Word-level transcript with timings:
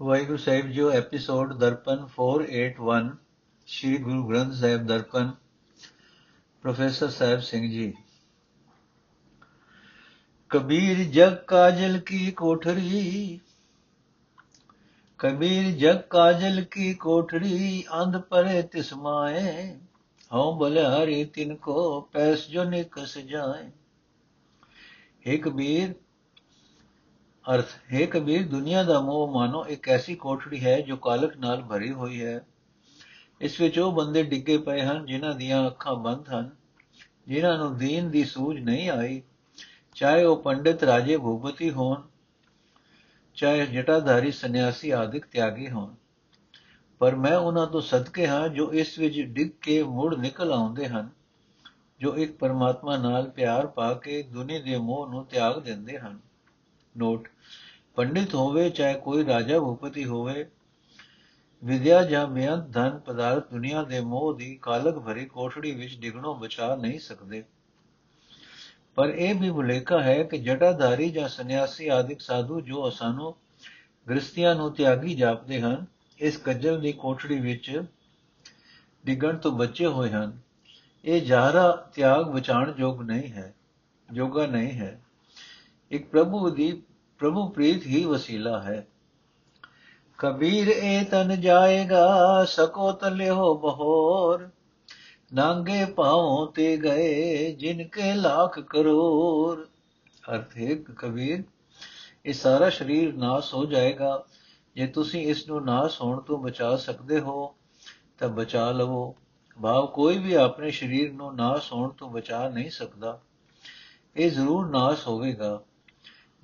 ਵਾਹਿਗੁਰੂ 0.00 0.36
ਸਾਹਿਬ 0.36 0.70
ਜੀਓ 0.70 0.90
episode 0.90 1.52
Darpan 1.52 2.06
481 2.14 3.10
Shri 3.68 3.96
Guru 3.98 4.26
Granth 4.28 4.52
Sahib 4.52 4.86
Darpan 4.86 5.30
professor 6.64 7.08
Sahib 7.10 7.40
Singh 7.40 7.68
ji 7.70 7.92
Kabir 10.50 11.02
ਜਗ 11.12 11.36
ਕਾਜਲ 11.48 11.98
ਕੀ 12.00 12.30
ਕੋਠਰੀ 12.30 13.38
ਕਬੀਰ 15.20 15.70
ਜਗ 15.76 16.00
ਕਾਜਲ 16.10 16.62
ਕੀ 16.72 16.92
ਕੋਠੜੀ 17.00 17.84
ਅੰਧ 17.94 18.16
ਪਰੇ 18.20 18.60
ਤਿਸ 18.62 18.92
ਮਾਏ 18.96 19.74
ਹਉ 20.30 20.52
ਬਲਿਆਰੀ 20.58 21.24
ਤਿਨ 21.34 21.56
ਕੋ 21.56 22.00
ਪੈਸ 22.12 22.48
ਜੋ 22.48 22.64
ਨਿਕਸ 22.64 23.18
ਜਾਏ 23.20 23.70
हे 25.26 25.38
ਕਬੀਰ 25.38 25.94
ਅਰਥ 27.46 27.66
ਹੈ 27.92 28.04
ਕਬੀਰ 28.06 28.46
ਦੁਨੀਆ 28.48 28.82
ਦਾ 28.82 29.00
ਮੋਹ 29.00 29.32
ਮਾਨੋ 29.32 29.64
ਇੱਕ 29.66 29.88
ਐਸੀ 29.88 30.14
ਕੋਠੜੀ 30.14 30.64
ਹੈ 30.64 30.80
ਜੋ 30.80 30.96
ਕਾਲਕ 30.96 31.36
ਨਾਲ 31.36 31.62
ਭਰੀ 31.62 31.90
ਹੋਈ 31.92 32.22
ਹੈ। 32.24 32.40
ਇਸ 33.40 33.60
ਵਿੱਚ 33.60 33.78
ਉਹ 33.78 33.92
ਬੰਦੇ 33.92 34.22
ਡਿੱਗੇ 34.22 34.56
ਪਏ 34.58 34.82
ਹਨ 34.82 35.04
ਜਿਨ੍ਹਾਂ 35.06 35.34
ਦੀਆਂ 35.34 35.66
ਅੱਖਾਂ 35.66 35.94
ਬੰਦ 35.96 36.28
ਹਨ, 36.28 36.50
ਜਿਨ੍ਹਾਂ 37.28 37.56
ਨੂੰ 37.58 37.76
ਦੀਨ 37.78 38.10
ਦੀ 38.10 38.24
ਸੂਝ 38.24 38.58
ਨਹੀਂ 38.60 38.88
ਆਈ। 38.90 39.22
ਚਾਹੇ 39.94 40.24
ਉਹ 40.24 40.36
ਪੰਡਿਤ 40.36 40.84
ਰਾਜੇ 40.84 41.16
ਭੂਪਤੀ 41.16 41.70
ਹੋਣ, 41.70 42.02
ਚਾਹੇ 43.36 43.66
ਜਟਾਧਾਰੀ 43.66 44.30
ਸੰਨਿਆਸੀ 44.30 44.90
ਆਦਿਕ 44.90 45.26
ਤਿਆਗੀ 45.26 45.70
ਹੋਣ। 45.70 45.94
ਪਰ 47.00 47.16
ਮੈਂ 47.16 47.36
ਉਹਨਾਂ 47.36 47.66
ਤੋਂ 47.66 47.80
ਸਦਕੇ 47.80 48.26
ਹਾਂ 48.26 48.48
ਜੋ 48.48 48.72
ਇਸ 48.72 48.98
ਵਿੱਚ 48.98 49.20
ਡਿੱਗ 49.20 49.50
ਕੇ 49.62 49.82
ਮੁੜ 49.82 50.14
ਨਿਕਲ 50.14 50.52
ਆਉਂਦੇ 50.52 50.88
ਹਨ, 50.88 51.08
ਜੋ 52.00 52.16
ਇੱਕ 52.16 52.36
ਪਰਮਾਤਮਾ 52.36 52.96
ਨਾਲ 52.96 53.30
ਪਿਆਰ 53.30 53.66
ਪਾ 53.66 53.94
ਕੇ 53.94 54.22
ਦੁਨੀਆ 54.22 54.62
ਦੇ 54.62 54.76
ਮੋਹ 54.78 55.08
ਨੂੰ 55.08 55.24
ਤਿਆਗ 55.26 55.58
ਦਿੰਦੇ 55.58 55.98
ਹਨ। 55.98 56.18
ਨੋਟ। 56.96 57.28
ਪੰਡਿਤ 57.94 58.34
ਹੋਵੇ 58.34 58.70
ਚਾਹੇ 58.70 58.94
ਕੋਈ 58.94 59.26
ਰਾਜਾ 59.26 59.58
ਭੂਪਤੀ 59.58 60.04
ਹੋਵੇ, 60.04 60.46
ਵਿਦਿਆ 61.64 62.02
ਜਾਂ 62.02 62.26
ਬੇਅੰਤ 62.26 62.72
ਧਨ 62.72 62.98
ਪਦਾਰਥ 62.98 63.50
ਦੁਨੀਆ 63.50 63.82
ਦੇ 63.82 64.00
ਮੋਹ 64.00 64.34
ਦੀ 64.34 64.58
ਕਾਲਕ 64.62 64.98
ਭਰੀ 64.98 65.26
ਕੋਠੜੀ 65.26 65.72
ਵਿੱਚ 65.72 65.98
ਡਿਗਣੋਂ 65.98 66.34
ਬਚਾ 66.34 66.76
ਨਹੀਂ 66.76 66.98
ਸਕਦੇ। 66.98 67.44
ਪਰ 68.94 69.08
ਇਹ 69.08 69.34
ਵੀ 69.34 69.50
ਭੁਲੇਖਾ 69.50 70.02
ਹੈ 70.02 70.22
ਕਿ 70.22 70.38
ਜਟਾਧਾਰੀ 70.38 71.10
ਜਾਂ 71.10 71.28
ਸੰਨਿਆਸੀ 71.28 71.88
ਆਦਿਕ 71.88 72.20
ਸਾਧੂ 72.20 72.60
ਜੋ 72.60 72.90
ਸਾਨੂੰ 72.90 73.34
ਗ੍ਰਸਤੀਆਂ 74.08 74.54
ਨੂੰ 74.54 74.72
ਤਿਆਗੀ 74.72 75.14
ਜਾਪਦੇ 75.14 75.60
ਹਨ, 75.60 75.86
ਇਸ 76.18 76.36
ਕੱਜਲ 76.36 76.80
ਦੀ 76.80 76.92
ਕੋਠੜੀ 76.92 77.40
ਵਿੱਚ 77.40 77.82
ਡਿਗਣ 79.06 79.36
ਤੋਂ 79.36 79.52
ਬਚੇ 79.52 79.86
ਹੋਏ 79.86 80.10
ਹਨ। 80.10 80.38
ਇਹ 81.04 81.22
ਜਾਰਾ 81.22 81.90
ਤਿਆਗ 81.94 82.24
ਬਚਾਣ 82.24 82.72
ਯੋਗ 82.78 83.02
ਨਹੀਂ 83.02 83.32
ਹੈ 83.32 83.54
ਜੋਗਾ 84.12 84.46
ਨਹੀਂ 84.46 84.72
ਹੈ। 84.72 85.03
ਇੱਕ 85.90 86.10
ਪ੍ਰਭੂ 86.10 86.50
ਦੀ, 86.50 86.82
ਪ੍ਰਭੂ 87.18 87.48
ਪ੍ਰੀਤ 87.48 87.86
ਹੀ 87.86 88.04
ਵਸੀਲਾ 88.04 88.62
ਹੈ। 88.62 88.86
ਕਬੀਰ 90.18 90.68
ਇਹ 90.68 91.04
ਤਨ 91.04 91.40
ਜਾਏਗਾ, 91.40 92.44
ਸਕੋ 92.44 92.92
ਤਲਿਓ 92.92 93.54
ਬਹੋਰ। 93.54 94.48
ਨਾਂਗੇ 95.34 95.84
ਪਾਉ 95.84 96.46
ਤੇ 96.46 96.76
ਗਏ, 96.76 97.52
ਜਿਨ 97.52 97.88
ਕੇ 97.88 98.14
ਲੱਖ 98.14 98.60
ਕਰੋੜ 98.60 99.64
ਅਰਥ 100.34 100.56
ਹੈ, 100.56 100.74
ਕਬੀਰ, 100.74 101.44
ਇਹ 102.26 102.32
ਸਾਰਾ 102.32 102.70
ਸਰੀਰ 102.70 103.14
ਨਾਸ 103.14 103.54
ਹੋ 103.54 103.64
ਜਾਏਗਾ। 103.64 104.24
ਜੇ 104.74 104.86
ਤੁਸੀਂ 104.86 105.26
ਇਸ 105.26 105.48
ਨੂੰ 105.48 105.64
ਨਾਸ 105.64 106.00
ਹੋਣ 106.00 106.20
ਤੋਂ 106.20 106.38
ਬਚਾ 106.38 106.76
ਸਕਦੇ 106.76 107.20
ਹੋ, 107.20 107.54
ਤਾਂ 108.18 108.28
ਬਚਾ 108.28 108.70
ਲਵੋ। 108.70 109.16
ਭਾਵ 109.62 109.86
ਕੋਈ 109.86 110.18
ਵੀ 110.18 110.34
ਆਪਣੇ 110.34 110.70
ਸਰੀਰ 110.70 111.12
ਨੂੰ 111.12 111.36
ਨਾਸ 111.36 111.72
ਹੋਣ 111.72 111.90
ਤੋਂ 111.90 112.10
ਬਚਾ 112.10 112.48
ਨਹੀਂ 112.48 112.70
ਸਕਦਾ। 112.70 113.20
ਇਹ 114.16 114.30
ਜ਼ਰੂਰ 114.30 114.68
ਨਾਸ 114.68 115.06
ਹੋਵੇਗਾ। 115.08 115.60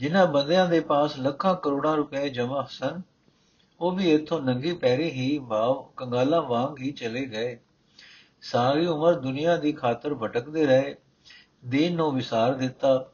ਜਿਨ੍ਹਾਂ 0.00 0.26
ਬੰਦਿਆਂ 0.26 0.66
ਦੇ 0.66 0.80
ਪਾਸ 0.80 1.18
ਲੱਖਾਂ 1.18 1.54
ਕਰੋੜਾਂ 1.54 1.96
ਰੁਪਏ 1.96 2.28
ਜਮ੍ਹਾਂ 2.28 2.64
ਸਨ, 2.70 3.02
ਉਹ 3.80 3.92
ਵੀ 3.92 4.12
ਇਥੋਂ 4.12 4.40
ਨੰਗੀ 4.42 4.72
ਪੈਰੀ 4.72 5.10
ਹੀ 5.10 5.38
ਭਾਵ 5.38 5.82
ਕੰਗਾਲਾਂ 5.96 6.42
ਵਾਂਗ 6.42 6.78
ਹੀ 6.80 6.92
ਚਲੇ 6.92 7.26
ਗਏ। 7.26 7.58
ਸਾਰੀ 8.42 8.86
ਉਮਰ 8.86 9.14
ਦੁਨੀਆ 9.14 9.56
ਦੀ 9.56 9.72
ਖਾਤਰ 9.72 10.14
ਭਟਕਦੇ 10.14 10.66
ਰਹੇ, 10.66 10.96
ਦੀਨ 11.64 11.96
ਨੂੰ 11.96 12.14
ਵਿਸਾਰ 12.14 12.54
ਦਿੱਤਾ। 12.54 13.10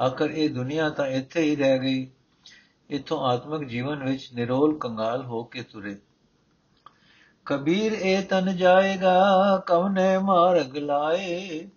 ਆਖਰ 0.00 0.30
ਇਹ 0.30 0.50
ਦੁਨੀਆ 0.50 0.88
ਤਾਂ 0.90 1.06
ਇੱਥੇ 1.06 1.42
ਹੀ 1.42 1.56
ਰਹਿ 1.56 1.78
ਗਈ। 1.78 2.10
ਇਥੋਂ 2.90 3.20
ਆਤਮਿਕ 3.20 3.68
ਜੀਵਨ 3.68 4.04
ਵਿੱਚ 4.04 4.30
ਨਿਰੋਲ 4.34 4.78
ਕੰਗਾਲ 4.78 5.24
ਹੋ 5.24 5.44
ਕੇ 5.44 5.62
ਤੁਰੇ। 5.62 5.96
ਕਬੀਰ, 7.44 7.92
ਇਹ 7.92 8.22
ਤਨ 8.22 8.56
ਜਾਏਗਾ, 8.56 9.16
ਕਵਨੇ 9.66 10.18
ਮਾਰਗ 10.18 10.76
ਲਾਏ। 10.76 11.68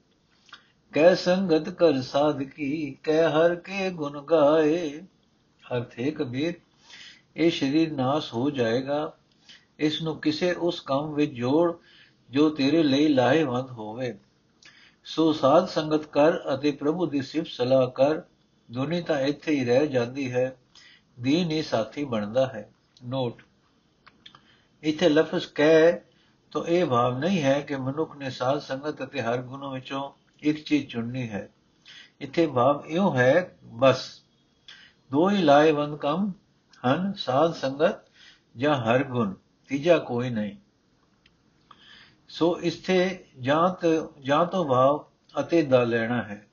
ਕੈ 0.94 1.16
ਸੰਗਤ 1.16 1.70
ਕਰ 1.70 2.02
ਸਾਧਕੀ 2.02 2.98
ਕੈ 3.04 3.30
ਹਰ 3.30 3.56
ਕੇ 3.56 3.90
ਗੁਣ 3.90 4.22
ਗਾਏ। 4.22 5.02
ਅਰਥ 5.74 6.00
ਹੈ 6.00 6.12
ਕਬੀਰ 6.12 6.54
ਇਹ 7.38 7.52
ਸਰੀਰ 7.52 7.92
ਨਾਸ 7.92 8.34
ਹੋ 8.34 8.50
ਜਾਏਗਾ। 8.50 9.18
ਇਸ 9.80 10.02
ਨੂੰ 10.02 10.20
ਕਿਸੇ 10.20 10.52
ਉਸ 10.52 10.82
ਕੰਮ 10.82 11.14
ਵਿੱਚ 11.14 11.32
ਜੋੜ 11.32 11.74
ਜੋ 12.30 12.50
ਤੇਰੇ 12.50 12.84
ਲਈ 12.84 13.08
ਲਾਹੇਵੰਦ 13.08 13.72
ਹੋਵੇ। 13.72 14.18
ਸੋ 15.04 15.34
ਸਾਧ 15.34 15.68
ਸੰਗਤ 15.68 16.06
ਕਰ 16.06 16.54
ਅਤੇ 16.54 16.72
ਪ੍ਰਭੂ 16.72 17.06
ਦੀ 17.06 17.22
ਸਿਫਤ 17.22 17.48
ਸਲਾਹ 17.48 17.88
ਕਰ। 17.88 18.22
ਦੁਨੀ 18.72 19.02
ਤਾਂ 19.02 19.20
ਇੱਥੇ 19.20 19.52
ਹੀ 19.52 19.66
ਰਹਿ 19.66 19.88
ਜਾਂਦੀ 19.88 20.32
ਹੈ। 20.32 20.58
ਦੀਨ 21.20 21.52
ਹੀ 21.52 21.62
ਸਾਥੀ 21.62 22.04
ਬਣਦਾ 22.04 22.48
ਹੈ। 22.48 22.70
ਨੋਟ। 23.06 23.42
ਇਥੇ 24.84 25.10
ਲਫ਼ਜ਼ 25.10 25.48
ਕਹਿ 25.48 26.00
ਤਾਂ 26.52 26.66
ਇਹ 26.66 26.86
ਭਾਵ 26.86 27.18
ਨਹੀਂ 27.18 27.42
ਹੈ 27.42 27.62
ਕਿ 27.62 27.76
ਮਨੁੱਖ 27.76 28.18
ਨੇ 28.18 28.30
ਸਾਧ 28.30 28.60
ਸੰਗਤ 28.60 29.04
ਅਤੇ 29.04 29.22
ਹਰ 29.22 29.42
ਗੁਣੋਂ 29.42 29.72
ਵਿੱਚੋਂ 29.72 30.23
ਇੱਕ 30.44 30.64
ਚੀਜ਼ 30.64 30.88
ਚੁਣਨੀ 30.88 31.30
ਹੈ। 31.30 31.50
ਇੱਥੇ 32.20 32.48
ਭਾਵ 32.48 32.84
ਇਉਂ 32.88 33.16
ਹੈ, 33.16 33.58
ਬਸ। 33.64 34.22
ਦੋ 35.12 35.30
ਹੀ 35.30 35.38
ਲਾਇਵੰਦ 35.38 35.98
ਕੰਮ 35.98 36.32
ਹਨ, 36.88 37.14
ਸਾਧ 37.14 37.54
ਸੰਗਤ 37.54 37.96
ਜਾਂ 38.58 38.76
ਹਰ 38.76 39.04
ਗੁਣ, 39.04 39.34
ਤੀਜਾ 39.68 39.98
ਕੋਈ 39.98 40.30
ਨਹੀਂ। 40.30 40.56
ਸੋ 42.28 42.62
ਇਸਥੇ 42.62 43.26
ਜਾਂ 43.40 43.88
ਜਾਂ 44.22 44.46
ਤੋਂ 44.46 44.66
ਭਾਵ 44.66 45.06
ਅਤੇ 45.40 45.62
ਦਾ 45.62 45.84
ਲੈਣਾ 45.84 46.24
ਹੈ। 46.24 46.48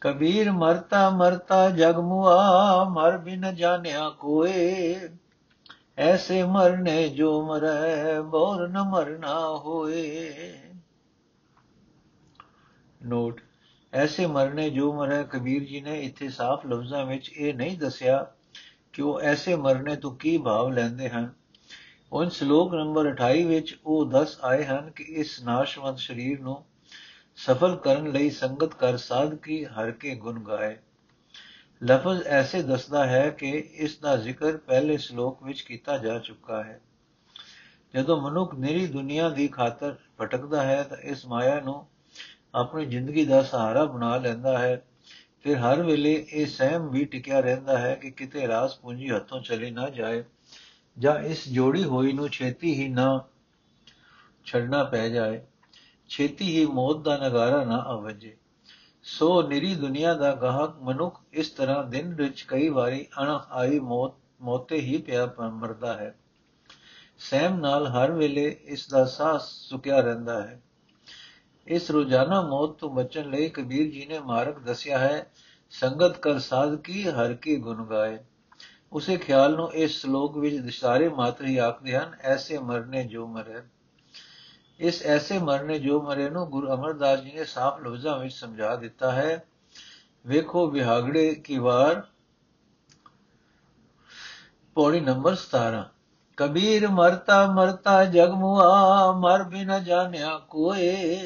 ਕਬੀਰ 0.00 0.52
ਮਰਤਾ 0.52 1.10
ਮਰਤਾ 1.10 1.70
ਜਗ 1.70 1.96
ਮੁਆ, 1.96 2.84
ਮਰ 2.84 3.18
ਬਿਨ 3.18 3.54
ਜਾਣਿਆ 3.54 4.10
ਕੋਏ। 4.10 5.00
ਐਸੇ 5.98 6.42
ਮਰਨੇ 6.42 7.08
ਜੋ 7.08 7.46
ਮਰੈ, 7.46 8.20
ਬੋਰ 8.20 8.68
ਨ 8.68 8.82
ਮਰਨਾ 8.82 9.48
ਹੋਏ। 9.48 10.40
ਨੋਟ, 13.04 13.40
ਐਸੇ 13.92 14.26
ਮਰਨੇ 14.26 14.70
ਜੋ 14.70 14.92
ਮਰੈ 14.92 15.22
ਕਬੀਰ 15.22 15.64
ਜੀ 15.64 15.80
ਨੇ 15.80 16.00
ਇੱਥੇ 16.00 16.28
ਸਾਫ਼ 16.28 16.66
ਲਫ਼ਜ਼ਾਂ 16.66 17.06
ਵਿੱਚ 17.06 17.30
ਇਹ 17.36 17.54
ਨਹੀਂ 17.54 17.78
ਦੱਸਿਆ 17.78 18.26
ਕਿ 18.92 19.02
ਉਹ 19.02 19.20
ਐਸੇ 19.20 19.56
ਮਰਨੇ 19.56 19.96
ਤੋਂ 19.96 20.16
ਕੀ 20.16 20.38
ਭਾਵ 20.38 20.72
ਲੈਂਦੇ 20.72 21.08
ਹਨ। 21.08 21.32
ਉਹ 22.12 22.30
ਸ਼ਲੋਕ 22.30 22.74
ਨੰਬਰ 22.74 23.08
28 23.08 23.42
ਵਿੱਚ 23.44 23.78
ਉਹ 23.86 24.06
ਦੱਸ 24.06 24.38
ਆਏ 24.42 24.64
ਹਨ 24.64 24.90
ਕਿ 24.90 25.04
ਇਸ 25.04 25.42
ਨਾਸ਼ਵੰਤ 25.42 25.98
ਸਰੀਰ 25.98 26.40
ਨੂੰ 26.40 26.64
ਸਫਲ 27.36 27.76
ਕਰਨ 27.76 28.12
ਲਈ 28.12 28.30
ਸੰਗਤ 28.30 28.74
ਕਰ 28.74 28.96
ਸਾਧਕੀ 28.96 29.64
ਹਰ 29.64 29.90
ਕੇ 29.90 30.14
ਗੁਣ 30.14 30.40
ਗਾਏ। 30.40 30.76
ਲਫ਼ਜ਼ 31.84 32.22
ਐਸੇ 32.22 32.62
ਦੱਸਦਾ 32.62 33.06
ਹੈ 33.06 33.30
ਕਿ 33.30 33.50
ਇਸ 33.74 33.98
ਦਾ 33.98 34.16
ਜ਼ਿਕਰ 34.16 34.56
ਪਹਿਲੇ 34.56 34.96
ਸ਼ਲੋਕ 34.96 35.42
ਵਿੱਚ 35.42 35.60
ਕੀਤਾ 35.60 35.98
ਜਾ 35.98 36.18
ਚੁੱਕਾ 36.18 36.62
ਹੈ। 36.62 36.80
ਜਦੋਂ 37.94 38.20
ਮਨੁੱਖ 38.20 38.54
ਨਿਰੀ 38.54 38.86
ਦੁਨੀਆ 38.86 39.28
ਦੀ 39.28 39.48
ਖਾਤਰ 39.48 39.96
ਭਟਕਦਾ 40.20 40.62
ਹੈ 40.62 40.82
ਤਾਂ 40.82 40.96
ਇਸ 40.96 41.26
ਮਾਇਆ 41.26 41.60
ਨੂੰ 41.60 41.86
ਆਪਣੀ 42.54 42.86
ਜ਼ਿੰਦਗੀ 42.86 43.24
ਦਾ 43.24 43.42
ਸਹਾਰਾ 43.42 43.84
ਬਣਾ 43.84 44.16
ਲੈਂਦਾ 44.16 44.58
ਹੈ। 44.58 44.84
ਫਿਰ 45.42 45.58
ਹਰ 45.58 45.82
ਵੇਲੇ 45.82 46.26
ਇਹ 46.32 46.46
ਸਹਿਮ 46.46 46.90
ਵੀ 46.90 47.04
ਟਿਕਿਆ 47.04 47.40
ਰਹਿੰਦਾ 47.40 47.78
ਹੈ 47.78 47.94
ਕਿ 47.94 48.10
ਕਿਤੇ 48.10 48.48
ਰਾਸ 48.48 48.78
ਪੂੰਜੀ 48.78 49.10
ਹੱਥੋਂ 49.10 49.40
ਚਲੀ 49.40 49.70
ਨਾ 49.70 49.88
ਜਾਏ 49.88 50.24
ਜਾਂ 50.98 51.18
ਇਸ 51.18 51.48
ਜੋੜੀ 51.48 51.84
ਹੋਈ 51.84 52.12
ਨੂੰ 52.12 52.28
ਛੇਤੀ 52.28 52.74
ਹੀ 52.74 52.88
ਨਾ 52.88 53.24
ਛੱਡਣਾ 54.44 54.84
ਪੈ 54.84 55.08
ਜਾਏ। 55.08 55.42
ਛੇਤੀ 56.08 56.58
ਹੀ 56.58 56.66
ਮੌਤ 56.66 56.96
ਦਾ 56.96 57.16
ਨਗਾਰਾ 57.16 57.64
ਨਾ 57.64 57.76
ਆਵਜੇ। 57.76 58.36
ਸੋ 59.02 59.42
ਨਿਰੀ 59.42 59.74
ਦੁਨੀਆ 59.74 60.14
ਦਾ 60.14 60.34
ਗਾਹਕ 60.34 60.76
ਮਨੁੱਖ 60.82 61.20
ਇਸ 61.32 61.50
ਤਰ੍ਹਾਂ 61.50 61.84
ਦਿਨ 61.84 62.14
ਵਿੱਚ 62.14 62.42
ਕਈ 62.42 62.68
ਵਾਰੀ 62.68 63.06
ਅਣ 63.22 63.38
ਆਈ 63.50 63.78
ਮੌਤ, 63.78 64.12
ਮੌਤੇ 64.40 64.76
ਹੀ 64.76 64.98
ਪਿਆ 64.98 65.34
ਮਰਦਾ 65.40 65.96
ਹੈ। 65.96 66.14
ਸਹਿਮ 67.18 67.56
ਨਾਲ 67.56 67.86
ਹਰ 67.86 68.10
ਵੇਲੇ 68.10 68.60
ਇਸ 68.64 68.88
ਦਾ 68.88 69.04
ਸਾਹ 69.04 69.38
ਸੁਕਿਆ 69.38 70.00
ਰਹਿੰਦਾ 70.00 70.42
ਹੈ। 70.42 70.60
ਇਸ 71.66 71.90
ਰੋਜ਼ਾਨਾ 71.90 72.40
ਮੌਤ 72.40 72.70
ਤੋਂ 72.70 72.90
ਬਚਣ 72.90 73.30
ਲਈ 73.30 73.48
ਕਬੀਰ 73.48 73.92
ਜੀ 73.92 74.06
ਨੇ 74.06 74.18
ਮਾਰਗ 74.18 74.54
ਦੱਸਿਆ 74.54 74.98
ਹੈ, 74.98 75.30
ਸੰਗਤ 75.70 76.18
ਕਰ 76.18 76.38
ਸਾਧ 76.38 76.74
ਕੀ, 76.74 77.08
ਹਰ 77.08 77.34
ਕੀ 77.34 77.56
ਗੁਣ 77.56 77.86
ਗਾਏ। 77.86 78.18
ਉਸੇ 78.92 79.16
ਖਿਆਲ 79.16 79.56
ਨੂੰ 79.56 79.72
ਇਸ 79.72 80.00
ਸ਼ਲੋਕ 80.00 80.38
ਵਿੱਚ 80.38 80.56
ਦਿਸ਼ਾਰੇ 80.56 81.08
ਮਾਤਰ 81.08 81.44
ਹੀ 81.44 81.56
ਆਖਦੇ 81.56 81.96
ਹਨ, 81.96 82.16
ਐਸੇ 82.20 82.58
ਮਰਨੇ 82.58 83.04
ਜੋ 83.04 83.26
ਮਰੇ। 83.26 83.62
ਇਸ 84.78 85.02
ਐਸੇ 85.02 85.38
ਮਰਨੇ 85.38 85.78
ਜੋ 85.78 86.02
ਮਰੇ 86.02 86.30
ਨੂੰ 86.30 86.50
ਗੁਰੂ 86.50 86.74
ਅਮਰਦਾਸ 86.74 87.20
ਜੀ 87.20 87.32
ਨੇ 87.32 87.44
ਸਾਫ਼ 87.44 87.80
ਲਫ਼ਜ਼ਾਂ 87.80 88.18
ਵਿੱਚ 88.18 88.34
ਸਮਝਾ 88.34 88.76
ਦਿੱਤਾ 88.76 89.12
ਹੈ। 89.12 89.44
ਵੇਖੋ 90.26 90.66
ਵਿਹਾਗੜੇ 90.66 91.34
ਕੀ 91.34 91.58
ਵਾਰ। 91.58 92.02
ਪੌੜੀ 94.74 95.00
ਨੰਬਰ 95.00 95.34
17 95.34 95.90
ਕਬੀਰ 96.36 96.88
ਮਰਤਾ 96.88 97.46
ਮਰਤਾ 97.46 98.04
ਜਗ 98.04 98.30
ਮੁਆ, 98.30 99.12
ਮਰ 99.12 99.42
ਬਿਨ 99.42 99.84
ਜਾਣਿਆ 99.84 100.38
ਕੋਏ। 100.38 101.20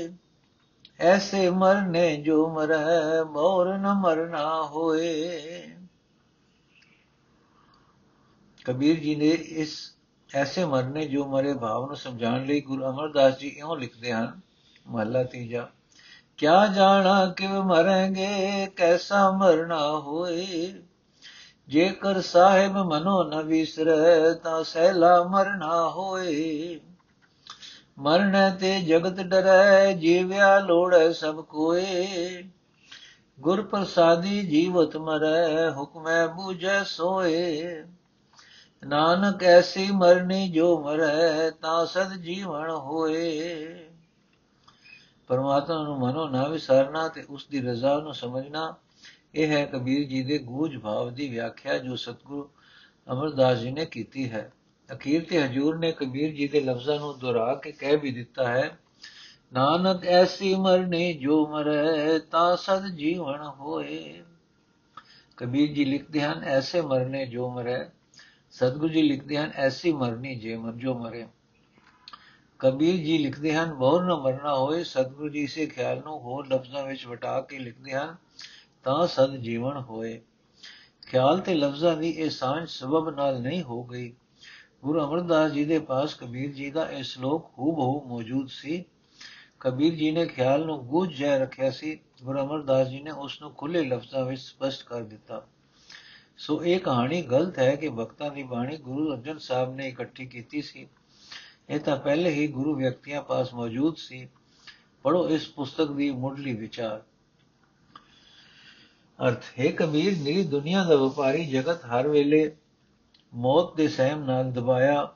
ਐਸੇ 1.01 1.51
ਮਰਨੇ 1.51 2.17
ਜੋ 2.17 2.49
ਮਰੈ, 2.49 3.25
ਮੋਰ 3.25 3.75
ਨ 3.75 3.93
ਮਰਨਾ 3.93 4.63
ਹੋਏ। 4.63 5.41
ਕਬੀਰ 8.65 9.01
ਜੀ 9.01 9.15
ਨੇ 9.15 9.29
ਇਸ 9.29 9.95
ਐਸੇ 10.35 10.65
ਮਰਨੇ 10.65 11.07
ਜੋ 11.07 11.25
ਮਰੇ 11.25 11.55
ਭਾਵ 11.55 11.87
ਨੂੰ 11.87 11.97
ਸਮਝਾਉਣ 11.97 12.45
ਲਈ 12.45 12.61
ਗੁਰੂ 12.61 12.85
ਅਮਰਦਾਸ 12.85 13.39
ਜੀ 13.39 13.49
ਇਉਂ 13.49 13.77
ਲਿਖਦੇ 13.77 14.13
ਹਨ, 14.13 14.41
ਮਹਲਾ 14.87 15.23
ਤੀਜਾ, 15.25 15.69
ਕਿਆ 16.37 16.67
ਜਾਣਾ 16.67 17.27
ਕਿਵ 17.27 17.63
ਮਰਾਂਗੇ 17.63 18.67
ਕੈਸਾ 18.77 19.31
ਮਰਨਾ 19.31 19.99
ਹੋਏ? 19.99 20.75
ਜੇਕਰ 21.69 22.21
ਸਾਹਿਬ 22.21 22.73
ਮਨੋ 22.73 23.23
ਨ 23.25 23.43
ਵਿਸਰੈ, 23.43 24.35
ਤਾਂ 24.35 24.65
ਸਹਿਲਾ 24.65 25.23
ਮਰਨਾ 25.23 25.89
ਹੋਏ। 25.89 26.81
ਮਰਨੇ 27.99 28.59
ਤੇ 28.61 28.81
ਜਗਤ 28.81 29.21
ਡਰੈ, 29.21 29.93
ਜੀਵਿਆ 29.93 30.59
ਲੋੜੈ 30.59 31.13
ਸਭ 31.13 31.45
ਕੋਏ। 31.45 32.07
ਗੁਰ 33.41 33.63
ਪ੍ਰਸਾਦੀ 33.63 34.47
ਜੀਵਤ 34.47 34.97
ਮਰੈ, 34.97 35.71
ਹੁਕਮੈ 35.71 36.27
ਬੂਝੈ 36.27 36.83
ਸੋਏ। 36.83 37.65
ਨਾਨਕ 38.87 39.43
ਐਸੀ 39.43 39.91
ਮਰਨੀ 39.91 40.49
ਜੋ 40.49 40.81
ਮਰੈ, 40.81 41.51
ਤਾਂ 41.51 41.87
ਸਦ 41.87 42.13
ਜੀਵਨ 42.13 42.71
ਹੋਏ। 42.71 43.67
ਪਰਮਾਤਮਾ 45.27 45.83
ਨੂੰ 45.83 45.99
ਮਨੋ, 45.99 46.29
ਨਾ 46.29 46.49
ਵਿਸਰਨਾ 46.49 47.09
ਤੇ 47.09 47.25
ਉਸ 47.31 47.47
ਦੀ 47.47 47.61
ਰਜ਼ਾ 47.61 48.01
ਨੂੰ 48.01 48.15
ਸਮਝਣਾ। 48.15 48.75
ਇਹ 49.35 49.49
ਹੈ 49.49 49.65
ਕਬੀਰ 49.65 50.09
ਜੀ 50.09 50.23
ਦੇ 50.23 50.39
ਗੂਝ 50.39 50.79
ਭਾਵ 50.79 51.15
ਦੀ 51.15 51.29
ਵਿਆਖਿਆ 51.29 51.79
ਜੋ 51.79 51.97
ਸਤਗੁਰੂ 51.97 52.49
ਅਮਰਦਾਸ 53.13 53.59
ਜੀ 53.59 53.71
ਨੇ 53.71 53.87
ਕੀਤੀ 53.87 54.31
ਹੈ। 54.31 54.53
ਅਖੀਰ 54.93 55.25
ਤੇ 55.25 55.43
ਹਜੂਰ 55.43 55.79
ਨੇ 55.79 55.93
ਕਬੀਰ 55.93 56.35
ਜੀ 56.35 56.49
ਦੇ 56.49 56.61
ਲਫ਼ਜ਼ਾਂ 56.61 56.99
ਨੂੰ 56.99 57.19
ਦੁਹਰਾ 57.19 57.55
ਕੇ 57.55 57.73
ਕਹਿ 57.73 57.97
ਵੀ 57.97 58.11
ਦਿੱਤਾ 58.11 58.49
ਹੈ, 58.49 58.79
ਨਾਨਕ 59.53 60.05
ਐਸੀ 60.05 60.55
ਮਰਨੇ 60.55 61.13
ਜੋ 61.13 61.47
ਮਰੈ, 61.47 62.19
ਤਾਂ 62.19 62.57
ਸਦ 62.57 62.89
ਜੀਵਨ 62.89 63.43
ਹੋਏ। 63.43 64.23
ਕਬੀਰ 65.37 65.73
ਜੀ 65.73 65.85
ਲਿਖਦੇ 65.85 66.21
ਹਨ, 66.21 66.45
ਐਸੇ 66.45 66.81
ਮਰਨੇ 66.81 67.27
ਜੋ 67.27 67.51
ਮਰੈ। 67.51 67.91
ਸਤਗੁਰੂ 68.51 68.89
ਜੀ 68.89 69.03
ਲਿਖਦੇ 69.03 69.39
ਹਨ, 69.39 69.53
ਐਸੀ 69.55 69.93
ਮਰਨੀ 69.93 70.35
ਜੇ 70.35 70.57
ਮਰ, 70.57 70.73
ਜੋ 70.73 70.99
ਮਰੇ। 70.99 71.27
ਕਬੀਰ 72.59 72.97
ਜੀ 72.97 73.19
ਲਿਖਦੇ 73.19 73.55
ਹਨ, 73.55 73.75
ਬਹੁਰ 73.75 74.05
ਨਾ 74.05 74.17
ਮਰਨਾ 74.17 74.55
ਹੋਏ। 74.55 74.85
ਸਤਗੁਰੂ 74.85 75.29
ਜੀ 75.29 75.43
ਇਸੇ 75.43 75.67
ਖਿਆਲ 75.67 76.03
ਨੂੰ 76.05 76.21
ਹੋਰ 76.21 76.47
ਲਫ਼ਜ਼ਾਂ 76.47 76.87
ਵਿੱਚ 76.87 77.07
ਵਟਾ 77.07 77.41
ਕੇ 77.41 77.59
ਲਿਖਦੇ 77.59 77.93
ਹਨ, 77.93 78.17
ਤਾਂ 78.85 79.07
ਸਦ 79.07 79.37
ਜੀਵਨ 79.37 79.77
ਹੋਏ। 79.77 80.21
ਖਿਆਲ 81.07 81.41
ਤੇ 81.41 81.55
ਲਫ਼ਜ਼ਾਂ 81.55 81.97
ਦੀ 81.97 82.11
ਇਹ 82.11 82.31
ਸਾਂਝ 82.31 82.69
ਸਬਬ 82.69 83.17
ਨਾਲ 83.17 83.41
ਨਹੀਂ 83.41 83.63
ਹੋ 83.63 83.85
ਗਈ। 83.85 84.15
ਗੁਰੂ 84.85 85.05
ਅਮਰਦਾਸ 85.05 85.53
ਜੀ 85.53 85.65
ਦੇ 85.65 85.79
ਪਾਸ 85.79 86.15
ਕਬੀਰ 86.15 86.53
ਜੀ 86.53 86.71
ਦਾ 86.71 86.91
ਇਹ 86.91 87.03
ਸ਼ਲੋਕ 87.03 87.51
ਹੂਬਹੂ 87.59 88.09
ਮੌਜੂਦ 88.09 88.49
ਸੀ। 88.49 88.85
ਕਬੀਰ 89.61 89.95
ਜੀ 89.95 90.11
ਨੇ 90.11 90.27
ਖਿਆਲ 90.27 90.67
ਨੂੰ 90.67 90.87
ਗੂਝ 90.87 91.15
ਜਾ 91.15 91.39
ਰੱਖਿਆ 91.39 91.71
ਸੀ। 91.71 92.01
ਗੁਰੂ 92.25 92.39
ਅਮਰਦਾਸ 92.39 92.89
ਜੀ 92.89 93.03
ਨੇ 93.03 93.11
ਉਸ 93.11 93.41
ਨੂੰ 93.41 93.55
ਖੁੱਲੇ 93.55 93.85
ਲਫ਼ਜ਼ਾਂ 93.85 94.25
ਵਿੱਚ 94.25 94.41
ਸਪਸ਼ਟ 94.41 94.87
ਕਰ 94.87 95.03
ਦਿੱਤਾ। 95.03 95.47
ਸੋ 96.39 96.65
ਇਹ 96.65 96.81
ਕਹਾਣੀ 96.81 97.23
ਗਲਤ 97.23 97.59
ਹੈ 97.59 97.77
ਕਿ 97.77 97.89
ਭਗਤਾਂ 97.89 98.31
ਦੀ 98.31 98.43
ਬਾਣੀ 98.43 98.77
ਗੁਰੂ 98.77 99.15
ਅਰਜਨ 99.15 99.39
ਸਾਹਿਬ 99.39 99.75
ਨੇ 99.75 99.89
ਇਕੱਠੀ 99.89 100.27
ਕੀਤੀ 100.27 100.63
ਸੀ। 100.63 100.89
ਇਹ 101.71 101.81
ਤਾਂ 101.81 101.97
ਪਹਿਲੇ 101.97 102.31
ਹੀ 102.31 102.49
ਗੁਰੂ 102.49 102.75
ਵਿਅਕਤੀਆਂ 102.75 103.23
ਪਾਸ 103.23 103.55
ਮੌਜੂਦ 103.55 103.97
ਸੀ। 103.97 104.29
ਪੜੋ 105.03 105.29
ਇਸ 105.29 105.49
ਪੁਸਤਕ 105.49 105.93
ਦੀ 105.93 106.11
ਮੁੱਢਲੀ 106.11 106.55
ਵਿਚਾਰ। 106.55 107.03
ਅਰਥ, 109.29 109.45
ਹੈ 109.61 109.71
ਕਬੀਰ 109.71 110.19
ਨਿਰੀ 110.19 110.45
ਦੁਨੀਆ 110.45 110.85
ਦਾ 110.85 110.97
ਵਪਾਰੀ 110.97 111.47
ਜਗਤ 111.47 111.85
ਹਰ 111.85 112.09
ਵੇਲੇ 112.09 112.57
ਮੌਤ 113.35 113.77
ਦੇ 113.77 113.89
ਸਹਿਮ 113.89 114.25
ਨਾਲ 114.25 114.53
ਦਬਾਇਆ 114.53 115.15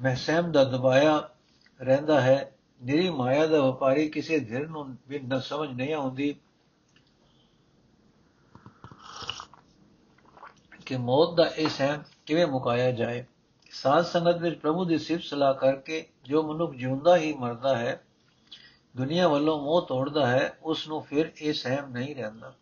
ਮਹਿਸਮ 0.00 0.52
ਦਾ 0.52 0.64
ਦਬਾਇਆ 0.64 1.30
ਰਹਿੰਦਾ 1.80 2.20
ਹੈ। 2.20 2.54
ਨਿਰੀ 2.82 3.10
ਮਾਇਆ 3.10 3.46
ਦਾ 3.46 3.60
ਵਪਾਰੀ 3.60 4.08
ਕਿਸੇ 4.08 4.40
ਧਿਰ 4.40 4.68
ਨੂੰ 4.68 4.96
ਵੀ 5.08 5.18
ਨਾ 5.18 5.38
ਸਮਝ 5.38 5.70
ਨਹੀਂ 5.70 5.94
ਆਉਂਦੀ 5.94 6.36
ਕਿ 10.86 10.96
ਮੌਤ 10.96 11.36
ਦਾ 11.36 11.46
ਇਹ 11.46 11.68
ਸਹਿਮ 11.68 12.02
ਕਿਵੇਂ 12.26 12.46
ਮੁਕਾਇਆ 12.46 12.90
ਜਾਏ। 12.90 13.24
ਸਾਧ 13.70 14.04
ਸੰਗਤ 14.04 14.36
ਵਿੱਚ 14.36 14.60
ਪ੍ਰਭੂ 14.60 14.84
ਦੀ 14.84 14.98
ਸਿਫਤ 14.98 15.24
ਸਲਾਹ 15.24 15.54
ਕਰਕੇ 15.54 16.06
ਜੋ 16.24 16.42
ਮਨੁੱਖ 16.42 16.74
ਜਿਉਂਦਾ 16.74 17.16
ਹੀ 17.16 17.32
ਮਰਦਾ 17.32 17.78
ਹੈ, 17.78 18.04
ਦੁਨੀਆ 18.96 19.28
ਵੱਲੋਂ 19.28 19.60
ਮੋਹ 19.60 19.86
ਤੋੜਦਾ 19.86 20.26
ਹੈ, 20.26 20.58
ਉਸ 20.62 20.88
ਨੂੰ 20.88 21.02
ਫਿਰ 21.02 21.32
ਇਹ 21.36 21.52
ਸਹਿਮ 21.52 21.90
ਨਹੀਂ 21.90 22.16
ਰਹਿੰਦਾ। 22.16 22.54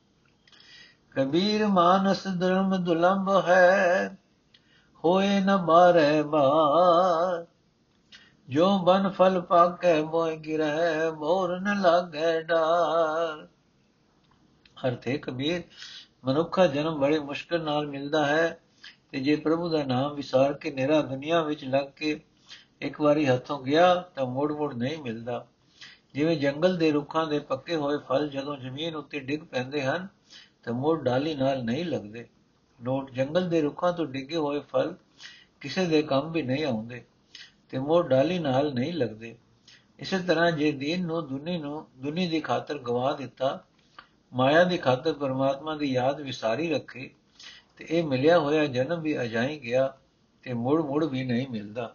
ਕਬੀਰ 1.11 1.67
ਮਾਨਸ 1.67 2.25
ਧਰਮ 2.41 2.77
ਦੁਲੰਭ 2.77 3.45
ਹੈ 3.49 4.19
ਹੋਏ 5.05 5.41
ਨ 5.41 5.57
ਬਾਰੇ 5.57 6.23
ਬਾਰ 6.23 7.47
ਜੋ 8.49 8.79
ਬਨ 8.79 9.09
ਫਲ 9.09 9.41
ਪਾਕੈ 9.41 10.03
ਮੋਇ 10.03 10.37
ਗਿਰੈ, 10.37 11.11
ਮੋਰ 11.11 11.61
ਨ 11.61 11.81
ਲਾਗੈ 11.81 12.43
ਡਾਰ। 12.43 13.49
ਅਰਥੇ 14.89 15.19
ਕਬੀਰ 15.19 15.63
ਮਨੁੱਖਾ 16.25 16.67
ਜਨਮ 16.67 17.01
ਬੜੇ 17.01 17.19
ਮੁਸ਼ਕਲ 17.19 17.63
ਨਾਲ 17.63 17.87
ਮਿਲਦਾ 17.87 18.27
ਹੈ 18.27 18.61
ਤੇ 19.13 19.21
ਜੇ 19.21 19.37
ਪ੍ਰਭੂ 19.37 19.69
ਦਾ 19.69 19.83
ਨਾਮ 19.85 20.15
ਵਿਸਾਰ 20.15 20.53
ਕੇ 20.53 20.71
ਨਿਹਰਾ 20.71 21.03
ਦੁਨੀਆ 21.03 21.43
ਵਿੱਚ 21.43 21.65
ਲੱਗ 21.65 21.87
ਕੇ 21.97 22.21
ਇੱਕ 22.81 23.01
ਵਾਰੀ 23.01 23.27
ਹੱਥੋਂ 23.27 23.61
ਗਿਆ 23.61 23.95
ਤਾਂ 23.95 24.27
ਮੋੜ-ਮੋੜ 24.27 24.75
ਨਹੀਂ 24.75 24.99
ਮਿਲਦਾ। 24.99 25.47
ਜਿਵੇਂ 26.15 26.37
ਜੰਗਲ 26.37 26.77
ਦੇ 26.77 26.91
ਰੁੱਖਾਂ 26.91 27.27
ਦੇ 27.27 27.39
ਪੱਕੇ 27.39 27.77
ਹੋਏ 27.77 27.99
ਫਲ 28.09 28.29
ਜਦੋਂ 28.29 28.57
ਜ਼ਮੀਨ 28.57 28.97
ਉੱਤੇ 28.97 29.21
ਡਿੱਗ 29.21 29.41
ਪੈਂਦੇ 29.41 29.83
ਹਨ 29.83 30.09
ਤਾਂ 30.65 30.73
ਮੋੜ 30.73 31.03
ਡਾਲੀ 31.03 31.35
ਨਾਲ 31.35 31.65
ਨਹੀਂ 31.65 31.85
ਲੱਗਦੇ। 31.85 32.29
ਨੋਟ 32.81 33.11
ਜੰਗਲ 33.11 33.49
ਦੇ 33.49 33.61
ਰੁੱਖਾਂ 33.61 33.93
ਤੋਂ 33.93 34.07
ਡਿੱਗੇ 34.07 34.37
ਹੋਏ 34.37 34.61
ਫਲ 34.61 34.95
ਕਿਸੇ 35.61 35.87
ਦੇ 35.87 36.03
ਕੰਮ 36.03 36.33
ਵੀ 36.33 36.43
ਨਹੀਂ 36.43 36.65
ਆਉਂਦੇ 36.65 37.05
ਤੇ 37.69 37.79
ਮੋੜ 37.79 38.09
ਡਾਲੀ 38.09 38.39
ਨਾਲ 38.39 38.75
ਨਹੀਂ 38.75 38.93
ਲੱਗਦੇ। 38.93 39.37
ਇਸੇ 39.99 40.19
ਤਰ੍ਹਾਂ 40.19 40.53
ਜੇ 40.53 40.73
ਦੀਨ 40.73 41.07
ਨੂੰ, 41.07 41.29
ਦੁਨੀ 41.29 41.59
ਨੂੰ, 41.59 41.87
ਦੁਨੀ 41.97 42.27
ਦੀ 42.27 42.41
ਖਾਤਰ 42.41 42.79
ਗਵਾ 42.79 43.13
ਦਿੱਤਾ, 43.13 43.65
ਮਾਇਆ 44.33 44.65
ਦੀ 44.65 44.79
ਖਾਤਰ 44.79 45.13
ਪਰਮਾਤਮਾ 45.13 45.77
ਦੀ 45.77 45.93
ਯਾਦ 45.93 46.21
ਵਿਸਾਰੀ 46.21 46.69
ਰੱਖੇ, 46.71 47.11
ਤੇ 47.77 47.87
ਇਹ 47.91 48.05
ਮਿਲਿਆ 48.05 48.39
ਹੋਇਆ 48.39 48.67
ਜਨਮ 48.67 49.01
ਵੀ 49.01 49.23
ਅਜਾਈ 49.23 49.59
ਗਿਆ 49.59 49.99
ਤੇ 50.43 50.53
ਮੁੜ 50.53 50.83
ਮੁੜ 50.83 51.05
ਵੀ 51.05 51.25
ਨਹੀਂ 51.25 51.47
ਮਿਲਦਾ। 51.49 51.95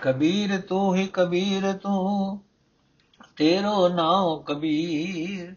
ਕਬੀਰ 0.00 0.60
ਤੂੰ 0.60 0.94
ਹੀ 0.96 1.06
ਕਬੀਰ 1.06 1.72
ਤੂੰ, 1.72 2.40
ਤੇਰੋ 3.36 3.88
ਨਾਮ 3.88 4.42
ਕਬੀਰ 4.42 5.54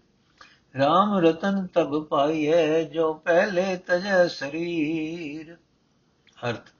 RAM 0.74 1.18
ਰਤਨ 1.20 1.66
ਤਬ 1.66 2.04
ਪਾਈਐ 2.04 2.82
ਜੋ 2.84 3.12
ਪਹਿਲੇ 3.14 3.76
ਤਜੈ 3.76 4.26
ਸਰੀਰ 4.28 5.56
ਅਰਥ 6.44 6.70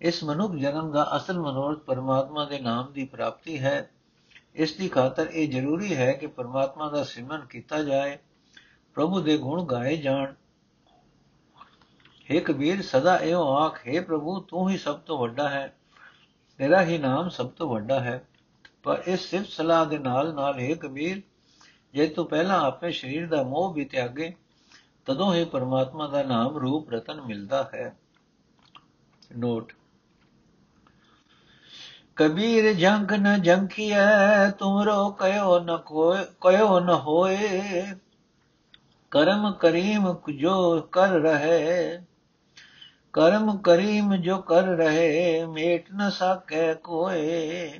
ਇਸ 0.00 0.22
ਮਨੁੱਖ 0.24 0.54
ਜਨਮ 0.54 0.90
ਦਾ 0.92 1.06
ਅਸਲ 1.16 1.38
ਮਨੋਰਥ 1.38 1.78
ਪਰਮਾਤਮਾ 1.78 2.44
ਦੇ 2.44 2.58
ਨਾਮ 2.58 2.92
ਦੀ 2.92 3.04
ਪ੍ਰਾਪਤੀ 3.04 3.58
ਹੈ 3.58 3.90
ਇਸ 4.56 4.72
ਦੀ 4.72 4.88
ਖਾਤਰ 4.88 5.26
ਇਹ 5.26 5.48
ਜ਼ਰੂਰੀ 5.50 5.94
ਹੈ 5.96 6.12
ਕਿ 6.12 6.26
ਪਰਮਾਤਮਾ 6.26 6.88
ਦਾ 6.88 7.02
ਸਿਮਰਨ 7.04 7.44
ਕੀਤਾ 7.46 7.82
ਜਾਏ 7.82 8.16
ਪ੍ਰਭੂ 8.96 9.20
ਦੇ 9.20 9.36
ਗੁਣ 9.38 9.64
ਗਾਏ 9.66 9.96
ਜਾਣ 9.96 10.34
हे 12.28 12.40
ਕਬੀਰ 12.40 12.82
ਸਦਾ 12.82 13.16
ਇਹੋ 13.18 13.46
ਆਖ 13.56 13.80
हे 13.88 14.04
ਪ੍ਰਭੂ 14.04 14.38
ਤੂੰ 14.40 14.68
ਹੀ 14.70 14.76
ਸਭ 14.78 14.98
ਤੋਂ 14.98 15.18
ਵੱਡਾ 15.18 15.48
ਹੈ 15.48 15.66
ਤੇਰਾ 16.58 16.82
ਹੀ 16.82 16.98
ਨਾਮ 16.98 17.28
ਸਭ 17.28 17.50
ਤੋਂ 17.50 17.68
ਵੱਡਾ 17.68 18.00
ਹੈ 18.00 18.22
ਪਰ 18.82 19.02
ਇਸ 19.06 19.28
ਸਿਫਤ 19.30 19.48
ਸਲਾਹ 19.48 19.84
ਦੇ 19.86 19.98
ਨਾਲ 19.98 20.34
ਨਾਲ 20.34 20.60
हे 20.60 20.74
ਕਬੀਰ 20.78 21.22
ਜੇ 21.93 22.07
ਤੂੰ 22.07 22.25
ਪਹਿਲਾਂ 22.25 22.59
ਆਪਣੇ 22.61 22.91
ਸਰੀਰ 22.91 23.27
ਦਾ 23.27 23.43
ਮੋਹ 23.43 23.73
ਵੀ 23.73 23.85
ਤਿਆਗੇ 23.85 24.33
ਤਦੋਂ 25.05 25.33
ਹੀ 25.33 25.45
ਪਰਮਾਤਮਾ 25.45 26.07
ਦਾ 26.07 26.23
ਨਾਮ 26.23 26.57
ਰੂਪ 26.57 26.89
ਰਤਨ 26.89 27.21
ਮਿਲਦਾ 27.21 27.69
ਹੈ। 27.73 27.95
ਨੋਟ 29.37 29.73
ਕਬੀਰ 32.15 32.73
ਜੰਗ 32.73 33.11
ਨ 33.11 33.41
ਜੰਕੀਐ 33.41 34.51
ਤੁਮਰੋ 34.51 35.09
ਕਯੋ 35.09 35.59
ਨ 35.59 35.77
ਕੋਇ 35.77 36.25
ਕਯੋ 36.41 36.79
ਨ 36.79 36.89
ਹੋਏ 36.89 37.37
ਕਰਮ 39.11 39.51
ਕਰੀਮ 39.51 40.15
ਜੋ 40.37 40.81
ਕਰ 40.81 41.09
ਰਹੇ, 41.09 41.99
ਕਰਮ 43.13 43.57
ਕਰੀਮ 43.57 44.15
ਜੋ 44.15 44.37
ਕਰ 44.37 44.63
ਰਹੇ, 44.63 45.45
ਮੇਟ 45.45 45.85
ਨ 45.93 46.09
ਸਕੈ 46.09 46.73
ਕੋਏ 46.73 47.79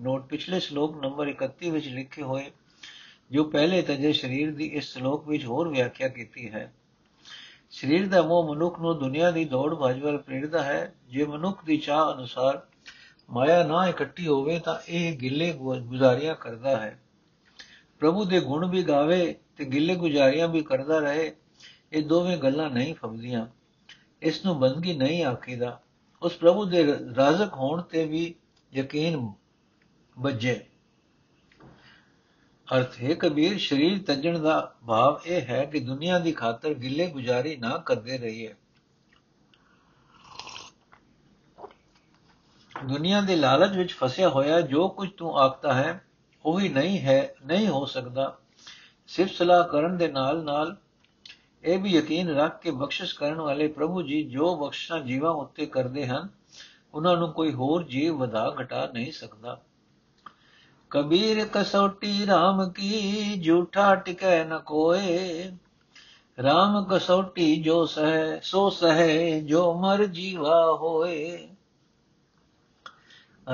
ਨੋਟ 0.00 0.26
ਪਿਛਲੇ 0.26 0.60
ਸ਼ਲੋਕ 0.60 1.00
ਨੰਬਰ 1.02 1.28
31 1.28 1.70
ਵਿੱਚ 1.70 1.88
ਲਿਖੇ 1.88 2.22
ਹੋਏ 2.22 2.50
ਜੋ 3.30 3.44
ਪਹਿਲੇ 3.44 3.82
ਤਜੇ 3.82 4.12
ਸਰੀਰ 4.12 4.54
ਦੀ 4.54 4.66
ਇਸ 4.66 4.92
ਸ਼ਲੋਕ 4.92 5.28
ਵਿੱਚ 5.28 5.44
ਹੋਰ 5.44 5.68
ਵਿਆਖਿਆ 5.68 6.08
ਕੀਤੀ 6.08 6.50
ਹੈ। 6.50 6.74
ਸਰੀਰ 7.70 8.08
ਦਾ 8.08 8.22
ਮੋਹ 8.22 8.54
ਮਨੁੱਖ 8.54 8.80
ਨੂੰ 8.80 8.98
ਦੁਨੀਆ 8.98 9.30
ਦੀ 9.30 9.44
ਦੌੜ 9.44 9.74
ਭੱਜ 9.74 10.00
ਵੱਲ 10.00 10.18
ਪ੍ਰੇਰਦਾ 10.18 10.62
ਹੈ। 10.62 10.94
ਜੇ 11.08 11.24
ਮਨੁੱਖ 11.24 11.64
ਦੀ 11.64 11.76
ਚਾਹ 11.76 12.12
ਅਨੁਸਾਰ 12.12 12.66
ਮਾਇਆ 13.30 13.64
ਨਾ 13.64 13.86
ਇਕੱਠੀ 13.88 14.26
ਹੋਵੇ 14.26 14.58
ਤਾਂ 14.58 14.78
ਇਹ 14.88 15.18
ਗਿੱਲੇ 15.18 15.52
ਗੁਜ਼ਾਰੀਆਂ 15.52 16.34
ਕਰਦਾ 16.34 16.76
ਹੈ। 16.76 17.02
ਪ੍ਰਭੂ 17.98 18.24
ਦੇ 18.24 18.40
ਗੁਣ 18.40 18.70
ਵੀ 18.70 18.82
ਗਾਵੇ 18.82 19.34
ਤੇ 19.56 19.64
ਗਿੱਲੇ 19.64 19.94
ਗੁਜ਼ਾਰੀਆਂ 19.94 20.48
ਵੀ 20.48 20.62
ਕਰਦਾ 20.62 20.98
ਰਹੇ। 20.98 21.36
ਇਹ 21.92 22.02
ਦੋਵੇਂ 22.02 22.36
ਗੱਲਾਂ 22.36 22.70
ਨਹੀਂ 22.70 22.94
ਫਬਦੀਆਂ 22.94 23.46
ਇਸ 24.22 24.44
ਨੂੰ 24.44 24.60
ਬੰਦਗੀ 24.60 24.96
ਨਹੀਂ 24.96 25.24
ਆਖੀਦਾ। 25.24 25.80
ਉਸ 26.22 26.36
ਪ੍ਰਭੂ 26.36 26.64
ਦੇ 26.64 26.84
ਰਾਜ਼ਕ 27.16 27.52
ਹੋਣ 27.52 27.82
ਤੇ 27.82 28.04
ਵੀ 28.04 28.34
ਯਕੀਨ 28.74 29.32
ਬੱਜੇ 30.18 30.64
ਅਰਥ 32.76 32.98
ਹੈ, 33.02 33.14
ਕਬੀਰ 33.14 33.58
ਸਰੀਰ 33.58 34.02
ਤਜਣ 34.06 34.38
ਦਾ 34.38 34.74
ਭਾਵ 34.86 35.20
ਇਹ 35.26 35.42
ਹੈ 35.42 35.64
ਕਿ 35.64 35.80
ਦੁਨੀਆ 35.80 36.18
ਦੀ 36.18 36.32
ਖਾਤਰ 36.32 36.74
ਗਿੱਲੇ 36.74 37.06
ਗੁਜ਼ਾਰੀ 37.06 37.56
ਨਾ 37.56 37.78
ਕਰਦੇ 37.78 38.18
ਰਹੀਏ। 38.18 38.54
ਦੁਨੀਆ 42.86 43.20
ਦੇ 43.20 43.36
ਲਾਲਚ 43.36 43.76
ਵਿੱਚ 43.76 43.92
ਫਸਿਆ 43.92 44.28
ਹੋਇਆ 44.28 44.60
ਜੋ 44.60 44.88
ਕੁਝ 44.88 45.08
ਤੂੰ 45.16 45.38
ਆਖਦਾ 45.38 45.72
ਹੈ, 45.72 46.04
ਉਹੀ 46.44 46.68
ਨਹੀਂ 46.68 47.00
ਹੈ, 47.00 47.34
ਨਹੀਂ 47.46 47.68
ਹੋ 47.68 47.84
ਸਕਦਾ। 47.86 48.38
ਸਿਰਫ 49.06 49.30
ਸਲਾਹ 49.30 49.64
ਕਰਨ 49.64 49.96
ਦੇ 49.96 50.08
ਨਾਲ 50.08 50.44
ਨਾਲ 50.44 50.76
ਇਹ 51.64 51.78
ਵੀ 51.78 51.90
ਯਕੀਨ 51.90 52.28
ਰੱਖ 52.28 52.60
ਕੇ 52.62 52.70
ਬਖਸ਼ਿਸ਼ 52.70 53.14
ਕਰਨ 53.14 53.40
ਵਾਲੇ 53.40 53.68
ਪ੍ਰਭੂ 53.68 54.02
ਜੀ 54.02 54.22
ਜੋ 54.22 54.56
ਬਖਸ਼ਣਾ 54.56 54.98
ਜੀਵਾਂ 54.98 55.30
ਉੱਤੇ 55.30 55.66
ਕਰਦੇ 55.66 56.06
ਹਨ, 56.06 56.28
ਉਹਨਾਂ 56.94 57.16
ਨੂੰ 57.16 57.32
ਕੋਈ 57.32 57.52
ਹੋਰ 57.52 57.84
ਜੀਵ 57.84 58.16
ਵਧਾ 58.16 58.56
ਘਟਾ 58.62 58.90
ਨਹੀਂ 58.94 59.12
ਸਕਦਾ। 59.12 59.60
ਕਬੀਰ 60.90 61.44
ਕਸੌਟੀ 61.44 62.24
RAM 62.24 62.72
ਕੀ 62.72 63.40
ਝੂਠਾ 63.40 63.94
ਟਿਕੈ 63.94 64.44
ਨ 64.44 64.58
ਕੋਏ। 64.58 65.48
RAM 66.40 66.84
ਕਸੌਟੀ 66.90 67.62
ਜੋ 67.62 67.86
ਸਹਿ, 67.86 68.40
ਸੋ 68.42 68.70
ਸਹਿ, 68.70 69.40
ਜੋ 69.40 69.74
ਮਰ 69.74 70.04
ਜੀਵਾ 70.04 70.72
ਹੋਏ। 70.72 71.48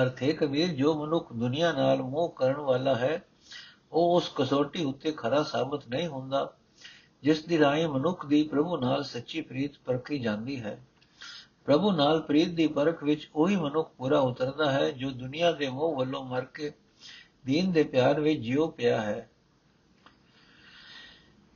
ਅਰਥ 0.02 0.22
ਹੈ 0.22 0.32
ਕਬੀਰ, 0.32 0.68
ਜੋ 0.68 0.94
ਮਨੁੱਖ 0.94 1.32
ਦੁਨੀਆ 1.32 1.72
ਨਾਲ 1.72 2.02
ਮੋਹ 2.02 2.28
ਕਰਨ 2.28 2.56
ਵਾਲਾ 2.56 2.94
ਹੈ, 2.94 3.22
ਉਹ 3.92 4.16
ਉਸ 4.16 4.30
ਕਸੌਟੀ 4.34 4.84
ਉੱਤੇ 4.84 5.12
ਖਰਾ 5.12 5.42
ਸਾਬਤ 5.42 5.88
ਨਹੀਂ 5.88 6.08
ਹੁੰਦਾ, 6.08 6.52
ਜਿਸ 7.22 7.44
ਦੀ 7.44 7.58
ਰਾਹੀਂ 7.58 7.88
ਮਨੁੱਖ 7.88 8.26
ਦੀ 8.26 8.42
ਪ੍ਰਭੂ 8.42 8.76
ਨਾਲ 8.76 9.04
ਸੱਚੀ 9.04 9.40
ਪ੍ਰੀਤ 9.40 9.72
ਪਰਖੀ 9.84 10.18
ਜਾਂਦੀ 10.18 10.60
ਹੈ। 10.60 10.86
ਪ੍ਰਭੂ 11.64 11.92
ਨਾਲ 11.92 12.20
ਪ੍ਰੀਤ 12.20 12.48
ਦੀ 12.48 12.66
ਪਰਖ 12.66 13.04
ਵਿੱਚ 13.04 13.30
ਉਹੀ 13.34 13.56
ਮਨੁੱਖ 13.56 13.90
ਪੂਰਾ 13.98 14.18
ਉਤਰਦਾ 14.18 14.72
ਹੈ, 14.72 14.90
ਜੋ 14.90 15.10
ਦੁਨੀਆ 15.10 15.52
ਦੇ 15.52 15.68
ਮੋਹ 15.68 15.96
ਵੱਲੋਂ 15.96 16.24
ਮਰ 16.24 16.44
ਕੇ 16.44 16.72
ਦੀਨ 17.46 17.72
ਦੇ 17.72 17.82
ਪਿਆਰ 17.82 18.20
ਵਿੱਚ 18.20 18.40
ਜਿਉ 18.40 18.68
ਪਿਆ 18.68 19.00
ਹੈ। 19.00 19.30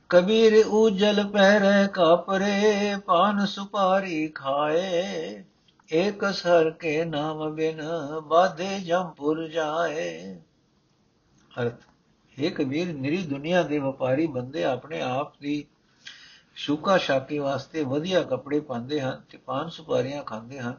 ਕਬੀਰ 0.09 0.65
ਉਜਲ 0.67 1.27
ਪਹਿਰੇ 1.27 1.87
ਕਾਪਰੇ, 1.87 2.95
ਪਾਨ 3.05 3.45
ਸੁਪਾਰੀ 3.45 4.27
ਖਾਏ। 4.27 5.43
ਏਕ 5.93 6.33
ਸਰ 6.33 6.69
ਕੇ 6.69 7.05
ਨਾਮ 7.05 7.55
ਬਿਨ 7.55 7.81
ਬਾਧੇ 8.23 8.79
ਜੰਪੁਰ 8.79 9.47
ਜਾਏ। 9.47 10.39
ਅਰਥ 11.61 11.81
ਇਹ 12.39 12.51
ਕਬੀਰ, 12.51 12.93
ਨਿਰੀ 12.93 13.17
ਦੁਨੀਆ 13.17 13.63
ਦੇ 13.63 13.79
ਵਪਾਰੀ 13.79 14.27
ਬੰਦੇ 14.27 14.63
ਆਪਣੇ 14.63 15.01
ਆਪ 15.01 15.39
ਦੀ 15.39 15.65
ਸ਼ੂਕਾ 16.55 16.97
ਸ਼ਾਕੀ 16.97 17.37
ਵਾਸਤੇ 17.37 17.83
ਵਧੀਆ 17.83 18.23
ਕੱਪੜੇ 18.23 18.59
ਪਾਉਂਦੇ 18.59 19.01
ਹਨ 19.01 19.21
ਤੇ 19.29 19.37
ਪਾਨ 19.37 19.69
ਸੁਪਾਰੀਆਂ 19.69 20.23
ਖਾਂਦੇ 20.23 20.59
ਹਨ। 20.59 20.75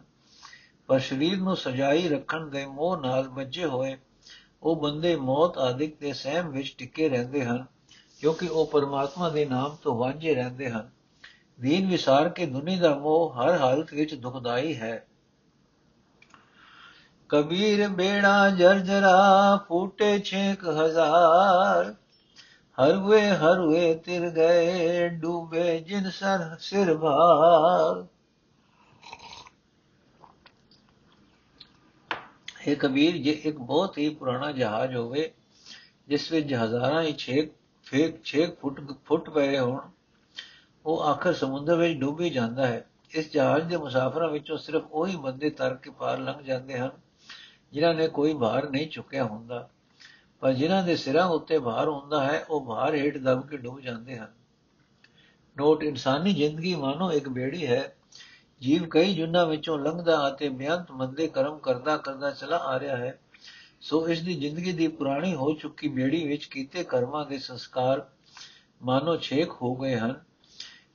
ਪਰ 0.86 0.98
ਸਰੀਰ 0.98 1.36
ਨੂੰ 1.36 1.56
ਸਜਾਈ 1.56 2.08
ਰੱਖਣ 2.08 2.46
ਦੇ 2.46 2.66
ਮੋਹ 2.66 3.00
ਨਾਲ 3.00 3.28
ਬੱਝੇ 3.28 3.64
ਹੋਏ 3.64 3.96
ਉਹ 4.62 4.76
ਬੰਦੇ 4.76 5.16
ਮੌਤ 5.16 5.58
ਆਦਿਕ 5.58 5.98
ਦੇ 6.00 6.12
ਸਹਿਮ 6.12 6.48
ਵਿੱਚ 6.48 6.74
ਟਿਕੇ 6.78 7.08
ਰਹਿੰਦੇ 7.08 7.44
ਹਨ, 7.44 7.64
ਕਿਉਂਕਿ 8.20 8.48
ਉਹ 8.48 8.66
ਪਰਮਾਤਮਾ 8.66 9.28
ਦੇ 9.28 9.44
ਨਾਮ 9.44 9.76
ਤੋਂ 9.82 9.98
ਵਾਂਝੇ 9.98 10.34
ਰਹਿੰਦੇ 10.34 10.70
ਹਨ। 10.70 10.90
ਦੀਨ 11.60 11.88
ਵਿਸਾਰ 11.88 12.28
ਕੇ 12.28 12.46
ਦੁਨੀ 12.46 12.76
ਦਾ 12.76 12.94
ਮੋਹ 12.94 13.34
ਹਰ 13.34 13.58
ਹਾਲਤ 13.58 13.92
ਵਿੱਚ 13.94 14.14
ਦੁਖਦਾਈ 14.14 14.74
ਹੈ। 14.76 15.06
ਕਬੀਰ 17.28 17.88
ਬੇੜਾ 17.88 18.50
ਜਰਜਰਾ 18.50 19.56
ਫੂਟੇ 19.68 20.18
ਛੇਕ 20.18 20.64
ਹਜ਼ਾਰ, 20.64 21.94
ਹਰ 22.78 22.96
ਵੇ 22.96 23.30
ਹਰ 23.30 23.60
ਵੇ 23.60 23.94
ਤਿਰ 23.94 24.30
ਗਏ 24.30 25.08
ਡੂਬੇ 25.08 25.80
ਜਿਨ 25.80 26.10
ਸਰ 26.10 26.56
ਸਿਰ 26.60 26.96
ਭਾਰ। 26.96 28.06
ਇਹ 32.68 32.76
ਕਬੀਰ, 32.76 33.16
ਜੇ 33.16 33.30
ਇੱਕ 33.30 33.56
ਬਹੁਤ 33.56 33.98
ਹੀ 33.98 34.08
ਪੁਰਾਣਾ 34.14 34.52
ਜਹਾਜ਼ 34.52 34.96
ਹੋਵੇ, 34.96 35.32
ਜਿਸ 36.08 36.32
ਵਿੱਚ 36.32 36.54
ਹਜ਼ਾਰਾਂ 36.54 37.02
ਹੀ 37.02 37.12
ਛੇਕ, 37.12 37.52
ਫੇਕ 37.84 38.24
ਛੇਕ 38.24 38.60
ਫੁੱਟ 38.60 38.80
ਫੁੱਟ 39.04 39.30
ਪਏ 39.30 39.58
ਹੋਣ, 39.58 39.80
ਉਹ 40.86 41.02
ਆਖਰ 41.02 41.32
ਸਮੁੰਦਰ 41.32 41.76
ਵਿੱਚ 41.76 41.98
ਡੁੱਬ 41.98 42.20
ਹੀ 42.20 42.30
ਜਾਂਦਾ 42.30 42.66
ਹੈ। 42.66 42.86
ਇਸ 43.10 43.32
ਜਹਾਜ਼ 43.32 43.64
ਦੇ 43.64 43.76
ਮੁਸਾਫਰਾਂ 43.76 44.28
ਵਿੱਚੋਂ 44.28 44.56
ਸਿਰਫ 44.58 44.82
ਉਹੀ 44.92 45.16
ਬੰਦੇ 45.16 45.50
ਤਰ 45.50 45.74
ਕੇ 45.74 45.90
ਪਾਰ 45.90 46.18
ਲੰਘ 46.18 46.42
ਜਾਂਦੇ 46.42 46.78
ਹਨ, 46.78 46.90
ਜਿਨ੍ਹਾਂ 47.72 47.94
ਨੇ 47.94 48.08
ਕੋਈ 48.08 48.34
ਭਾਰ 48.34 48.70
ਨਹੀਂ 48.70 48.88
ਚੁੱਕਿਆ 48.88 49.24
ਹੁੰਦਾ। 49.24 49.68
ਪਰ 50.40 50.52
ਜਿਨ੍ਹਾਂ 50.52 50.82
ਦੇ 50.82 50.96
ਸਿਰਾਂ 50.96 51.26
ਉੱਤੇ 51.26 51.58
ਭਾਰ 51.58 51.88
ਹੁੰਦਾ 51.88 52.24
ਹੈ, 52.24 52.44
ਉਹ 52.50 52.64
ਭਾਰ 52.66 52.94
ਹੇਠ 52.94 53.18
ਦਬ 53.18 53.48
ਕੇ 53.48 53.56
ਡੁੱਬ 53.56 53.80
ਜਾਂਦੇ 53.80 54.18
ਹਨ। 54.18 54.32
ਨੋਟ, 55.56 55.82
ਇਨਸਾਨੀ 55.82 56.34
ਜ਼ਿੰਦਗੀ 56.34 56.74
ਮਾਨੋ 56.74 57.12
ਇੱਕ 57.12 57.28
ਬੇੜੀ 57.28 57.66
ਹੈ 57.66 57.96
ਜੀਵ 58.60 58.88
ਕਈ 58.90 59.14
ਜੁਨਾ 59.14 59.44
ਵਿੱਚੋਂ 59.44 59.78
ਲੰਘਦਾ 59.78 60.28
ਅਤੇ 60.28 60.48
ਬਿਆੰਤ 60.48 60.90
ਮੰਦੇ 60.90 61.26
ਕਰਮ 61.26 61.58
ਕਰਦਾ 61.58 61.96
ਕਰਦਾ 61.96 62.30
ਚਲਾ 62.30 62.56
ਆ 62.56 62.78
ਰਿਹਾ 62.80 62.96
ਹੈ, 62.96 63.18
ਸੋ 63.80 64.08
ਇਸ 64.08 64.20
ਦੀ 64.20 64.34
ਜ਼ਿੰਦਗੀ 64.34 64.72
ਦੀ 64.72 64.88
ਪੁਰਾਣੀ 64.88 65.34
ਹੋ 65.34 65.52
ਚੁੱਕੀ 65.52 65.88
ਬੇੜੀ 65.88 66.26
ਵਿੱਚ 66.28 66.44
ਕੀਤੇ 66.44 66.84
ਕਰਮਾਂ 66.84 67.24
ਦੇ 67.26 67.38
ਸੰਸਕਾਰ 67.38 68.06
ਮਾਨੋ 68.82 69.16
ਛੇਕ 69.16 69.50
ਹੋ 69.62 69.74
ਗਏ 69.76 69.96
ਹਨ। 69.96 70.20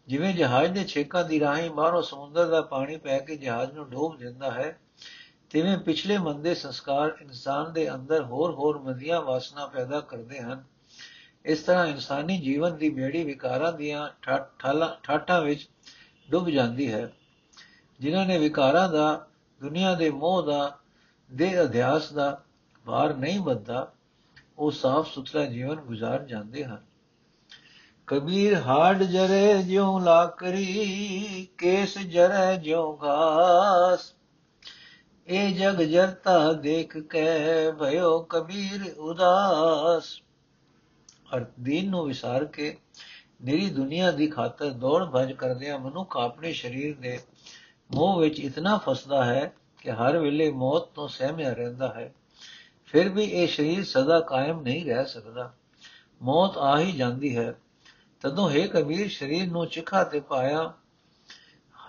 ਜਿਵੇਂ 0.08 0.34
ਜਹਾਜ਼ 0.34 0.72
ਦੇ 0.72 0.84
ਛੇਕਾਂ 0.84 1.24
ਦੀ 1.24 1.40
ਰਾਹੀਂ 1.40 1.70
ਬਾਹਰੋਂ 1.70 2.02
ਸਮੁੰਦਰ 2.02 2.48
ਦਾ 2.48 2.62
ਪਾਣੀ 2.62 2.98
ਪੈ 2.98 3.20
ਕੇ 3.20 3.36
ਜਹਾਜ਼ 3.36 3.72
ਨੂੰ 3.72 3.90
ਡੋਬ 3.90 4.18
ਦਿੰਦਾ 4.18 4.52
ਹੈ, 4.52 4.80
ਤਿਵੇਂ 5.50 5.78
ਪਿਛਲੇ 5.78 6.18
ਮੰਦੇ 6.18 6.56
ਸੰਸਕਾਰ 6.56 7.18
ਇਨਸਾਨ 7.22 7.74
ਦੇ 7.74 7.94
ਅੰਦਰ 7.94 8.24
ਹੋਰ-ਹੋਰ 8.24 8.80
ਮੰਦੀਆਂ 8.80 9.22
ਵਾਸਨਾ 9.22 9.66
ਪੈਦਾ 9.68 10.00
ਕਰਦੇ 10.00 10.40
ਹਨ। 10.40 10.64
ਇਸ 11.46 11.60
ਤਰ੍ਹਾਂ 11.60 11.86
ਇਨਸਾਨੀ 11.88 12.38
ਜੀਵਨ 12.38 12.78
ਦੀ 12.78 12.90
ਬੇੜੀ 12.90 13.24
ਵਿਕਾਰਾਂ 13.24 13.74
ਦੀਆਂ 13.74 14.10
ਠਾਠਾਂ 15.04 15.42
ਵਿੱਚ 15.42 15.70
ਡੁੱਬ 16.30 16.50
ਜਾਂਦੀ 16.50 16.92
ਹੈ। 16.92 17.12
ਜਿਨ੍ਹਾਂ 18.00 18.26
ਨੇ 18.26 18.38
ਵਿਕਾਰਾਂ 18.38 18.90
ਦਾ, 18.90 19.28
ਦੁਨੀਆ 19.62 19.96
ਦੇ 19.96 20.10
ਮੋਹ 20.10 20.44
ਦਾ, 20.44 20.78
ਦੇ 21.34 21.64
ਅਧਿਆਸ 21.64 22.14
ਦਾ 22.14 22.42
ਭਾਰ 22.86 23.14
ਨਹੀਂ 23.14 23.40
ਬੱਦਾ 23.40 23.92
ਉਹ 24.60 24.72
ਸਾਫ਼ 24.72 25.14
ਸੁਥਰਾ 25.14 25.46
ਜੀਵਨ 25.46 25.76
ਗੁਜ਼ਾਰ 25.76 26.24
ਜਾਂਦੇ 26.24 26.66
ਹਨ। 26.66 26.84
ਕਬੀਰ 28.08 28.56
ਹਾੜ 28.56 29.04
ਜਰੇ 29.04 29.64
ਜਿਉ 29.64 30.00
ਲਾਕਰੀ, 30.00 31.48
ਕੇਸ 31.58 31.98
ਜਰੇ 31.98 32.58
ਜਿਉ 32.58 32.98
ਘਾਸ। 33.04 34.14
ਇਹ 35.28 35.56
ਜਗ 35.56 35.82
ਜਰਤਾ 35.82 36.54
ਦੇਖ 36.54 36.98
ਕੇ 36.98 37.26
ਭਇਓ 37.72 38.20
ਕਬੀਰ 38.20 38.94
ਉਦਾਸ। 38.94 40.22
ਅਰ 41.36 41.46
ਦੀਨ 41.60 41.90
ਨੂੰ 41.90 42.06
ਵਿਸਾਰ 42.06 42.46
ਕੇ 42.46 42.78
ਨਿਰੀ 43.46 43.70
ਦੁਨੀਆ 43.70 44.12
ਦੀ 44.12 44.28
ਖਾਤਰ 44.28 44.70
ਦੌੜ 44.70 45.04
ਭਜ 45.04 45.32
ਕਰਦਿਆਂ 45.32 45.80
ਮਨੁੱਖ 45.80 46.18
ਆਪਣੇ 46.18 46.54
ਸਰੀਰ 46.54 46.98
ਦੇ 46.98 47.20
ਮੋਹ 47.92 48.20
ਵਿੱਚ 48.20 48.40
ਇਤਨਾ 48.40 48.78
ਫਸਦਾ 48.78 49.26
ਹੈ 49.26 49.54
ਕਿ 49.82 49.92
ਹਰ 49.92 50.18
ਵੇਲੇ 50.18 50.52
ਮੌਤ 50.52 50.82
ਤੋਂ 50.82 51.08
ਸਹਿਮਿਆ 51.08 51.54
ਰਹਿੰਦਾ 51.54 51.94
ਹੈ। 51.94 52.14
ਫਿਰ 52.86 53.10
ਵੀ 53.10 53.24
ਇਹ 53.24 53.48
ਸਰੀਰ 53.48 53.86
ਸਦਾ 53.86 54.20
ਕਾਇਮ 54.20 54.62
ਨਹੀਂ 54.62 54.86
ਰਹਿ 54.86 55.06
ਸਕਦਾ। 55.06 55.54
ਮੌਤ 56.22 56.58
ਆ 56.58 56.80
ਹੀ 56.80 56.92
ਜਾਂਦੀ 56.92 57.38
ਹੈ। 57.38 57.54
ਤਦੋਂ 58.22 58.50
ਹੈ 58.50 58.68
ਕਬੀਰ 58.68 59.10
ਸਰੀਰ 59.10 59.52
ਨੂੰ 59.52 59.68
ਚਿਖਾ 59.68 60.04
ਤੇ 60.04 60.20
ਪਾਇਆ 60.20 60.74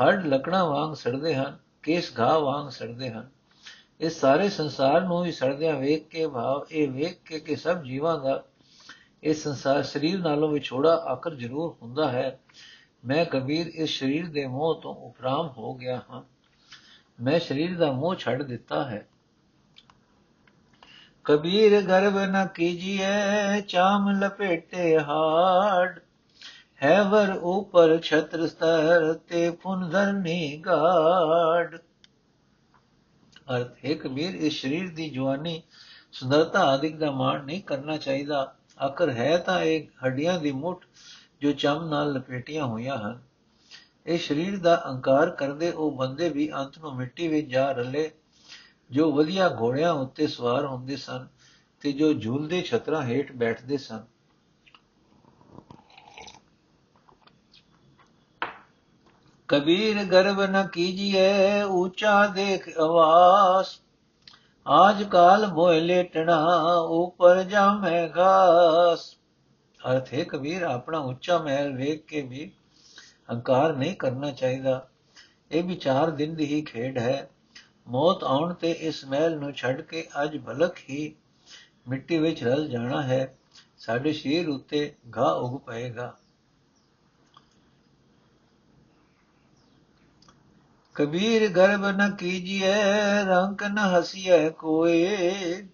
ਹੱਡ 0.02 0.26
ਲੱਕੜਾਂ 0.26 0.64
ਵਾਂਗ 0.64 0.94
ਸੜਦੇ 0.94 1.34
ਹਨ, 1.34 1.58
ਕੇਸ 1.82 2.12
ਘਾਹ 2.20 2.40
ਵਾਂਗ 2.40 2.68
ਸੜਦੇ 2.68 3.10
ਹਨ। 3.10 3.28
ਇਸ 4.00 4.20
ਸਾਰੇ 4.20 4.48
ਸੰਸਾਰ 4.48 5.00
ਨੂੰ 5.00 5.24
ਹੀ 5.24 5.32
ਸੜਦਿਆਂ 5.32 5.76
ਵੇਖ 5.76 6.08
ਕੇ 6.08 6.26
ਭਾਵ 6.26 6.66
ਇਹ 6.70 6.88
ਵੇਖ 6.88 7.28
ਕੇ 7.28 7.40
ਕਿ 7.40 7.56
ਸਭ 7.56 7.82
ਜੀਵਾਂ 7.82 8.18
ਦਾ 8.18 8.44
ਇਹ 9.24 9.34
ਸੰਸਾਰ 9.34 9.82
ਸਰੀਰ 9.82 10.18
ਨਾਲੋਂ 10.18 10.48
ਵਿਛੋੜਾ 10.48 10.94
ਆਕਰ 10.94 11.34
ਜ਼ਰੂਰ 11.34 11.76
ਹੁੰਦਾ 11.82 12.12
ਹੈ। 12.12 12.40
ਮੈਂ 13.06 13.24
ਕਬੀਰ, 13.24 13.66
ਇਸ 13.66 13.98
ਸਰੀਰ 13.98 14.30
ਦੇ 14.30 14.46
ਮੋਹ 14.46 14.80
ਤੋਂ 14.82 14.94
ਉਪਰਾਮ 14.94 15.48
ਹੋ 15.48 15.74
ਗਿਆ 15.74 16.02
ਹਾਂ। 16.10 16.22
ਮੈਂ 17.22 17.40
ਸਰੀਰ 17.40 17.78
ਦਾ 17.78 17.92
ਮੋਹ 17.92 18.14
ਛੱਡ 18.14 18.42
ਦਿੱਤਾ 18.42 18.84
ਹੈ। 18.84 19.08
ਕਬੀਰ 21.24 21.82
ਗਰਭ 21.82 22.18
ਨ 22.18 22.46
ਕੀਜੀਏ 22.46 23.60
ਚਾਮ 23.68 24.10
ਲਪੇਟੇ 24.10 24.98
ਹਾੜ। 24.98 25.98
ਹੈ 26.82 27.02
ਵਰ 27.02 27.38
ਉਪਰ 27.42 28.00
ਛਤਰ 28.00 28.46
ਸਤਰ 28.46 29.14
ਤੇ 29.14 29.50
ਪੁਨ 29.50 29.88
ਧਰਨੀ 29.88 30.56
ਗਾੜ। 30.56 31.78
ਅਰਥ 33.56 33.72
ਹੈ, 33.84 33.94
ਕਬੀਰ, 33.94 34.34
ਇਸ 34.34 34.62
ਸਰੀਰ 34.62 34.94
ਦੀ 34.94 35.10
ਜਵਾਨੀ 35.10 35.62
ਸੁੰਦਰਤਾ 36.12 36.60
ਆਦਿਕ 36.60 36.96
ਦਾ 36.96 37.10
ਮਾਣ 37.10 37.44
ਨਹੀਂ 37.44 37.62
ਕਰਨਾ 37.62 37.96
ਚਾਹੀਦਾ। 37.96 38.54
ਆਖਰ 38.84 39.10
ਹੈ 39.10 39.36
ਤਾਂ 39.36 39.60
ਇਹ 39.60 39.86
ਹੱਡੀਆਂ 40.04 40.40
ਦੀ 40.40 40.52
ਮੁੱਠ 40.52 40.84
ਜੋ 41.42 41.52
ਚਮ 41.52 41.84
ਨਾਲ 41.84 42.12
ਲਪੇਟੀਆਂ 42.12 42.66
ਹੋਈਆਂ 42.66 42.98
ਹਨ। 42.98 43.20
ਇਹ 44.06 44.18
ਸਰੀਰ 44.18 44.58
ਦਾ 44.58 44.82
ਅਹੰਕਾਰ 44.86 45.30
ਕਰਦੇ 45.30 45.70
ਉਹ 45.70 45.90
ਬੰਦੇ 45.90 46.28
ਵੀ 46.28 46.52
ਅੰਤ 46.52 46.78
ਨੂੰ 46.78 46.96
ਮਿੱਟੀ 46.96 47.28
ਵਿੱਚ 47.28 47.48
ਜਾ 47.48 47.70
ਰਲੇ, 47.72 48.10
ਜੋ 48.90 49.12
ਵਧੀਆ 49.12 49.48
ਘੋੜਿਆਂ 49.60 49.92
ਉੱਤੇ 49.92 50.26
ਸਵਾਰ 50.26 50.66
ਹੁੰਦੇ 50.66 50.96
ਸਨ 50.96 51.26
ਤੇ 51.80 51.92
ਜੋ 51.92 52.12
ਝੂਲਦੇ 52.12 52.62
ਛਤਰਾਂ 52.62 53.02
ਹੇਠ 53.02 53.32
ਬੈਠਦੇ 53.32 53.76
ਸਨ। 53.76 54.04
ਕਬੀਰ 59.48 60.04
ਗਰਬ 60.04 60.42
ਨ 60.42 60.66
ਕੀਜੀਏ 60.66 61.62
ਉੱਚਾ 61.62 62.26
ਦੇਖ 62.26 62.68
ਆਵਾਸ 62.78 63.80
ਆਜ 64.66 65.02
ਕਾਲ 65.02 65.46
ਮੋਇ 65.46 65.80
ਲੇਟਣਾ, 65.80 66.36
ਉਪਰ 66.78 67.42
ਜਾਮੇ 67.42 68.08
ਘਾਸ 68.16 69.16
ਅਰਥ 69.90 70.14
ਹੈ 70.14 70.24
ਕਬੀਰ 70.24 70.62
ਆਪਣਾ 70.62 70.98
ਉੱਚਾ 70.98 71.38
ਮਹਿਲ 71.38 71.72
ਵੇਖ 71.76 72.04
ਕੇ 72.04 72.22
ਵੀ 72.22 72.52
ਹੰਕਾਰ 73.32 73.76
ਨਹੀਂ 73.76 73.96
ਕਰਨਾ 73.96 74.30
ਚਾਹੀਦਾ। 74.30 74.88
ਇਹ 75.50 75.64
ਵੀ 75.64 75.74
ਚਾਰ 75.74 76.10
ਦਿਨ 76.10 76.34
ਦੀ 76.34 76.44
ਹੀ 76.44 76.62
ਖੇਡ 76.62 76.98
ਹੈ। 76.98 77.30
ਮੌਤ 77.88 78.24
ਆਉਣ 78.24 78.54
ਤੇ 78.54 78.70
ਇਸ 78.70 79.04
ਮਹਿਲ 79.04 79.38
ਨੂੰ 79.38 79.52
ਛੱਡ 79.52 79.80
ਕੇ 79.80 80.08
ਅੱਜ 80.22 80.38
ਭਲਕ 80.38 80.76
ਹੀ 80.90 81.14
ਮਿੱਟੀ 81.88 82.18
ਵਿੱਚ 82.18 82.44
ਰਲ 82.44 82.68
ਜਾਣਾ 82.68 83.02
ਹੈ। 83.02 83.38
ਸਾਡੇ 83.78 84.12
ਸ਼ਰੀਰ 84.12 84.48
ਉੱਤੇ 84.48 84.94
ਘਾਹ 85.16 85.34
ਉਗ 85.34 85.60
ਪਏਗਾ। 85.60 86.16
ਕਬੀਰ, 90.94 91.48
ਗਰਬ 91.48 91.86
ਨ 91.86 92.10
ਕੀਜੀਏ 92.10 92.74
ਰੰਕ 93.24 93.62
ਨ 93.62 93.78
ਹਸੀਏ 93.78 94.50
ਕੋਏ। 94.50 95.68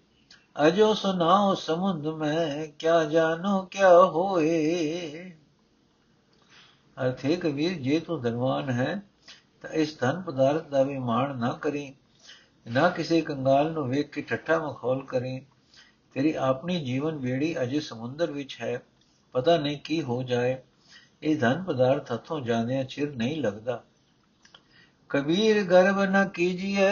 ਅਜੋ 0.67 0.93
ਸੁਨਾਓ 0.93 1.53
ਸਮੁੰਦ 1.53 2.07
ਮੈਂ, 2.07 2.67
ਕਿਆ 2.79 3.03
ਜਾਨੋ 3.03 3.61
ਕਿਆ 3.61 4.05
ਹੋਏ। 4.05 5.31
ਅਰਥੇ 6.97 7.35
ਕਬੀਰ 7.35 7.73
ਜੇ 7.73 7.99
ਤੂੰ 7.99 8.21
ਧਨਵਾਨ 8.21 8.69
ਹੈ, 8.69 9.01
ਤਾਂ 9.61 9.69
ਇਸ 9.69 9.99
ਧਨ 9.99 10.21
ਪਦਾਰਥ 10.21 10.67
ਦਾ 10.67 10.83
ਵੀ 10.83 10.97
ਮਾਣ 10.97 11.37
ਨਾ 11.37 11.51
ਕਰੀ, 11.61 11.95
ਨਾ 12.71 12.89
ਕਿਸੇ 12.89 13.21
ਕੰਗਾਲ 13.21 13.71
ਨੂੰ 13.71 13.89
ਵੇਖ 13.89 14.09
ਕੇ 14.09 14.21
ਠੱਠਾ 14.21 14.59
ਮਖੌਲ 14.59 15.05
ਕਰੀ। 15.05 15.45
ਤੇਰੀ 16.13 16.33
ਆਪਣੀ 16.33 16.85
ਜੀਵਨ 16.85 17.17
ਬੇੜੀ 17.17 17.61
ਅਜੇ 17.61 17.79
ਸਮੁੰਦਰ 17.79 18.31
ਵਿੱਚ 18.31 18.57
ਹੈ, 18.61 18.81
ਪਤਾ 19.31 19.57
ਨਹੀਂ 19.57 19.77
ਕੀ 19.77 20.01
ਹੋ 20.01 20.23
ਜਾਏ। 20.23 20.57
ਇਹ 21.23 21.39
ਧਨ 21.39 21.63
ਪਦਾਰਥ 21.63 22.11
ਹੱਥੋਂ 22.11 22.41
ਜਾਂਦਿਆਂ 22.41 22.83
ਚਿਰ 22.83 23.15
ਨਹੀਂ 23.15 23.41
ਲੱਗਦਾ। 23.41 23.83
ਕਬੀਰ 25.09 25.63
ਗਰਬ 25.63 26.03
ਨ 26.03 26.27
ਕੀਜੀਏ 26.27 26.89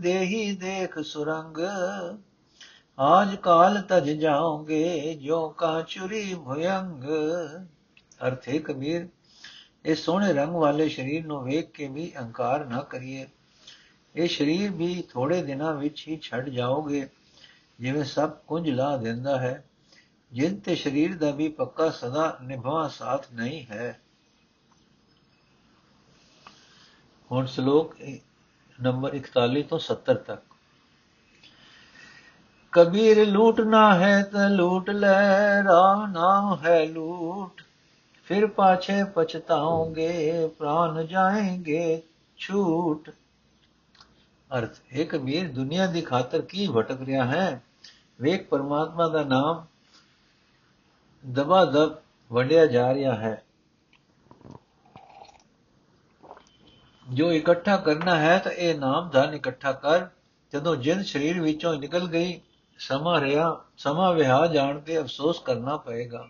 ਦੇਹੀ 0.00 0.56
ਦੇਖ 0.56 0.98
ਸੁਰੰਗ। 0.98 1.58
ਆਜ 2.98 3.34
ਕਾਲ 3.34 3.82
ਤਜ 3.82 4.10
ਜਾਓਗੇ 4.10 5.14
ਜੋ 5.14 5.48
ਕਾ 5.48 5.82
ਚੁਰੀ 5.82 6.34
ਭਯੰਗ 6.34 7.04
ਅਰਥੇ 8.26 8.58
ਕਬੀਰ, 8.58 9.08
ਇਹ 9.86 9.94
ਸੋਹਣੇ 9.94 10.32
ਰੰਗ 10.32 10.54
ਵਾਲੇ 10.54 10.88
ਸਰੀਰ 10.88 11.26
ਨੂੰ 11.26 11.44
ਵੇਖ 11.44 11.70
ਕੇ 11.70 11.88
ਵੀ 11.88 12.12
ਅਹੰਕਾਰ 12.16 12.64
ਨਾ 12.64 12.82
ਕਰੀਏ। 12.82 13.26
ਇਹ 14.16 14.28
ਸਰੀਰ 14.28 14.70
ਵੀ 14.70 15.04
ਥੋੜੇ 15.10 15.42
ਦਿਨਾਂ 15.42 15.74
ਵਿੱਚ 15.74 16.08
ਹੀ 16.08 16.18
ਛੱਡ 16.22 16.48
ਜਾਓਗੇ, 16.48 17.08
ਜਿਵੇਂ 17.80 18.04
ਸਭ 18.04 18.30
ਕੁੰਝ 18.30 18.70
ਲਾ 18.70 18.96
ਦਿੰਦਾ 18.96 19.40
ਹੈ। 19.40 19.64
ਜਿੰਨ 20.32 20.60
ਤੇ 20.60 20.74
ਸਰੀਰ 20.74 21.18
ਦਾ 21.18 21.30
ਵੀ 21.30 21.48
ਪੱਕਾ 21.48 21.90
ਸਦਾ 21.90 22.38
ਨਿਭਾ 22.42 22.88
ਸਾਥ 22.88 23.32
ਨਹੀਂ 23.32 23.66
ਹੈ। 23.66 24.00
ਹੁਣ 27.30 27.46
ਸ਼ਲੋਕ 27.46 27.96
ਨੰਬਰ 28.82 29.14
41 29.14 29.62
ਤੋਂ 29.62 29.78
70 29.78 30.14
ਤੱਕ। 30.14 30.51
ਕਬੀਰ 32.72 33.24
ਲੂਟਣਾ 33.26 33.94
ਹੈ 33.94 34.22
ਤਾਂ 34.22 34.48
ਲੂਟ 34.50 34.90
ਲੈ 34.90 35.62
ਰਾਮ 35.62 36.10
ਨਾਮ 36.12 36.56
ਹੈ 36.64 36.84
ਲੂਟ 36.86 37.62
ਫਿਰ 38.26 38.46
ਪਾਛੇ 38.46 39.02
ਪਛਤਾਓਗੇ 39.04 40.46
ਪ੍ਰਾਨ 40.58 41.06
ਜਾਏਂਗੇ 41.06 42.02
ਛੂਟ 42.38 43.10
ਅਰਥ 44.50 44.80
ਹੈ 44.92 45.04
ਕਬੀਰ 45.04 45.48
ਦੁਨੀਆ 45.48 45.86
ਦੀ 45.86 46.00
ਖਾਤਰ 46.02 46.42
ਕੀ 46.42 46.68
ਭਟਕ 46.68 47.02
ਰਿਹਾ 47.02 47.24
ਹੈ 47.24 47.60
ਵੇਖ 48.20 48.48
ਪਰਮਾਤਮਾ 48.48 49.08
ਦਾ 49.08 49.22
ਨਾਮ 49.24 49.64
ਦਬਾ 51.24 51.64
ਦਬ 51.64 51.96
ਵੰਡਿਆ 52.30 52.66
ਜਾ 52.66 52.92
ਰਿਹਾ 52.94 53.14
ਹੈ 53.14 53.42
ਜੋ 57.06 57.30
ਇਕੱਠਾ 57.32 57.76
ਕਰਨਾ 57.76 58.16
ਹੈ 58.16 58.38
ਤਾਂ 58.38 58.52
ਇਹ 58.52 58.78
ਨਾਮ 58.78 59.10
ਧਨ 59.10 59.34
ਇਕੱਠਾ 59.34 59.72
ਕਰ 59.72 60.08
ਜਦੋਂ 60.52 60.74
ਜਿੰਦ 60.76 61.04
ਸਰੀਰ 61.04 61.40
ਵਿੱਚੋਂ 61.40 61.74
ਨਿਕਲ 61.74 62.06
ਗਈ 62.08 62.40
ਸਮਾਂ 62.88 63.20
ਰਿਹਾ, 63.20 63.64
ਸਮਾਂ 63.76 64.12
ਵਿਹਾ 64.12 64.46
ਜਾਣ 64.46 64.80
ਤੇ 64.80 65.00
ਅਫਸੋਸ 65.00 65.40
ਕਰਨਾ 65.40 65.76
ਪਏਗਾ। 65.76 66.28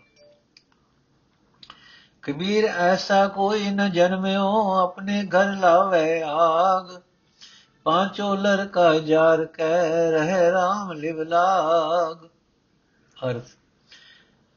ਕਬੀਰ, 2.21 2.65
ਐਸਾ 2.65 3.27
ਕੋਈ 3.27 3.69
ਨ 3.69 3.91
ਜਨਮਿਓ, 3.91 4.73
ਆਪਣੇ 4.73 5.27
ਘਰ 5.27 5.55
ਲਾਵੇ 5.55 6.23
ਆਗ। 6.25 7.01
ਪਾਂਚੋ 7.83 8.35
ਲੜਕਾ 8.35 8.99
ਜਾਰ 8.99 9.45
ਕਹਿ 9.45 10.11
ਰਹਿ 10.11 10.51
RAM 10.51 10.93
ਲਿਵ 10.93 11.21
ਲਾਗ। 11.21 12.25
ਅਰਥ 13.29 13.43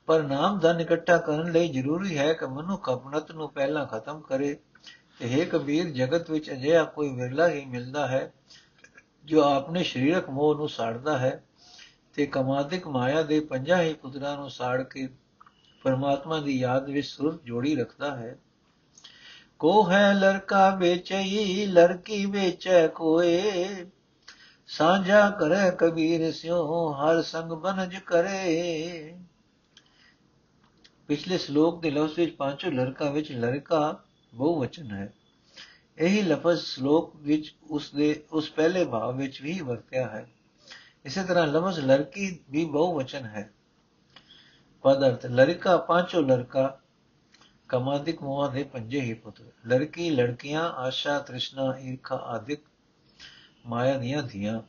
ਪਰ 0.07 0.23
ਨਾਮ 0.23 0.59
ਧਨ 0.59 0.81
ਇਕੱਠਾ 0.81 1.17
ਕਰਨ 1.17 1.53
ਲਈ 1.53 1.69
ਜ਼ਰੂਰੀ 1.69 2.19
ਹੈ 2.19 2.33
ਕਿ 2.33 2.47
ਮਨੁੱਖ 2.47 2.89
ਆਪਣਤ 2.89 3.33
ਨੂੰ 3.33 3.51
ਪਹਿਲਾਂ 3.51 3.87
ਖਤਮ 3.87 4.21
ਕਰੇ। 4.21 4.59
ਤੇ 5.21 5.29
ਹੈ 5.29 5.45
ਕਬੀਰ, 5.45 5.91
ਜਗਤ 5.91 6.31
ਵਿੱਚ 6.31 6.51
ਅਜਿਹਾ 6.51 6.85
ਕੋਈ 6.85 7.15
ਵਿਰਲਾ 7.15 7.49
ਹੀ 7.49 7.65
ਮਿਲਦਾ 7.65 8.07
ਹੈ, 8.07 8.33
ਜੋ 9.25 9.43
ਆਪਣੇ 9.43 9.83
ਸਰੀਰਕ 9.83 10.31
ਮੋਹ 10.31 10.55
ਨੂੰ 10.55 10.69
ਸਾੜਦਾ 10.69 11.19
ਹੈ। 11.19 11.45
ਤੇ 12.17 12.27
ਕਮਾਦਿਕ 12.27 12.87
ਮਾਇਆ 12.87 13.23
ਦੇ 13.23 13.41
ਪੰਜਾਂ 13.41 13.83
ਹੀ 13.83 13.95
ਪੁੱਤਰਾਂ 13.95 14.37
ਨੂੰ 14.37 14.51
ਸਾੜ 14.51 14.83
ਕੇ 14.83 15.09
ਪਰਮਾਤਮਾ 15.83 16.41
ਦੀ 16.41 16.59
ਯਾਦ 16.59 16.91
ਵਿੱਚ 16.91 17.07
ਸੁਰ 17.07 17.41
ਜੋੜੀ 17.45 17.77
ਰੱਖਦਾ 17.77 18.17
ਹੈ। 18.17 18.39
ਕੋ 19.59 19.91
ਹੈ 19.91 20.15
ਲੜਕਾ 20.15 20.75
ਵੇਚਈ, 20.75 21.67
ਲੜਕੀ 21.67 22.27
ਵੇਚੈ 22.27 22.89
ਕੋਏ। 22.89 23.65
ਸਾਂਝਾ 24.67 25.31
ਕਰੇ 25.31 25.77
ਕਬੀਰ 25.79 26.33
ਸਿਓ 26.33 26.93
ਹਰ 26.93 27.23
ਸੰਗ 27.23 27.53
ਬਨਜ 27.53 27.97
ਕਰੇ। 27.97 29.17
ਪਿਛਲੇ 31.09 31.39
ਸ਼ਲੋਕ 31.39 31.83
ਦੇ 31.83 31.91
ਲਫ਼ਜ਼ 31.91 32.19
ਵਿੱਚ 32.19 32.37
ਪਾਂਚੋਂ 32.37 32.73
ਲੜਕਾ 32.73 33.11
ਵਿੱਚ 33.11 33.33
ਲੜਕਾ 33.33 34.05
ਬਹੁਵਚਨ 34.35 34.91
ਹੈ। 34.91 35.15
ਇਹੀ 35.99 36.23
ਲਫ਼ਜ਼ 36.23 36.61
ਸ਼ਲੋਕ 36.61 37.17
ਵਿੱਚ 37.17 37.55
ਉਸ 37.71 37.95
ਦੇ 37.95 38.25
ਉਸ 38.33 38.51
ਪਹਿਲੇ 38.51 38.85
ਭਾਵ 38.85 39.17
ਵਿੱਚ 39.17 39.43
ਵੀ 39.43 39.61
ਵਰਤਿਆ 39.61 40.09
ਹੈ। 40.09 40.36
ਇਸੇ 41.07 41.23
ਤਰ੍ਹਾਂ 41.25 41.47
ਲਫ਼ਜ਼ 41.47 41.81
ਲੜਕੀ 41.81 42.39
ਵੀ 42.51 42.65
ਬਹੁਵਚਨ 42.65 43.25
ਹੈ। 43.25 43.51
ਪਦ 44.83 45.07
ਅਰਥ, 45.09 45.27
ਲੜਕਾ 45.27 45.77
ਪਾਂਚੋਂ 45.77 46.23
ਲੜਕਾ, 46.23 46.81
ਕਮਾਦਿਕ 47.69 48.23
ਮੋਹ 48.23 48.49
ਦੇ 48.49 48.63
ਪੰਜੇ 48.63 49.01
ਹੀ 49.01 49.15
ਪੁੱਤਰ 49.15 49.45
ਲੜਕੀ, 49.67 50.11
ਲੜਕੀਆਂ, 50.11 50.63
ਆਸ਼ਾ, 50.63 51.19
ਤ੍ਰਿਸ਼ਨਾ, 51.19 51.79
ਈਰਖਾ 51.79 52.17
ਆਦਿਕ 52.17 52.61
ਮਾਇਆ 53.67 53.99
ਦੀਆਂ 53.99 54.23
ਧੀਆਂ। 54.23 54.61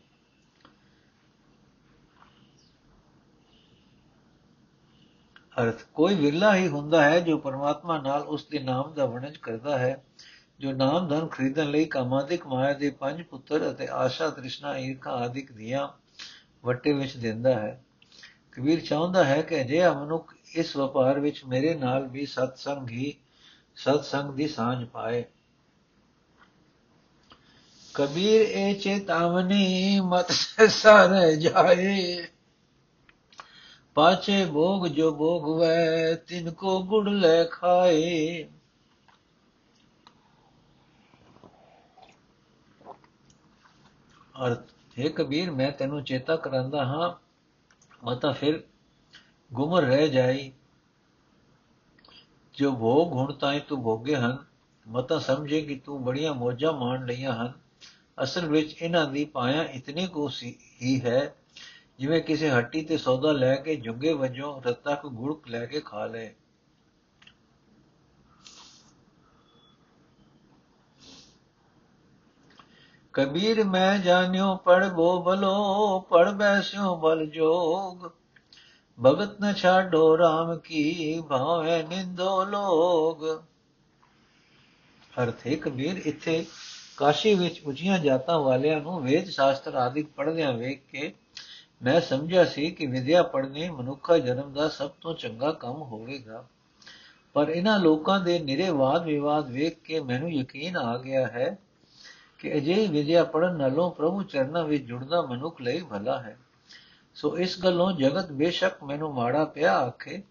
ਅਰਥ, 5.63 5.83
ਕੋਈ 5.93 6.15
ਵਿਰਲਾ 6.15 6.55
ਹੀ 6.55 6.67
ਹੁੰਦਾ 6.67 7.03
ਹੈ 7.03 7.19
ਜੋ 7.19 7.37
ਪਰਮਾਤਮਾ 7.37 8.01
ਨਾਲ 8.01 8.21
ਉਸ 8.21 8.45
ਦੇ 8.45 8.59
ਨਾਮ 8.59 8.93
ਦਾ 8.93 9.05
ਵਣਜ 9.05 9.37
ਕਰਦਾ 9.37 9.77
ਹੈ, 9.77 10.03
ਜੋ 10.59 10.71
ਨਾਮ 10.71 11.07
ਧਨ 11.07 11.27
ਖਰੀਦਣ 11.27 11.71
ਲਈ 11.71 11.85
ਕਾਮਾਦਿਕ 11.85 12.47
ਮਾਇਆ 12.47 12.73
ਦੇ 12.73 12.89
ਪੰਜ 12.89 13.21
ਪੁੱਤਰ 13.21 13.71
ਅਤੇ 13.71 13.87
ਆਸ਼ਾ, 13.87 14.29
ਤ੍ਰਿਸ਼ਨਾ, 14.29 14.77
ਈਰਖਾ 14.77 15.11
ਆਦਿਕ 15.11 15.51
ਦੀਆਂ 15.51 15.87
ਵੱਟੇ 16.67 16.93
ਵਿੱਚ 16.93 17.17
ਦਿੰਦਾ 17.17 17.53
ਹੈ। 17.59 17.83
ਕਬੀਰ 18.51 18.79
ਚਾਹੁੰਦਾ 18.81 19.23
ਹੈ 19.25 19.41
ਕਿ 19.41 19.61
ਅਜਿਹਾ 19.61 19.91
ਮਨੁੱਖ 19.93 20.33
ਇਸ 20.55 20.75
ਵਪਾਰ 20.75 21.19
ਵਿੱਚ 21.19 21.43
ਮੇਰੇ 21.45 21.73
ਨਾਲ 21.75 22.07
ਵੀ 22.07 22.25
ਸਤਸੰਗ 22.25 22.89
ਹੀ 22.89 23.13
ਸਤਸੰਗ 23.75 24.33
ਦੀ 24.33 24.47
ਸਾਂਝ 24.47 24.85
ਪਾਏ। 24.87 25.23
ਕਬੀਰ 27.93 28.41
ਇਹ 28.41 28.75
ਚੇਤਾਵਨੀ 28.75 29.99
ਮਤ 29.99 30.31
ਸਰ 30.71 31.31
ਜਾਏ 31.35 32.27
ਪਾਛੇ 33.95 34.45
ਭੋਗ 34.45 34.87
ਜੋ 34.87 35.11
ਭੋਗ 35.11 35.59
ਵੈ 35.59 36.13
ਤਿਨ 36.27 36.51
ਕੋ 36.51 36.81
ਗੁੜ 36.83 37.07
ਲੈ 37.09 37.43
ਖਾਏ। 37.43 38.43
ਅਰਥ 44.45 44.76
ਹੈ 44.99 45.09
ਕਬੀਰ, 45.09 45.51
ਮੈਂ 45.51 45.71
ਤੈਨੂੰ 45.71 46.03
ਚੇਤਾ 46.03 46.35
ਕਰਾਂਦਾ 46.35 46.85
ਹਾਂ। 46.85 47.13
ਮਤਾ 48.03 48.31
ਫਿਰ 48.31 48.63
ਗੁਮਰ 49.53 49.83
ਰਹਿ 49.83 50.09
ਜਾਈ। 50.09 50.51
ਜੋ 52.53 52.71
ਭੋਗ 52.71 53.13
ਹੁਣ 53.13 53.33
ਤਾਈ 53.33 53.59
ਤੂੰ 53.59 53.83
ਭੋਗੇ 53.83 54.15
ਹਨ। 54.15 54.37
ਮਤਾ 54.87 55.19
ਸਮਝੇ 55.19 55.61
ਕਿ 55.61 55.75
ਤੂੰ 55.75 56.03
ਬੜੀਆਂ 56.03 56.33
ਮੋਜਾਂ 56.33 56.73
ਮਾਣ 56.73 57.05
ਲਈਆਂ 57.05 57.33
ਹਨ। 57.33 57.53
ਅਸਲ 58.23 58.45
ਵਿੱਚ 58.45 58.81
ਇਹਨਾਂ 58.81 59.05
ਦੀ 59.05 59.25
ਪਾਇਆ 59.25 59.63
ਇਤਨੀ 59.63 60.07
ਕੋ 60.07 60.29
ਹੀ 60.81 61.01
ਹੈ, 61.01 61.35
ਜਿਵੇਂ 61.99 62.21
ਕਿਸੇ 62.21 62.49
ਹੱਟੀ 62.49 62.81
ਤੇ 62.81 62.97
ਸੌਦਾ 62.97 63.31
ਲੈ 63.31 63.55
ਕੇ 63.55 63.75
ਜੁਗੇ 63.75 64.13
ਵਜੋਂ 64.13 64.61
ਰੱਤਾ 64.61 64.95
ਕੋ 64.95 65.09
ਗੁੜ 65.09 65.47
ਲੈ 65.47 65.65
ਕੇ 65.65 65.79
ਖਾ 65.79 66.05
ਲੇ 66.05 66.35
ਕਬੀਰ 73.17 73.63
ਮੈਂ 73.63 73.99
ਜਾਣਿਓ 73.99 74.55
ਪੜਬੋ 74.55 75.21
ਬਲੋ 75.21 75.99
ਪੜ 75.99 76.31
ਬੈਸਿਓ 76.31 76.95
ਬਲ 76.95 77.25
ਜੋਗ। 77.25 78.05
ਭਗਤ 79.05 79.41
ਨ 79.41 79.53
ਛਾਡੋ 79.53 80.17
RAM 80.17 80.59
ਕੀ 80.59 81.23
ਭਾਵੇਂ 81.29 81.83
ਨਿੰਦੋ 81.83 82.45
ਲੋਗ। 82.45 83.25
ਅਰਥੇ 85.23 85.55
ਕਬੀਰ, 85.55 86.01
ਇੱਥੇ 86.05 86.45
ਕਾਸ਼ੀ 86.97 87.33
ਵਿੱਚ 87.35 87.61
ਉੱਚੀਆਂ 87.65 87.99
ਜਾਤਾਂ 87.99 88.39
ਵਾਲਿਆਂ 88.39 88.79
ਨੂੰ 88.81 89.03
ਵੇਦ 89.03 89.29
ਸ਼ਾਸਤਰ 89.29 89.75
ਆਦਿਕ 89.75 90.07
ਪੜ੍ਹਦਿਆਂ 90.15 90.53
ਵੇਖ 90.53 90.81
ਕੇ 90.91 91.13
ਮੈਂ 91.83 92.01
ਸਮਝਿਆ 92.01 92.45
ਸੀ 92.45 92.71
ਕਿ 92.71 92.85
ਵਿਦਿਆ 92.85 93.23
ਪੜ੍ਹਨੀ 93.23 93.69
ਮਨੁੱਖਾ 93.69 94.17
ਜਨਮ 94.17 94.53
ਦਾ 94.53 94.69
ਸਭ 94.69 94.89
ਤੋਂ 95.01 95.13
ਚੰਗਾ 95.13 95.51
ਕੰਮ 95.51 95.81
ਹੋਵੇਗਾ। 95.81 96.45
ਪਰ 97.33 97.49
ਇਹਨਾਂ 97.49 97.79
ਲੋਕਾਂ 97.79 98.19
ਦੇ 98.19 98.39
ਨਿਰੇ 98.39 98.69
ਵਾਦ 98.69 99.05
ਵਿਵਾਦ 99.05 99.51
ਵੇਖ 99.51 99.79
ਕੇ 99.79 99.99
ਮੈਨੂੰ 99.99 100.31
ਯਕੀਨ 100.31 100.77
ਆ 100.77 100.97
ਗਿਆ 100.97 101.27
ਹੈ 101.27 101.57
ਕਿ 102.39 102.57
ਅਜਿਹੀ 102.57 102.87
ਵਿਦਿਆ 102.87 103.23
ਪੜਨ 103.23 103.55
ਨਾਲੋਂ 103.55 103.91
ਪ੍ਰਭੂ 103.91 104.23
ਚਰਨਾਂ 104.23 104.63
ਵਿੱਚ 104.63 104.83
ਜੁੜਨਾ 104.83 105.21
ਮਨੁੱਖ 105.21 105.61
ਲਈ 105.61 105.81
ਭਲਾ 105.81 106.21
ਹੈ। 106.21 106.37
ਸੋ 107.13 107.37
ਇਸ 107.37 107.63
ਗੱਲੋਂ 107.63 107.91
ਜਗਤ 107.91 108.31
ਬੇਸ਼ੱਕ 108.31 108.83
ਮੈਨੂੰ 108.83 109.13
ਮਾੜਾ 109.13 109.45
ਪਿਆ 109.45 109.77
ਆਖੇ, 109.77 110.23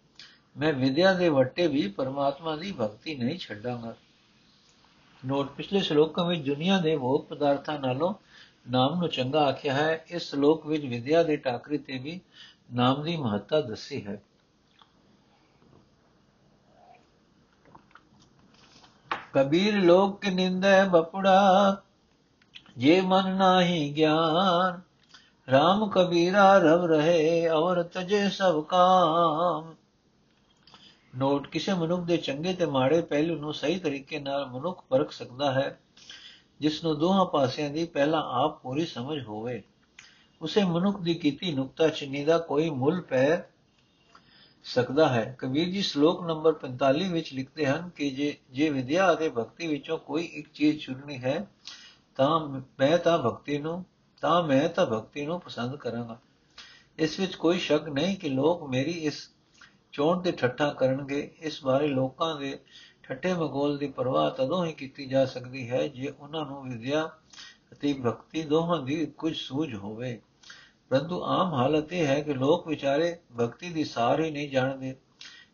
ਮੈਂ 0.57 0.73
ਵਿਦਿਆ 0.73 1.15
ਦੇ 1.15 1.29
ਵੱਟੇ 1.29 1.67
ਵੀ 1.67 1.89
ਪਰਮਾਤਮਾ 1.89 2.57
ਦੀ 2.57 2.73
ਭਗਤੀ 2.73 3.15
ਨਹੀਂ 3.15 3.39
ਛੱਡਾਂਗਾ। 3.39 3.95
ਨੋਟ, 5.27 5.51
ਪਿਛਲੇ 5.51 5.81
ਸ਼ਲੋਕਾਂ 5.81 6.25
ਵਿੱਚ 6.25 6.47
ਦੁਨੀਆ 6.47 6.79
ਦੇ 6.79 6.97
ਭੋਗ 6.97 7.25
ਪਦਾਰਥਾਂ 7.25 7.79
ਨਾਲੋਂ 7.79 8.15
ਨਾਮ 8.71 8.99
ਨੂੰ 8.99 9.09
ਚੰਗਾ 9.09 9.45
ਆਖਿਆ 9.45 9.75
ਹੈ, 9.75 10.05
ਇਸ 10.11 10.31
ਸ਼ਲੋਕ 10.31 10.67
ਵਿੱਚ 10.67 10.85
ਵਿਦਿਆ 10.85 11.23
ਦੇ 11.23 11.37
ਟਾਕਰੇ 11.37 11.79
ਤੇ 11.79 11.99
ਵੀ 11.99 12.21
ਨਾਮ 12.75 13.03
ਦੀ 13.03 13.17
ਮਹੱਤਤਾ 13.17 13.61
ਦੱਸੀ 13.61 14.07
ਹੈ। 14.07 14.23
ਕਬੀਰ 19.33 19.75
ਲੋਕ 19.77 20.21
ਕੇ 20.21 20.31
ਨਿੰਦੈ 20.31 20.85
ਬਪੜਾ 20.85 21.83
ਜੇ 22.77 23.01
ਮਨ 23.01 23.37
ਨਾਹੀ 23.37 23.93
ਗਿਆਨ 23.93 24.81
RAM 25.49 25.91
ਕਬੀਰਾ 25.91 26.59
ਰਵ 26.59 26.85
ਰਹੇ 26.85 27.49
ਔਰ 27.49 27.83
ਤਜੇ 27.83 28.29
ਸਭ 28.29 28.65
ਕਾਮ। 28.65 29.75
ਨੋਟ, 31.19 31.47
ਕਿਸੇ 31.47 31.75
ਮਨੁੱਖ 31.75 32.03
ਦੇ 32.03 32.17
ਚੰਗੇ 32.17 32.53
ਤੇ 32.53 32.67
ਮਾੜੇ 32.67 33.01
ਪਹਿਲੂ 33.01 33.37
ਨੂੰ 33.37 33.55
ਸਹੀ 33.55 33.79
ਤਰੀਕੇ 33.79 34.19
ਨਾਲ 34.19 34.47
ਮਨੁੱਖ 34.47 34.85
ਪਰਖ 34.89 35.13
ਸਕਦਾ 35.13 35.53
ਹੈ, 35.53 35.81
ਜਿਸ 36.61 36.85
ਨੂੰ 36.85 36.99
ਦੋਹਾਂ 36.99 37.25
ਪਾਸਿਆਂ 37.25 37.71
ਦੀ 37.71 37.85
ਪਹਿਲਾਂ 37.85 38.23
ਆਪ 38.27 38.63
ਪੂਰੀ 38.63 38.87
ਸਮਝ 38.87 39.23
ਹੋਵੇ। 39.23 39.63
ਉਸੇ 40.43 40.65
ਮਨੁੱਖ 40.65 41.01
ਦੀ 41.01 41.15
ਕੀਤੀ 41.15 41.53
ਨੁਕਤਾ 41.53 41.89
ਚਿੰਨੀ 41.89 42.25
ਦਾ 42.25 42.39
ਕੋਈ 42.39 42.71
ਮੁੱਲ 42.71 43.01
ਪੈ 43.01 43.43
ਸਕਦਾ 44.65 45.09
ਹੈ। 45.09 45.37
ਕਬੀਰ 45.39 45.69
ਜੀ 45.69 45.83
ਸ਼ਲੋਕ 45.83 46.27
ਨੰਬਰ 46.27 46.53
45 46.53 47.13
ਵਿੱਚ 47.13 47.35
ਲਿਖਦੇ 47.35 47.67
ਹਨ 47.67 47.89
ਕਿ 47.89 48.11
ਜੇ 48.11 48.37
ਜੇ 48.51 48.71
ਵਿਦਿਆ 48.71 49.13
ਅਤੇ 49.13 49.29
ਭਗਤੀ 49.29 49.67
ਵਿੱਚੋਂ 49.67 49.99
ਕੋਈ 49.99 50.25
ਇੱਕ 50.25 50.49
ਚੀਜ਼ 50.55 50.87
ਚੁਣਨੀ 50.87 51.19
ਹੈ 51.19 51.47
ਤਾਂ 52.17 52.39
ਮੈਂ 52.81 52.99
ਤਾਂ 52.99 53.19
ਭਗਤੀ 53.19 53.59
ਨੂੰ, 53.59 53.85
ਤਾਂ 54.23 54.43
ਮੈਂ 54.43 54.69
ਤਾਂ 54.69 54.87
ਭਗਤੀ 54.87 55.27
ਨੂੰ 55.27 55.41
ਪਸੰਦ 55.41 55.77
ਕਰਾਂਗਾ। 55.77 56.19
ਇਸ 56.99 57.19
ਵਿੱਚ 57.21 57.35
ਕੋਈ 57.35 57.59
ਸ਼ੱਕ 57.59 57.89
ਨਹੀਂ 57.89 58.17
ਕਿ 58.17 58.29
ਲੋਕ 58.29 58.63
ਮੇਰੀ 58.71 58.91
ਇਸ 58.91 59.31
ਚੋਣ 59.93 60.23
ਤੇ 60.23 60.33
ਠੱਠਾ 60.33 60.73
ਕਰਨਗੇ। 60.73 61.31
ਇਸ 61.41 61.65
ਬਾਰੇ 61.65 61.87
ਲੋਕਾਂ 61.87 62.35
ਦੇ 62.41 62.59
ਠੱਠੇ 63.03 63.33
ਮਗੋਲ 63.35 63.79
ਦੀ 63.79 63.89
ਪਰਵਾਹ 63.89 64.31
ਤਦੋਂ 64.31 64.65
ਹੀ 64.67 64.73
ਕੀਤੀ 64.73 65.07
ਜਾ 65.07 65.25
ਸਕਦੀ 65.25 65.71
ਹੈ 65.71 65.89
ਜੇ 65.89 66.13
ਉਹਨਾਂ 66.21 66.45
ਨੂੰ 66.47 66.63
ਵਿਦਿਆ 66.63 67.07
ਅਤੇ 67.73 67.93
ਭਗਤੀ 67.93 68.43
ਦੋਹਾਂ 68.43 68.83
ਦੀ 68.83 69.07
ਕੁਝ 69.07 69.37
ਸੂਝ 69.37 69.75
ਹੋਵੇ। 69.75 70.21
ਪਰੰਤੂ 70.91 71.23
ਆਮ 71.23 71.55
ਹਾਲਤ 71.55 71.93
ਇਹ 71.93 72.07
ਹੈ 72.07 72.21
ਕਿ 72.21 72.35
ਲੋਕ 72.35 72.69
ਵਿਚਾਰੇ 72.69 73.17
ਭਗਤੀ 73.41 73.71
ਦੀ 73.71 73.85
ਸਾਰ 73.85 74.21
ਹੀ 74.21 74.31
ਨਹੀਂ 74.31 74.51
ਜਾਣਦੇ। 74.51 74.97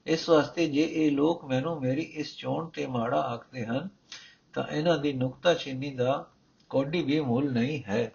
ਇਸ 0.07 0.29
ਵਾਸਤੇ 0.29 0.67
ਜੇ 0.67 0.83
ਇਹ 0.83 1.11
ਲੋਕ 1.13 1.45
ਮੈਨੂੰ 1.45 1.81
ਮੇਰੀ 1.81 2.03
ਇਸ 2.03 2.37
ਚੋਣ 2.37 2.69
ਤੇ 2.69 2.87
ਮਾੜਾ 2.87 3.21
ਆਖਦੇ 3.21 3.65
ਹਨ, 3.67 3.89
ਤਾਂ 4.53 4.65
ਇਹਨਾਂ 4.67 4.99
ਦੀ 4.99 5.13
ਨੁਕਤਾ 5.13 5.55
ਚੀਨੀ 5.55 5.95
ਦਾ 5.95 6.27
ਕੋਡੀ 6.73 7.03
ਵੀ 7.03 7.21
ਮੁੱਲ 7.21 7.51
ਨਹੀਂ 7.53 7.83
ਹੈ। 7.85 8.13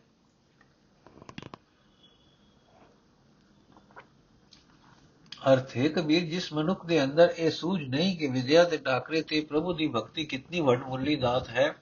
ਅਰਥ 5.51 5.75
ਹੈ 5.77 5.87
ਕਬੀਰ 5.87 6.23
ਜਿਸ 6.23 6.53
ਮਨੁੱਖ 6.53 6.85
ਦੇ 6.85 7.03
ਅੰਦਰ 7.03 7.33
ਇਹ 7.37 7.51
ਸੂਝ 7.51 7.81
ਨਹੀਂ 7.81 8.17
ਕਿ 8.17 8.27
ਵਿਦਿਆ 8.27 8.63
ਦੇ 8.63 8.77
ਟਾਕਰੇ 8.77 9.21
ਤੇ 9.21 9.41
ਪ੍ਰਭੂ 9.41 9.73
ਦੀ 9.73 9.87
ਭਗਤੀ 9.87 10.25
ਕਿੰਨੀ 10.25 10.59
ਵੱਡਮੁੱਲੀ 10.59 11.15
ਦਾਤ 11.15 11.49
ਹੈ, 11.49 11.75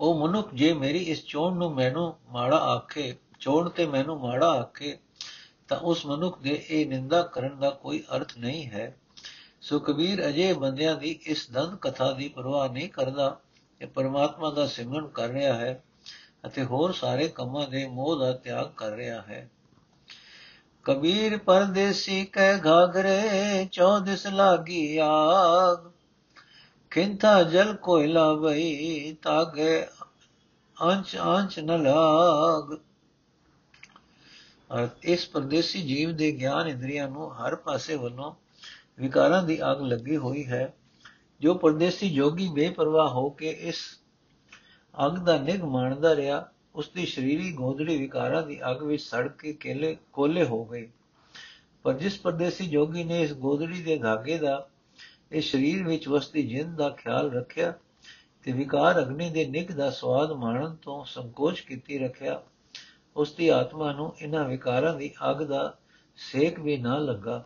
ਉਹ 0.00 0.28
ਮਨੁੱਖ 0.28 0.54
ਜੇ 0.54 0.72
ਮੇਰੀ 0.72 0.98
ਇਸ 0.98 1.24
ਚੋਣ 1.24 1.56
ਨੂੰ 1.56 1.74
ਮੈਨੂੰ 1.74 2.16
ਮਾੜਾ 2.30 2.56
ਆਖੇ, 2.56 3.14
ਚੋਣ 3.38 3.68
ਤੇ 3.68 3.86
ਮੈਨੂੰ 3.86 4.18
ਮਾੜਾ 4.20 4.50
ਆਖੇ, 4.50 4.98
ਤਾਂ 5.68 5.78
ਉਸ 5.78 6.06
ਮਨੁੱਖ 6.06 6.38
ਦੇ 6.42 6.64
ਇਹ 6.68 6.86
ਨਿੰਦਾ 6.86 7.22
ਕਰਨ 7.22 7.58
ਦਾ 7.58 7.70
ਕੋਈ 7.70 8.02
ਅਰਥ 8.16 8.38
ਨਹੀਂ 8.38 8.66
ਹੈ। 8.66 8.96
ਸੋ 9.60 9.78
ਕਬੀਰ 9.78 10.28
ਅਜੇ 10.28 10.52
ਬੰਦਿਆਂ 10.52 10.96
ਦੀ 10.96 11.18
ਇਸ 11.22 11.50
ਦੰਦ 11.50 11.78
ਕਥਾ 11.78 12.12
ਦੀ 12.12 12.28
ਪਰਵਾਹ 12.28 12.68
ਨਹੀਂ 12.68 12.88
ਕਰਦਾ। 12.88 13.40
ਕਿ 13.80 13.86
ਪਰਮਾਤਮਾ 13.86 14.50
ਦਾ 14.50 14.66
ਸਿਮਰਨ 14.66 15.06
ਕਰ 15.06 15.28
ਰਿਹਾ 15.28 15.54
ਹੈ 15.54 15.82
ਅਤੇ 16.46 16.64
ਹੋਰ 16.64 16.92
ਸਾਰੇ 16.92 17.28
ਕੰਮਾਂ 17.28 17.68
ਦੇ 17.68 17.86
ਮੋਹ 17.86 18.18
ਦਾ 18.18 18.32
ਤਿਆਗ 18.32 18.72
ਕਰ 18.76 18.90
ਰਿਹਾ 18.90 19.22
ਹੈ। 19.22 19.50
ਕਬੀਰ 20.84 21.38
ਪਰਦੇਸੀ 21.38 22.24
ਕਹਿ 22.24 22.60
ਘਾਗਰੇ, 22.66 23.68
ਚੌਦਿਸ 23.72 24.26
ਲਾਗੀ 24.26 24.98
ਆਗ। 25.02 25.90
ਖਿੰਥਾ 26.90 27.42
ਜਲ 27.42 27.74
ਕੋਇਲਾ 27.74 28.32
ਬਈ 28.34 29.12
ਤਾਗੇ 29.22 29.86
ਅੰਚ 30.76 31.16
ਅੰਚ 31.16 31.60
ਨ 31.60 31.82
ਲਾਗ। 31.82 32.78
ਅਰ 34.74 34.88
ਇਸ 35.02 35.28
ਪਰਦੇਸੀ 35.28 35.82
ਜੀਵ 35.82 36.16
ਦੇ 36.16 36.32
ਗਿਆਨ 36.32 36.68
ਇੰਦਰੀਆਂ 36.68 37.08
ਨੂੰ 37.08 37.36
ਹਰ 37.36 37.56
ਪਾਸੇ 37.56 37.96
ਵੱਲੋਂ 37.96 38.34
ਵਿਕਾਰਾਂ 38.98 39.42
ਦੀ 39.42 39.62
ਅੱਗ 39.72 39.80
ਲੱਗੀ 39.80 40.16
ਹੋਈ 40.16 40.46
ਹੈ। 40.46 40.74
ਜੋ 41.40 41.54
ਪਰਦੇਸੀ 41.54 42.10
ਜੋਗੀ 42.10 42.48
ਬੇਪਰਵਾਹ 42.48 43.08
ਹੋ 43.08 43.30
ਕੇ 43.30 43.50
ਇਸ 43.50 43.76
ਅੱਗ 45.06 45.12
ਦਾ 45.12 45.38
ਨਿਗ 45.38 45.62
ਮਾਣਦਾ 45.62 46.16
ਰਿਹਾ 46.16 46.48
ਉਸ 46.74 46.88
ਦੀ 46.88 47.06
ਸ਼ਰੀਰੀ 47.06 47.52
ਗੋਦੜੀ 47.52 47.96
ਵਿਕਾਰਾਂ 47.98 48.42
ਦੀ 48.42 48.58
ਅੱਗ 48.70 48.82
ਵਿੱਚ 48.82 49.02
ਸੜ 49.02 49.28
ਕੇ 49.28 49.52
ਕੇਲੇ, 49.52 49.96
ਕੋਲੇ 50.12 50.44
ਹੋ 50.44 50.64
ਗਈ 50.64 50.88
ਪਰ 51.82 51.92
ਜਿਸ 51.92 52.18
ਪਰਦੇਸੀ 52.18 52.66
ਜੋਗੀ 52.66 53.04
ਨੇ 53.04 53.22
ਇਸ 53.22 53.32
ਗੋਦੜੀ 53.32 53.82
ਦੇ 53.82 53.96
ਧਾਗੇ 53.98 54.38
ਦਾ, 54.38 54.68
ਇਸ 55.32 55.52
ਸਰੀਰ 55.52 55.86
ਵਿੱਚ 55.86 56.08
ਵਸਦੀ 56.08 56.42
ਜਿੰਦ 56.42 56.76
ਦਾ 56.76 56.88
ਖਿਆਲ 56.90 57.30
ਰੱਖਿਆ 57.32 57.72
ਤੇ 58.42 58.52
ਵਿਕਾਰ 58.52 59.02
ਅਗਨੀ 59.02 59.30
ਦੇ 59.30 59.44
ਨਿਗ 59.46 59.70
ਦਾ 59.72 59.90
ਸਵਾਦ 59.90 60.32
ਮਾਣਨ 60.32 60.74
ਤੋਂ 60.74 61.04
ਸੰਕੋਚ 61.04 61.60
ਕੀਤੀ 61.60 61.98
ਰੱਖਿਆ 61.98 62.42
ਉਸ 63.16 63.32
ਦੀ 63.34 63.48
ਆਤਮਾ 63.48 63.92
ਨੂੰ 63.92 64.12
ਇਹਨਾਂ 64.20 64.44
ਵਿਕਾਰਾਂ 64.44 64.94
ਦੀ 64.94 65.12
ਅੱਗ 65.30 65.36
ਦਾ 65.36 65.76
ਸੇਕ 66.16 66.60
ਵੀ 66.60 66.76
ਨਾ 66.76 66.98
ਲੱਗਾ। 66.98 67.44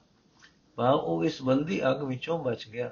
ਬਾ 0.78 0.90
ਉਹ 0.90 1.24
ਇਸ 1.24 1.42
ਬਲਦੀ 1.42 1.80
ਅੱਗ 1.88 2.02
ਵਿੱਚੋਂ 2.02 2.38
ਬਚ 2.44 2.68
ਗਿਆ। 2.68 2.90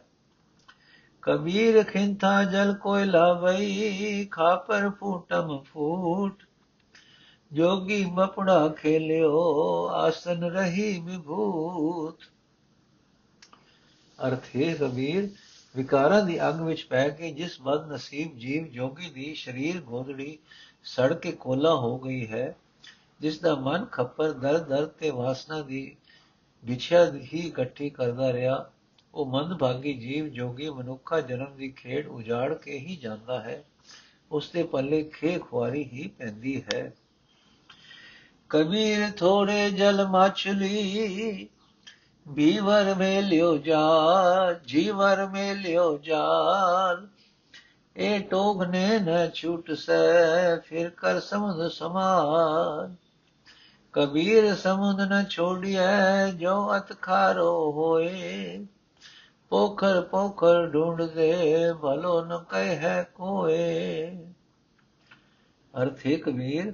ਕਬੀਰ 1.28 1.82
ਖਿੰਥਾ 1.82 2.44
ਜਲ 2.44 2.74
ਕੋਇਲਾ 2.74 3.32
ਵਈ 3.32 4.28
ਖਾਪਰ 4.30 4.90
ਫੂਟਮ 4.90 5.62
ਫੂਟ। 5.62 6.42
ਜੋਗੀ 7.52 8.04
ਮਪੜਾ 8.04 8.68
ਖੇਲਿਓ, 8.68 9.42
ਆਸਨ 9.88 10.44
ਰਹੀ 10.44 11.00
ਵਿਭੂਤ। 11.00 12.22
ਅਰਥ 14.28 14.56
ਹੈ 14.56 14.74
ਕਬੀਰ, 14.74 15.28
ਵਿਕਾਰਾਂ 15.76 16.22
ਦੀ 16.22 16.48
ਅੱਗ 16.48 16.60
ਵਿੱਚ 16.60 16.84
ਪੈ 16.84 17.08
ਕੇ 17.08 17.30
ਜਿਸ 17.30 17.60
ਬਦ 17.62 17.92
ਨਸੀਬ 17.92 18.38
ਜੀਵ 18.38 18.66
ਜੋਗੀ 18.66 19.10
ਦੀ 19.10 19.34
ਸਰੀਰ 19.34 19.80
ਗੋਦੜੀ 19.80 20.38
ਸੜ 20.84 21.14
ਕੇ 21.14 21.32
ਕੋਲਾ 21.32 21.74
ਹੋ 21.74 21.98
ਗਈ 21.98 22.26
ਹੈ, 22.26 22.56
ਜਿਸ 23.20 23.40
ਦਾ 23.40 23.54
ਮਨ 23.54 23.84
ਖੱਪਰ 23.84 24.32
ਦਰ 24.32 24.58
ਦਰ 24.58 24.86
ਤੇ 24.86 25.10
ਵਾਸਨਾ 25.10 25.62
ਦੀ 25.62 25.96
ਵਿਛਿਆ 26.64 27.12
ਹੀ 27.12 27.38
ਇਕੱਠੀ 27.38 27.90
ਕਰਦਾ 27.90 28.32
ਰਿਹਾ। 28.32 28.70
ਉਹ 29.18 29.26
ਮੰਦਭਾਗੀ 29.26 29.94
ਜੀਵ 29.94 30.28
ਜੋਗੀ 30.28 30.70
ਮਨੁੱਖਾ 30.70 31.20
ਜਨਮ 31.20 31.56
ਦੀ 31.56 31.68
ਖੇਡ 31.68 32.06
ਉਜਾੜ 32.06 32.54
ਕੇ 32.54 32.78
ਹੀ 32.78 32.96
ਜਾਂਦਾ 32.96 33.40
ਹੈ। 33.40 33.64
ਉਸ 34.32 34.50
ਦੇ 34.50 34.62
ਪੱਲੇ 34.62 35.02
ਖੇ 35.02 35.38
ਖੁਆਰੀ 35.38 35.84
ਹੀ 35.84 36.08
ਪੈਂਦੀ 36.18 36.62
ਹੈ। 36.74 36.92
ਕਬੀਰ 38.48 39.10
ਥੋੜੇ 39.10 39.70
ਜਲ 39.70 40.06
ਮਛਲੀ 40.06 41.48
ਬੀਵਰ 42.28 42.94
ਮੇ 42.94 43.22
ਲਿਓ 43.22 43.56
ਜਾ 43.56 43.88
ਜੀਵਰ 44.66 45.26
ਮੇ 45.26 45.54
ਲਿਓ 45.54 45.98
ਜਾਲ। 45.98 47.08
ਇਹ 47.96 48.20
ਟੋਗਨੇ 48.20 48.98
ਨ 48.98 49.30
ਛੂਟ 49.30 49.72
ਸੈ 49.72 50.56
ਫਿਰ 50.56 50.90
ਕਰ 50.90 51.20
ਸਮੁੰਦ 51.20 51.68
ਸਮਾਨ 51.68 52.96
ਕਬੀਰ 53.92 54.54
ਸਮੁੰਦ 54.54 55.00
ਨ 55.00 55.24
ਛੋੜਿਐ, 55.24 56.30
ਜੋ 56.30 56.76
ਅਤ 56.76 57.02
ਖਾਰੋ 57.02 57.72
ਹੋਏ। 57.72 58.66
ਪੋਖਰ 59.50 60.00
ਪੋਖਰ 60.00 60.66
ਢੂੰਡਦੇ 60.66 61.34
ਭਲੋ 61.82 62.24
ਨ 62.24 62.38
ਕਹਿ 62.50 63.04
ਕੋਏ। 63.14 64.06
ਅਰਥੇ 65.74 66.16
ਕਬੀਰ 66.16 66.72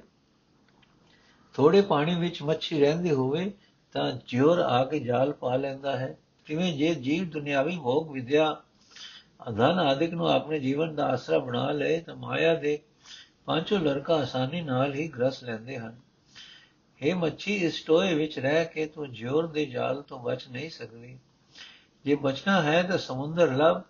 ਥੋੜੇ 1.53 1.81
ਪਾਣੀ 1.81 2.15
ਵਿੱਚ 2.15 2.41
ਮੱਛੀ 2.41 2.79
ਰਹਿੰਦੀ 2.79 3.11
ਹੋਵੇ 3.11 3.51
ਤਾਂ 3.93 4.11
ਜਿਉਰ 4.27 4.59
ਆ 4.59 4.83
ਕੇ 4.85 4.99
ਜਾਲ 4.99 5.33
ਪਾ 5.33 5.55
ਲੈਂਦਾ 5.55 5.97
ਹੈ। 5.97 6.17
ਕਿਵੇਂ 6.45 6.73
ਜੇ 6.73 6.95
ਜੀਵ 6.95 7.29
ਦੁਨਿਆਵੀ 7.29 7.77
ਭੋਗ 7.83 8.11
ਵਿਦਿਆ, 8.11 8.61
ਅਧਨ 9.49 9.79
ਆਦਿਕ 9.79 10.13
ਨੂੰ 10.13 10.29
ਆਪਣੇ 10.29 10.59
ਜੀਵਨ 10.59 10.95
ਦਾ 10.95 11.05
ਆਸਰਾ 11.05 11.39
ਬਣਾ 11.39 11.71
ਲਏ 11.71 11.99
ਤਾਂ 11.99 12.15
ਮਾਇਆ 12.15 12.55
ਦੇ 12.55 12.79
ਪਾਂਚੋਂ 13.45 13.79
ਲੜਕਾ 13.79 14.15
ਆਸਾਨੀ 14.15 14.61
ਨਾਲ 14.61 14.93
ਹੀ 14.93 15.07
ਗ੍ਰਸ 15.07 15.43
ਲੈਂਦੇ 15.43 15.77
ਹਨ। 15.77 15.95
ਇਹ 17.01 17.15
ਮੱਛੀ, 17.15 17.55
ਇਸ 17.55 17.83
ਟੋਏ 17.83 18.13
ਵਿੱਚ 18.13 18.39
ਰਹਿ 18.39 18.65
ਕੇ 18.65 18.85
ਤੂੰ 18.85 19.11
ਜਿਉਰ 19.13 19.47
ਦੇ 19.47 19.65
ਜਾਲ 19.65 20.01
ਤੋਂ 20.01 20.19
ਬਚ 20.19 20.47
ਨਹੀਂ 20.47 20.69
ਸਕਦੀ। 20.69 21.19
ਜੇ 22.05 22.15
ਬਚਣਾ 22.15 22.61
ਹੈ 22.61 22.83
ਤਾਂ 22.83 22.97
ਸਮੁੰਦਰ 22.97 23.51
ਲਭ। 23.51 23.81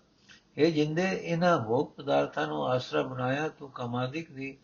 ਇਹ 0.58 0.74
ਜਿੰਦੇ, 0.74 1.04
ਇਹਨਾਂ 1.04 1.60
ਭੋਗ 1.60 1.88
ਪਦਾਰਥਾਂ 1.88 2.48
ਨੂੰ 2.48 2.68
ਆਸਰਾ 2.68 3.02
ਬਣਾਇਆ, 3.02 3.50
ਤੂੰ 3.50 3.72
ਕਮਾਦਿਕ 3.72 4.32
ਦੀ 4.32 4.58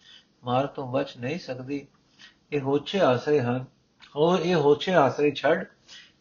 ਮਾਰ 0.43 0.67
ਤੋਂ 0.67 0.91
ਬਚ 0.91 1.17
ਨਹੀਂ 1.17 1.39
ਸਕਦੀ। 1.39 1.87
ਇਹ 2.51 2.61
ਹੋਛੇ 2.61 2.99
ਆਸਰੇ 2.99 3.41
ਹਨ। 3.41 3.65
ਉਹ 4.15 4.37
ਇਹ 4.37 4.55
ਹੋਛੇ 4.55 4.93
ਆਸਰੇ 4.93 5.31
ਛੱਡ 5.31 5.65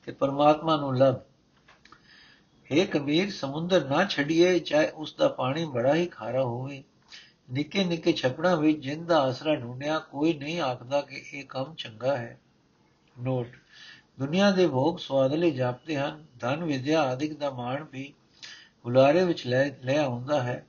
ਤੇ 0.06 0.12
ਪਰਮਾਤਮਾ 0.12 0.76
ਨੂੰ 0.76 0.96
ਲਭ। 0.96 1.14
हे 2.72 2.86
ਕਬੀਰ, 2.86 3.30
ਸਮੁੰਦਰ 3.30 3.84
ਨਾ 3.84 4.04
ਛੱਡੀਏ, 4.04 4.58
ਚਾਹੇ 4.58 4.90
ਉਸ 4.90 5.14
ਦਾ 5.14 5.28
ਪਾਣੀ 5.28 5.64
ਬੜਾ 5.64 5.94
ਹੀ 5.94 6.06
ਖਾਰਾ 6.06 6.42
ਹੋਵੇ। 6.42 6.84
ਨਿੱਕੇ 7.52 7.84
ਨਿੱਕੇ 7.84 8.12
ਛਪੜਾਂ 8.12 8.56
ਵਿੱਚ 8.56 8.78
ਜਿੰਦ 8.78 9.08
ਦਾ 9.08 9.20
ਆਸਰਾ 9.20 9.54
ਢੂੰਡਿਆ, 9.54 9.98
ਕੋਈ 9.98 10.34
ਨਹੀਂ 10.34 10.60
ਆਖਦਾ 10.60 11.00
ਕਿ 11.00 11.24
ਇਹ 11.32 11.44
ਕੰਮ 11.44 11.74
ਚੰਗਾ 11.74 12.16
ਹੈ। 12.16 12.40
ਨੋਟ 13.20 13.46
ਦੁਨੀਆ 14.18 14.50
ਦੇ 14.50 14.66
ਭੋਗ 14.66 14.98
ਸਵਾਦਲੇ 14.98 15.50
ਜਾਪਦੇ 15.50 15.96
ਹਨ। 15.96 16.26
ਧਨ, 16.40 16.64
ਵਿਦਿਆ 16.64 17.02
ਆਦਿਕ 17.02 17.38
ਦਾ 17.38 17.50
ਮਾਣ 17.50 17.84
ਵੀ 17.92 18.14
ਬੁਲਾਰੇ 18.84 19.24
ਵਿੱਚ 19.24 19.46
ਲੈ 19.46 19.70
ਲੈ 19.84 20.04
ਆਉਂਦਾ 20.04 20.42
ਹੈ। 20.42 20.66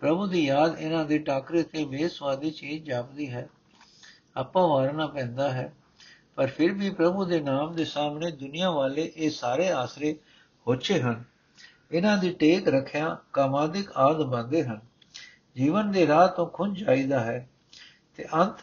ਪ੍ਰਭੂ 0.00 0.26
ਦੀ 0.26 0.46
ਯਾਦ 0.46 0.78
ਇਹਨਾਂ 0.78 1.04
ਦੇ 1.04 1.18
ਟਾਕਰੇ 1.18 1.62
ਤੇ 1.62 1.84
ਬੇਸਵਾਦੀ 1.84 2.50
ਚੀਜ਼ 2.50 2.84
ਜਾਪਦੀ 2.84 3.30
ਹੈ। 3.30 3.48
ਆਪਾਂ 4.36 4.68
ਵਾਰਨਾ 4.68 5.06
ਪੈਂਦਾ 5.06 5.52
ਹੈ। 5.52 5.74
ਪਰ 6.36 6.46
ਫਿਰ 6.46 6.72
ਵੀ 6.72 6.90
ਪ੍ਰਭੂ 6.90 7.24
ਦੇ 7.24 7.40
ਨਾਮ 7.40 7.74
ਦੇ 7.74 7.84
ਸਾਹਮਣੇ 7.84 8.30
ਦੁਨੀਆ 8.30 8.70
ਵਾਲੇ 8.70 9.12
ਇਹ 9.16 9.30
ਸਾਰੇ 9.30 9.68
ਆਸਰੇ 9.68 10.16
ਹੋਛੇ 10.66 11.00
ਹਨ। 11.00 11.24
ਇਹਨਾਂ 11.92 12.18
ਦੀ 12.18 12.32
ਟੇਕ 12.32 12.68
ਰੱਖਿਆ 12.68 13.18
ਕਾਮਾਦਿਕ 13.32 13.92
ਆਦ 13.96 14.22
ਬੰਦੇ 14.22 14.64
ਹਨ। 14.64 14.80
ਜੀਵਨ 15.56 15.92
ਦੇ 15.92 16.06
ਰਾਹ 16.06 16.28
ਤੋਂ 16.28 16.46
ਖੁੰਝ 16.46 16.84
ਜਾਈਦਾ 16.84 17.20
ਹੈ 17.20 17.50
ਤੇ 18.16 18.24
ਅੰਤ 18.34 18.56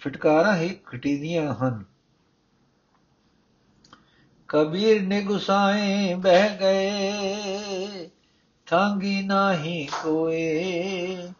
ਫਟਕਾਰਾਂ 0.00 0.56
ਹੀ 0.56 0.78
ਘਟੀਦੀਆਂ 0.96 1.54
ਹਨ। 1.54 1.84
ਕਬੀਰ 4.48 5.02
ਨਿਗੁਸਾਏ 5.02 6.14
ਬਹਿ 6.14 6.48
ਗਏ 6.58 8.08
ਥਾਂਗੀ 8.66 9.22
ਨਾਹੀ 9.22 9.88
ਕੋਏ। 10.02 11.32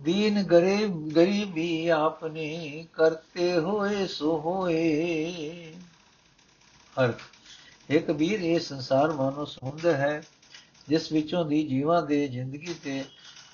ਦੀਨ 0.00 0.42
ਗਰੀਬ 0.42 1.12
ਗਰੀਬੀ 1.16 1.88
ਆਪਨੇ 1.88 2.86
ਕਰਤੇ 2.92 3.58
ਹੋਏ 3.58 4.06
ਸੋ 4.06 4.38
ਹੋਏ 4.38 5.74
ਅਰਥ 7.04 7.20
ਇਹ 7.90 8.00
ਕਬੀਰ 8.00 8.40
ਇਹ 8.40 8.60
ਸੰਸਾਰ 8.60 9.12
ਮਾਨੋ 9.12 9.44
ਸਮੁੰਦ 9.44 9.86
ਹੈ, 9.86 10.22
ਜਿਸ 10.88 11.12
ਵਿੱਚੋਂ 11.12 11.44
ਦੀ 11.44 11.62
ਜੀਵਾਂ 11.68 12.02
ਦੇ 12.02 12.28
ਜ਼ਿੰਦਗੀ 12.28 12.74
ਤੇ 12.84 13.04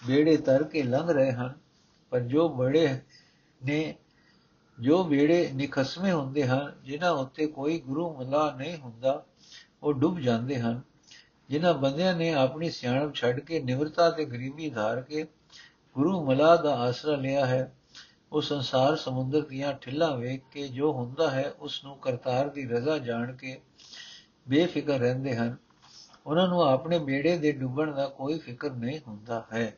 ਬੇੜੇ 0.06 0.36
ਤਰ 0.36 0.62
ਕੇ 0.62 0.82
ਲੰਘ 0.82 1.10
ਰਹੇ 1.10 1.32
ਹਨ। 1.32 1.54
ਪਰ 2.10 2.20
ਜੋ 2.20 2.48
ਬੜੇ 2.48 3.00
ਨੇ 3.64 3.94
ਜੋ 4.80 5.04
ਬੇੜੇ 5.04 5.50
ਨਿਖਸਮੇ 5.54 6.12
ਹੁੰਦੇ 6.12 6.46
ਹਨ, 6.46 6.72
ਜਿਨ੍ਹਾਂ 6.84 7.10
ਉੱਤੇ 7.10 7.46
ਕੋਈ 7.46 7.78
ਗੁਰੂ 7.78 8.14
ਮਲਾ 8.14 8.54
ਨਹੀਂ 8.58 8.76
ਹੁੰਦਾ, 8.76 9.24
ਉਹ 9.82 9.92
ਡੁੱਬ 9.92 10.20
ਜਾਂਦੇ 10.20 10.60
ਹਨ। 10.60 10.80
ਜਿਨ੍ਹਾਂ 11.48 11.74
ਬੰਦਿਆਂ 11.74 12.14
ਨੇ 12.14 12.34
ਆਪਣੀ 12.34 12.70
ਸਿਆਣਪ 12.70 13.14
ਛੱਡ 13.14 13.40
ਕੇ 13.40 13.60
ਨਿਵਰਤਾ 13.60 14.10
ਤੇ 14.10 14.24
ਗਰੀਬੀ 14.24 14.70
ਧਾਰ 14.70 15.00
ਕੇ 15.00 15.26
ਗੁਰੂ 15.94 16.24
ਮਲਾ 16.24 16.56
ਦਾ 16.56 16.74
ਆਸਰਾ 16.76 17.16
ਲਿਆ 17.16 17.46
ਹੈ, 17.46 17.74
ਉਹ 18.32 18.40
ਸੰਸਾਰ 18.40 18.96
ਸਮੁੰਦਰ 18.96 19.40
ਦੀਆਂ 19.40 19.72
ਠਿੱਲਾਂ 19.72 20.16
ਵੇਖ 20.16 20.42
ਕੇ 20.52 20.68
ਜੋ 20.68 20.92
ਹੁੰਦਾ 20.92 21.30
ਹੈ 21.30 21.52
ਉਸ 21.58 21.84
ਨੂੰ 21.84 21.96
ਕਰਤਾਰ 21.96 22.48
ਦੀ 22.48 22.64
ਰਜ਼ਾ 22.64 22.98
ਜਾਣ 22.98 23.36
ਕੇ 23.36 23.60
ਬੇਫਿਕਰ 24.48 24.98
ਰਹਿੰਦੇ 24.98 25.36
ਹਨ। 25.36 25.56
ਉਹਨਾਂ 26.26 26.48
ਨੂੰ 26.48 26.62
ਆਪਣੇ 26.62 26.98
ਬੇੜੇ 26.98 27.38
ਦੇ 27.38 27.52
ਡੁੱਬਣ 27.52 27.92
ਦਾ 27.92 28.06
ਕੋਈ 28.06 28.38
ਫਿਕਰ 28.38 28.70
ਨਹੀਂ 28.70 29.00
ਹੁੰਦਾ 29.08 29.46
ਹੈ। 29.52 29.76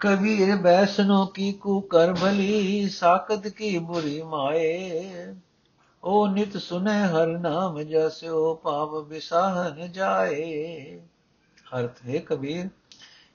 ਕਬੀਰ 0.00 0.54
ਬੈਸਨੋ 0.56 1.24
ਕੀ 1.26 1.52
ਕੂ 1.52 1.80
ਕਰ 1.80 2.12
ਭਲੀ 2.14 2.88
ਸਾਖਤ 2.88 3.46
ਕੀ 3.48 3.78
ਬੁਰੀ 3.78 4.22
ਮਾਏ। 4.22 5.34
ਉਹ 6.02 6.26
ਨਿਤ 6.28 6.56
ਸੁਨੇ 6.56 6.96
ਹਰ 7.04 7.26
ਨਾਮ 7.38 7.82
ਜਸਿਓ 7.82 8.54
ਪਾਪ 8.54 8.94
ਵਿਸਾਹਨ 9.08 9.92
ਜਾਏ। 9.92 10.98
ਅਰਥ 11.78 12.02
ਹੈ 12.06 12.18
ਕਬੀਰ, 12.18 12.68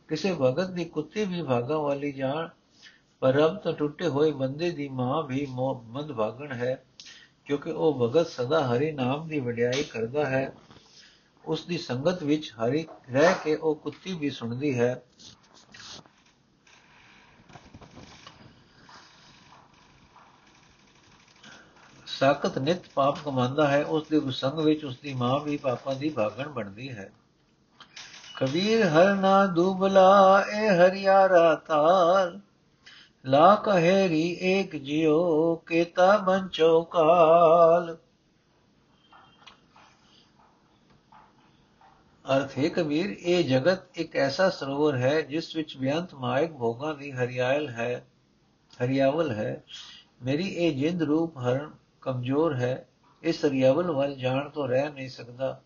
ਕਿਸੇ 0.10 0.34
ਭਗਤ 0.42 0.70
ਦੀ 0.70 0.86
ਕੁੱਤੀ 0.86 1.26
ਵੀ 1.26 1.42
ਭਾਗਾ 1.42 1.78
ਵਾਲੀ 1.78 2.12
ਜਾਣ, 2.12 2.48
ਪਰ 3.22 3.34
ਰਬ 3.34 3.58
ਤੋਂ 3.58 3.74
ਟੁੱਟੇ 3.74 4.08
ਹੋਏ 4.08 4.32
ਬੰਦੇ 4.32 4.72
ਦੀ 4.72 4.88
ਮਾਂ 4.90 5.24
ਵੀ 5.24 5.46
ਮੰਦ 5.50 6.12
ਭਾਗਣ 6.12 6.52
ਹੈ, 6.52 6.84
ਕਿਉਂਕਿ 7.46 7.72
ਉਹ 7.72 7.94
ਭਗਤ 8.00 8.28
ਸਦਾ 8.28 8.64
ਹਰੀ 8.68 8.92
ਨਾਮ 8.92 9.28
ਦੀ 9.28 9.40
ਵਡਿਆਈ 9.40 9.84
ਕਰਦਾ 9.84 10.26
ਹੈ। 10.26 10.52
ਉਸ 11.46 11.66
ਦੀ 11.66 11.78
ਸੰਗਤ 11.78 12.24
ਵਿੱਚ 12.24 12.54
ਹਰੀ 12.54 12.86
ਰਹਿ 13.12 13.34
ਕੇ 13.44 13.56
ਉਹ 13.56 13.76
ਕੁੱਤੀ 13.76 14.14
ਵੀ 14.14 14.30
ਸੁਣਦੀ 14.30 14.78
ਹੈ। 14.80 15.02
ਸਾਖਤ 22.20 22.58
ਨਿਤ 22.58 22.82
ਪਾਪ 22.96 23.18
ਕਮਾਉਂਦਾ 23.26 23.68
ਹੈ, 23.68 23.86
ਉਸ 23.86 24.08
ਦੇ 24.08 24.18
ਉਸੰਗ 24.18 24.60
ਵਿੱਚ 24.60 24.86
ਉਸ 24.86 24.98
ਦੀ 24.98 25.14
ਮਾਂ 25.14 25.40
ਵੀ 25.40 25.58
ਪਾਪਾਂ 25.58 25.96
ਦੀ 25.96 26.10
ਭਾਗਣ 26.10 26.50
ਬਣਦੀ 26.50 26.90
ਹੈ। 26.90 27.12
ਕਬੀਰ, 28.36 28.86
ਹਰ 28.88 29.16
ਨਾ 29.16 29.46
ਦੁਬਲਾ, 29.46 30.46
ਏ 30.54 30.68
ਹਰਿਆਰਾ 30.68 31.56
ਤਾਲ, 31.56 32.40
ਲਾ 33.26 33.56
ਕਹੇਰੀ 33.56 34.38
ਏਕ 34.42 34.76
ਜਿਉ, 34.76 35.56
ਕੇਤਾ 35.56 36.18
ਬੰਚੋ 36.18 36.84
ਕਾਲ। 36.84 37.98
ਅਰਥ 42.38 42.58
ਹੈ, 42.58 42.70
ਕਬੀਰ, 42.70 43.16
ਇਹ 43.20 43.44
ਜਗਤ 43.44 43.80
ਇੱਕ 43.96 44.16
ਐਸਾ 44.16 44.50
ਸਰੋਵਰ 44.50 44.96
ਹੈ, 44.98 45.22
ਜਿਸ 45.22 45.56
ਵਿੱਚ 45.56 45.78
ਬਿਆੰਤ 45.78 46.14
ਮਾਇਕ 46.14 46.52
ਭੋਗਾਂ 46.52 46.96
ਦੀ 46.96 47.12
ਹਰਿਆਲ 47.12 47.70
ਹੈ, 47.70 48.08
ਹਰਿਆਵਲ 48.84 49.32
ਹੈ। 49.32 49.64
ਮੇਰੀ 50.22 50.48
ਇਹ 50.48 50.78
ਜਿੰਦ 50.78 51.04
ਰੂਪ 51.04 51.38
ਹਰਨ 51.38 51.79
ਕਮਜ਼ੋਰ 52.10 52.56
ਹੈ 52.56 52.88
ਇਸ 53.24 53.46
ਹਰਿਆਵਲ 53.46 53.92
ਵੱਲ 53.92 54.16
ਜਾਣ 54.16 54.50
ਤੋਂ 54.50 54.68
ਰਹਿ 54.68 54.90
ਨਹੀਂ 54.90 55.10
ਸਕਦਾ। 55.10 55.62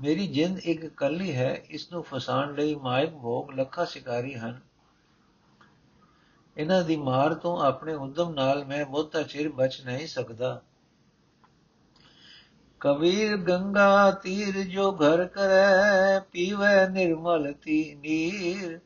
ਮੇਰੀ 0.00 0.26
ਜਿੰਦ 0.26 0.58
ਇੱਕ 0.58 0.86
ਕੱਲੀ 0.86 1.36
ਹੈ 1.36 1.62
ਇਸ 1.70 1.92
ਨੂੰ 1.92 2.02
ਫਸਾਣ 2.02 2.54
ਲਈ 2.54 2.74
ਮਾਇਕ 2.74 3.10
ਭੋਗ 3.10 3.50
ਲੱਖਾਂ 3.50 3.86
ਸ਼ਿਕਾਰੀ 3.86 4.34
ਹਨ। 4.34 4.60
ਇਹਨਾਂ 6.56 6.82
ਦੀ 6.82 6.96
ਮਾਰ 6.96 7.34
ਤੋਂ 7.34 7.60
ਆਪਣੇ 7.60 7.94
ਉਦਮ 7.94 8.34
ਨਾਲ 8.34 8.64
ਮੈਂ 8.64 8.86
ਬਹੁਤਾ 8.86 9.22
ਚਿਰ 9.22 9.48
ਬਚ 9.48 9.82
ਨਹੀਂ 9.84 10.06
ਸਕਦਾ। 10.06 10.62
ਕਬੀਰ 12.80 13.36
ਗੰਗਾ 13.36 14.10
ਤੀਰ 14.10 14.62
ਜੋ 14.62 14.92
ਘਰ 14.92 15.24
ਕਰੈ, 15.24 16.20
ਪੀਵੇ 16.20 16.88
ਨਿਰਮਲ 16.90 17.52
ਤੀ 17.52 17.94
ਨੀਰ। 17.94 18.80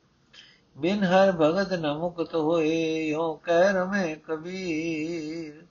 ਬਿਨ 0.79 1.05
ਹਰ 1.05 1.33
ਭਗਤ 1.33 1.73
ਨ 1.73 1.95
ਮੁਕਤ 1.95 2.35
ਹੋਏ 2.35 3.07
ਯੋ 3.09 3.35
ਕਹਿ 3.35 3.73
ਰਮੇ 3.73 4.15
ਕਬੀਰ। 4.15 5.68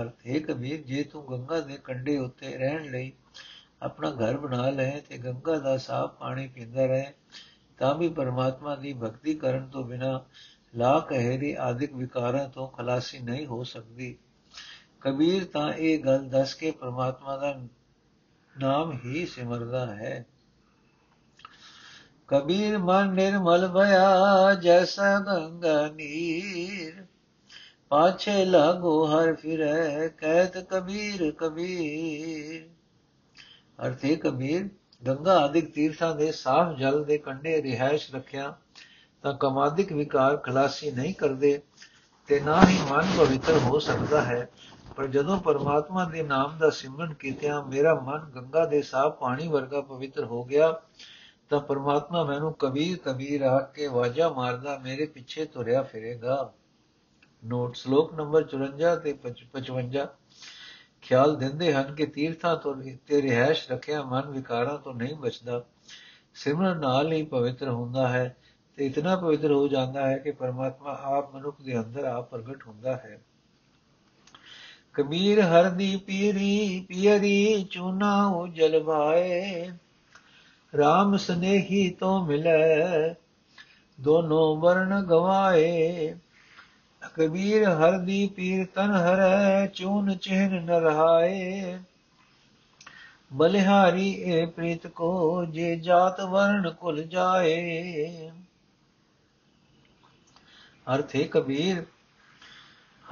ਅਰਥ 0.00 0.26
ਹੈ 0.26 0.38
ਕਬੀਰ, 0.38 0.80
ਜੇ 0.80 1.02
ਤੂੰ 1.04 1.30
ਗੰਗਾ 1.30 1.60
ਦੇ 1.60 1.78
ਕੰਢੇ 1.84 2.18
ਉੱਤੇ 2.18 2.56
ਰਹਿਣ 2.56 2.90
ਲਈ 2.90 3.12
ਆਪਣਾ 3.82 4.10
ਘਰ 4.10 4.36
ਬਣਾ 4.36 4.70
ਲੈ 4.70 5.00
ਤੇ 5.00 5.18
ਗੰਗਾ 5.18 5.58
ਦਾ 5.58 5.76
ਸਾਫ਼ 5.76 6.12
ਪਾਣੀ 6.12 6.48
ਪੀਂਦਾ 6.48 6.86
ਰਹੇ, 6.86 7.12
ਤਾਂ 7.78 7.94
ਵੀ 7.94 8.08
ਪਰਮਾਤਮਾ 8.08 8.76
ਦੀ 8.76 8.92
ਭਗਤੀ 8.92 9.34
ਕਰਨ 9.34 9.68
ਤੋਂ 9.68 9.84
ਬਿਨਾ 9.84 10.24
ਲਾ 10.74 11.00
ਕਹਿਰੀ 11.00 11.54
ਆਦਿਕ 11.54 11.94
ਵਿਕਾਰਾਂ 11.94 12.48
ਤੋਂ 12.48 12.68
ਖਲਾਸੀ 12.68 13.18
ਨਹੀਂ 13.18 13.46
ਹੋ 13.46 13.64
ਸਕਦੀ। 13.64 14.16
ਕਬੀਰ, 15.00 15.44
ਤਾਂ 15.44 15.72
ਇਹ 15.72 15.98
ਗੱਲ 16.04 16.28
ਦੱਸ 16.28 16.54
ਕੇ 16.54 16.70
ਪ੍ਰਮਾਤਮਾ 16.70 17.36
ਦਾ 17.36 17.60
ਨਾਮ 18.60 18.98
ਹੀ 19.04 19.26
ਸਿਮਰਦਾ 19.26 19.86
ਹੈ। 19.86 20.26
ਕਬੀਰ, 22.28 22.78
ਮਨ 22.78 23.12
ਨਿਰਮਲ 23.12 23.68
ਭਇਆ, 23.68 24.54
ਜੈਸਾ 24.54 25.18
ਗੰਗਾ, 25.20 25.86
ਨੀਰ 25.88 27.03
ਪਾਛੇ 27.94 28.44
ਲਾਗੋ 28.44 29.06
ਹਰ 29.06 29.34
ਫਿਰੈ 29.34 30.08
ਕਹਿਤ 30.08 30.58
ਕਬੀਰ 30.58 31.30
ਕਬੀਰ। 31.30 32.68
ਅਰਥੇ 33.86 34.16
ਕਬੀਰ, 34.16 34.68
ਗੰਗਾ 35.06 35.38
ਆਦਿਕ 35.38 35.72
ਤੀਰਥਾਂ 35.74 36.14
ਦੇ 36.14 36.32
ਸਾਫ਼ 36.32 36.78
ਜਲ 36.78 37.04
ਦੇ 37.04 37.18
ਕੰਢੇ 37.18 37.62
ਰਿਹਾਇਸ਼ 37.62 38.14
ਰੱਖਿਆ, 38.14 38.56
ਤਾਂ 39.22 39.34
ਕਮਾਦਿਕ 39.34 39.92
ਵਿਕਾਰ 39.92 40.36
ਖਲਾਸੀ 40.36 40.90
ਨਹੀਂ 40.90 41.14
ਕਰਦੇ, 41.14 41.60
ਤੇ 42.26 42.40
ਨਾ 42.40 42.60
ਹੀ 42.66 42.78
ਮਨ 42.90 43.04
ਪਵਿੱਤਰ 43.18 43.58
ਹੋ 43.58 43.78
ਸਕਦਾ 43.78 44.22
ਹੈ। 44.22 44.48
ਪਰ 44.96 45.06
ਜਦੋਂ 45.06 45.38
ਪਰਮਾਤਮਾ 45.40 46.04
ਦੇ 46.04 46.22
ਨਾਮ 46.22 46.58
ਦਾ 46.58 46.70
ਸਿਮਰਨ 46.70 47.14
ਕੀਤਿਆਂ 47.14 47.62
ਮੇਰਾ 47.62 47.94
ਮਨ 47.94 48.30
ਗੰਗਾ 48.36 48.66
ਦੇ 48.66 48.82
ਸਾਫ਼ 48.82 49.14
ਪਾਣੀ 49.14 49.48
ਵਰਗਾ 49.48 49.80
ਪਵਿੱਤਰ 49.80 50.24
ਹੋ 50.24 50.44
ਗਿਆ, 50.44 50.80
ਤਾਂ 51.48 51.60
ਪਰਮਾਤਮਾ 51.60 52.24
ਮੈਨੂੰ 52.24 52.52
ਕਬੀਰ 52.52 52.98
ਕਬੀਰ 53.04 53.42
ਆਖ 53.42 53.72
ਕੇ 53.72 53.86
ਵਾਜਾ 53.86 54.28
ਮਾਰਦਾ 54.28 54.78
ਮੇਰੇ 54.78 55.06
ਪਿੱਛੇ 55.06 55.44
ਤੁਰਿਆ 55.44 55.82
ਫਿਰੇਗਾ। 55.82 56.52
ਨੋਟ 57.46 57.74
ਸ਼ਲੋਕ 57.74 58.14
ਨੰਬਰ 58.14 58.44
54 58.44 58.96
ਤੇ 58.96 59.12
55 59.52 60.06
ਖਿਆਲ 61.02 61.36
ਦਿੰਦੇ 61.36 61.74
ਹਨ 61.74 61.94
ਕਿ 61.94 62.06
ਤੀਰਥਾਂ 62.06 62.56
ਤੋਂ 62.56 62.76
ਤੇ 63.06 63.20
ਰਹਿਸ਼ 63.20 63.70
ਰੱਖਿਆ 63.72 64.02
ਮਨ 64.02 64.30
ਵਿਕਾਰਾਂ 64.30 64.78
ਤੋਂ 64.78 64.94
ਨਹੀਂ 64.94 65.14
ਬਚਦਾ। 65.14 65.64
ਸਿਮਰਨ 66.34 66.80
ਨਾਲ 66.80 67.12
ਹੀ 67.12 67.22
ਪਵਿੱਤਰ 67.22 67.68
ਹੁੰਦਾ 67.68 68.08
ਹੈ 68.08 68.36
ਤੇ 68.76 68.86
ਇਤਨਾ 68.86 69.16
ਪਵਿੱਤਰ 69.16 69.52
ਹੋ 69.52 69.68
ਜਾਂਦਾ 69.68 70.08
ਹੈ 70.08 70.18
ਕਿ 70.18 70.30
ਪਰਮਾਤਮਾ 70.30 70.98
ਆਪ 71.02 71.34
ਮਨੁੱਖ 71.34 71.62
ਦੇ 71.62 71.78
ਅੰਦਰ 71.78 72.04
ਆਪ 72.04 72.30
ਪ੍ਰਗਟ 72.30 72.66
ਹੁੰਦਾ 72.66 72.96
ਹੈ। 72.96 73.22
ਕਬੀਰ 74.92 75.40
ਹਰ 75.40 75.70
ਦੀ 75.70 75.96
ਪੀਰੀ 75.96 76.86
ਪੀਰੀ 76.88 77.64
ਚੂਨਾ 77.70 78.26
ਉਹ 78.26 78.48
ਜਲਵਾਏ 78.48 79.68
RAM 80.74 81.16
ਸਨੇਹੀ 81.18 81.90
ਤੋਂ 81.90 82.26
ਮਿਲੇ, 82.26 83.14
ਦੋਨੋਂ 84.00 84.56
ਵਰਣ 84.56 85.04
ਗਵਾਏ। 85.04 86.14
ਕਬੀਰ 87.08 87.68
ਹਰ 87.68 87.98
ਦੀ 87.98 88.26
ਪੀਰ 88.26 88.66
ਤਨ 88.74 88.90
ਹਰੈ, 88.90 89.66
ਚੂਨ 89.66 90.16
ਚਿਹਨ 90.16 90.64
ਨ 90.64 90.70
ਰਹਾਏ। 90.70 91.78
ਬਲਿਹਾਰੀ 93.32 94.12
ਏ 94.22 94.46
ਪ੍ਰੀਤ 94.46 94.86
ਕੋ, 94.86 95.44
ਜੇ 95.44 95.76
ਜਾਤ 95.76 96.20
ਵਰਣ 96.20 96.70
ਕੁਲ 96.70 97.02
ਜਾਏ। 97.02 98.30
ਅਰਥ 100.94 101.16
ਹੈ 101.16 101.22
ਕਬੀਰ, 101.22 101.84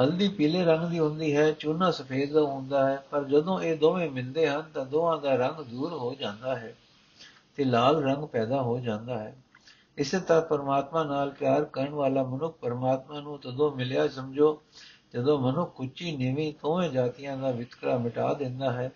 ਹਲਦੀ 0.01 0.29
ਪੀਲੇ 0.29 0.65
ਰੰਗ 0.65 0.91
ਦੀ 0.91 0.99
ਹੁੰਦੀ 0.99 1.37
ਹੈ, 1.37 1.53
ਚੂਨਾ 1.53 1.91
ਸਫੇਦ 1.91 2.33
ਦਾ 2.33 2.41
ਹੁੰਦਾ 2.41 2.91
ਹੈ, 2.91 2.97
ਪਰ 3.11 3.25
ਜਦੋਂ 3.25 3.61
ਇਹ 3.61 3.77
ਦੋਵੇਂ 3.77 4.11
ਮਿਲਦੇ 4.11 4.49
ਹਨ 4.49 4.63
ਤਾਂ 4.75 4.87
ਦੋਹਾਂ 4.87 5.19
ਦਾ 5.19 5.35
ਰੰਗ 5.35 5.65
ਦੂਰ 5.65 5.93
ਹੋ 5.93 6.15
ਜਾਂਦਾ 6.15 6.57
ਹੈ 6.57 6.75
ਤੇ 7.57 7.65
ਲਾਲ 7.65 8.03
ਰੰਗ 8.03 8.25
ਪੈਦਾ 8.25 8.63
ਹੋ 8.63 8.79
ਜਾਂਦਾ 8.79 9.19
ਹੈ। 9.19 9.37
ਇਸੇ 9.99 10.19
ਤਰ੍ਹਾਂ 10.19 10.43
ਪਰਮਾਤਮਾ 10.43 11.05
ਨਾਲ 11.05 11.31
ਪਿਆਰ 11.31 11.65
ਕਰਨ 11.65 11.91
ਵਾਲਾ 11.91 12.23
ਮਨੁੱਖ 12.23 12.59
ਪਰਮਾਤਮਾ 12.59 13.21
ਨੂੰ 13.21 13.39
ਤਦੋਂ 13.39 13.77
ਮਿਲਿਆ 13.77 14.09
ਸਮਝੋ, 14.09 14.63
ਜਦੋਂ 15.15 15.39
ਮਨੁੱਖ 15.39 15.81
ਉੱਚੀ 15.81 16.17
ਨੀਵੀਂ 16.17 16.53
ਦੋਵੇਂ 16.53 16.91
ਜਾਤੀਆਂ 16.91 17.37
ਦਾ 17.37 17.51
ਵਿਤਕਰਾ 17.51 17.99
ਮਿਟਾ 17.99 18.35
ਦਿੰਦਾ 18.35 18.73
ਹੈ 18.73 18.93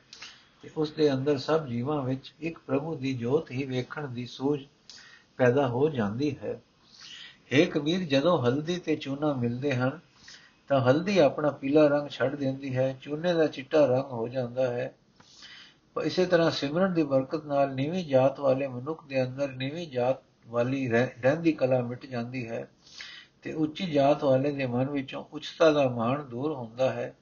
ਤੇ 0.63 0.71
ਉਸ 0.77 0.91
ਦੇ 0.91 1.13
ਅੰਦਰ 1.13 1.39
ਸਭ 1.39 1.67
ਜੀਵਾਂ 1.67 2.03
ਵਿੱਚ 2.03 2.35
ਇੱਕ 2.41 2.59
ਪ੍ਰਭੂ 2.59 2.95
ਦੀ 2.95 3.15
ਜੋਤ 3.15 3.51
ਹੀ 3.51 3.65
ਵੇਖਣ 3.65 4.09
ਦੀ 4.09 4.27
ਸੂਝ 4.27 4.61
ਪੈਦਾ 5.37 5.69
ਹੋ 5.69 5.89
ਜਾਂਦੀ 5.89 6.37
ਹੈ। 6.43 6.61
ਏ 7.53 7.67
ਕਬੀਰ, 7.67 8.01
ਜਦੋਂ 8.01 8.43
ਹਲਦੀ 8.43 8.79
ਤੇ 8.79 8.97
ਚੂਨਾ 8.97 9.33
ਮਿਲਦੇ 9.33 9.75
ਹਨ, 9.75 10.01
ਤਾਂ 10.69 10.81
ਹਲਦੀ 10.81 11.19
ਆਪਣਾ 11.19 11.51
ਪੀਲਾ 11.51 11.87
ਰੰਗ 11.87 12.09
ਛੱਡ 12.09 12.35
ਦਿੰਦੀ 12.35 12.77
ਹੈ, 12.77 12.99
ਚੂਨੇ 13.03 13.35
ਦਾ 13.35 13.47
ਚਿੱਟਾ 13.47 13.87
ਰੰਗ 13.87 14.05
ਹੋ 14.05 14.29
ਜਾਂਦਾ 14.29 14.67
ਹੈ। 14.67 14.95
ਇਸੇ 16.05 16.27
ਤਰ੍ਹਾਂ 16.27 16.51
ਸਿਮਰਨ 16.51 16.95
ਦੀ 16.95 17.03
ਬਰਕਤ 17.03 17.45
ਨਾਲ 17.45 17.75
ਨੀਵੀਂ 17.75 18.05
ਜਾਤ 18.05 18.41
ਵਾਲੇ 18.41 18.67
ਮਨੁੱਖ 18.67 19.07
ਦੇ 19.07 19.23
ਅੰਦਰ 19.23 19.49
ਨੀਵੀਂ 19.49 19.89
ਜਾਤ 19.89 20.17
ਵਾਲੀ 20.47 20.89
ਰਹਿੰਦੀ 20.89 21.53
ਕਲਾ 21.53 21.81
ਮਿਟ 21.81 22.07
ਜਾਂਦੀ 22.07 22.49
ਹੈ 22.49 22.67
ਤੇ 23.43 23.53
ਉੱਚੀ 23.53 23.87
ਜਾਤ 23.87 24.25
ਵਾਲੇ 24.25 24.53
ਦੇ 24.53 24.67
ਮਨ 24.67 24.91
ਵਿੱਚੋਂ 24.91 25.25
ਉੱਚਤਾ 25.33 25.71
ਦਾ 25.71 25.89
ਮਾਣ 25.89 26.23
ਦੂਰ 26.23 26.53
ਹੁੰਦਾ 26.53 26.91
ਹੈ। 26.93 27.15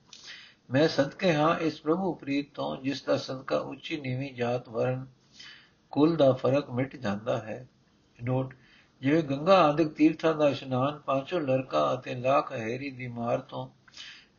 ਮੈਂ 0.70 0.88
ਸਦਕੇ 0.88 1.32
ਹਾਂ 1.34 1.58
ਇਸ 1.58 1.80
ਪ੍ਰਭੂ 1.80 2.12
ਪ੍ਰੀਤ 2.14 2.54
ਤੋਂ, 2.54 2.76
ਜਿਸ 2.76 3.02
ਦਾ 3.02 3.16
ਸਦਕਾ 3.16 3.56
ਉੱਚੀ 3.56 4.00
ਨੀਵੀਂ 4.00 4.32
ਜਾਤ 4.34 4.68
ਵਰਨ 4.68 5.06
ਕੁਲ 5.92 6.16
ਦਾ 6.16 6.32
ਫ਼ਰਕ 6.32 6.70
ਮਿਟ 6.70 6.96
ਜਾਂਦਾ 6.96 7.38
ਹੈ। 7.38 7.66
ਨੋਟ 8.18 8.54
ਜਿਵੇਂ 9.00 9.22
ਗੰਗਾ 9.22 9.58
ਆਦਿਕ 9.64 9.88
ਤੀਰਥਾਂ 9.88 10.34
ਦਾ 10.34 10.48
ਇਸ਼ਨਾਨ 10.48 10.98
ਪਾਂਚੋਂ 10.98 11.40
ਲੜਕਾ 11.40 11.94
ਅਤੇ 11.94 12.14
ਲੱਖ 12.14 12.52
ਹੈਰੀ 12.52 12.90
ਦੀ 12.90 13.08
ਮਾਰ 13.08 13.40
ਤੋਂ 13.40 13.68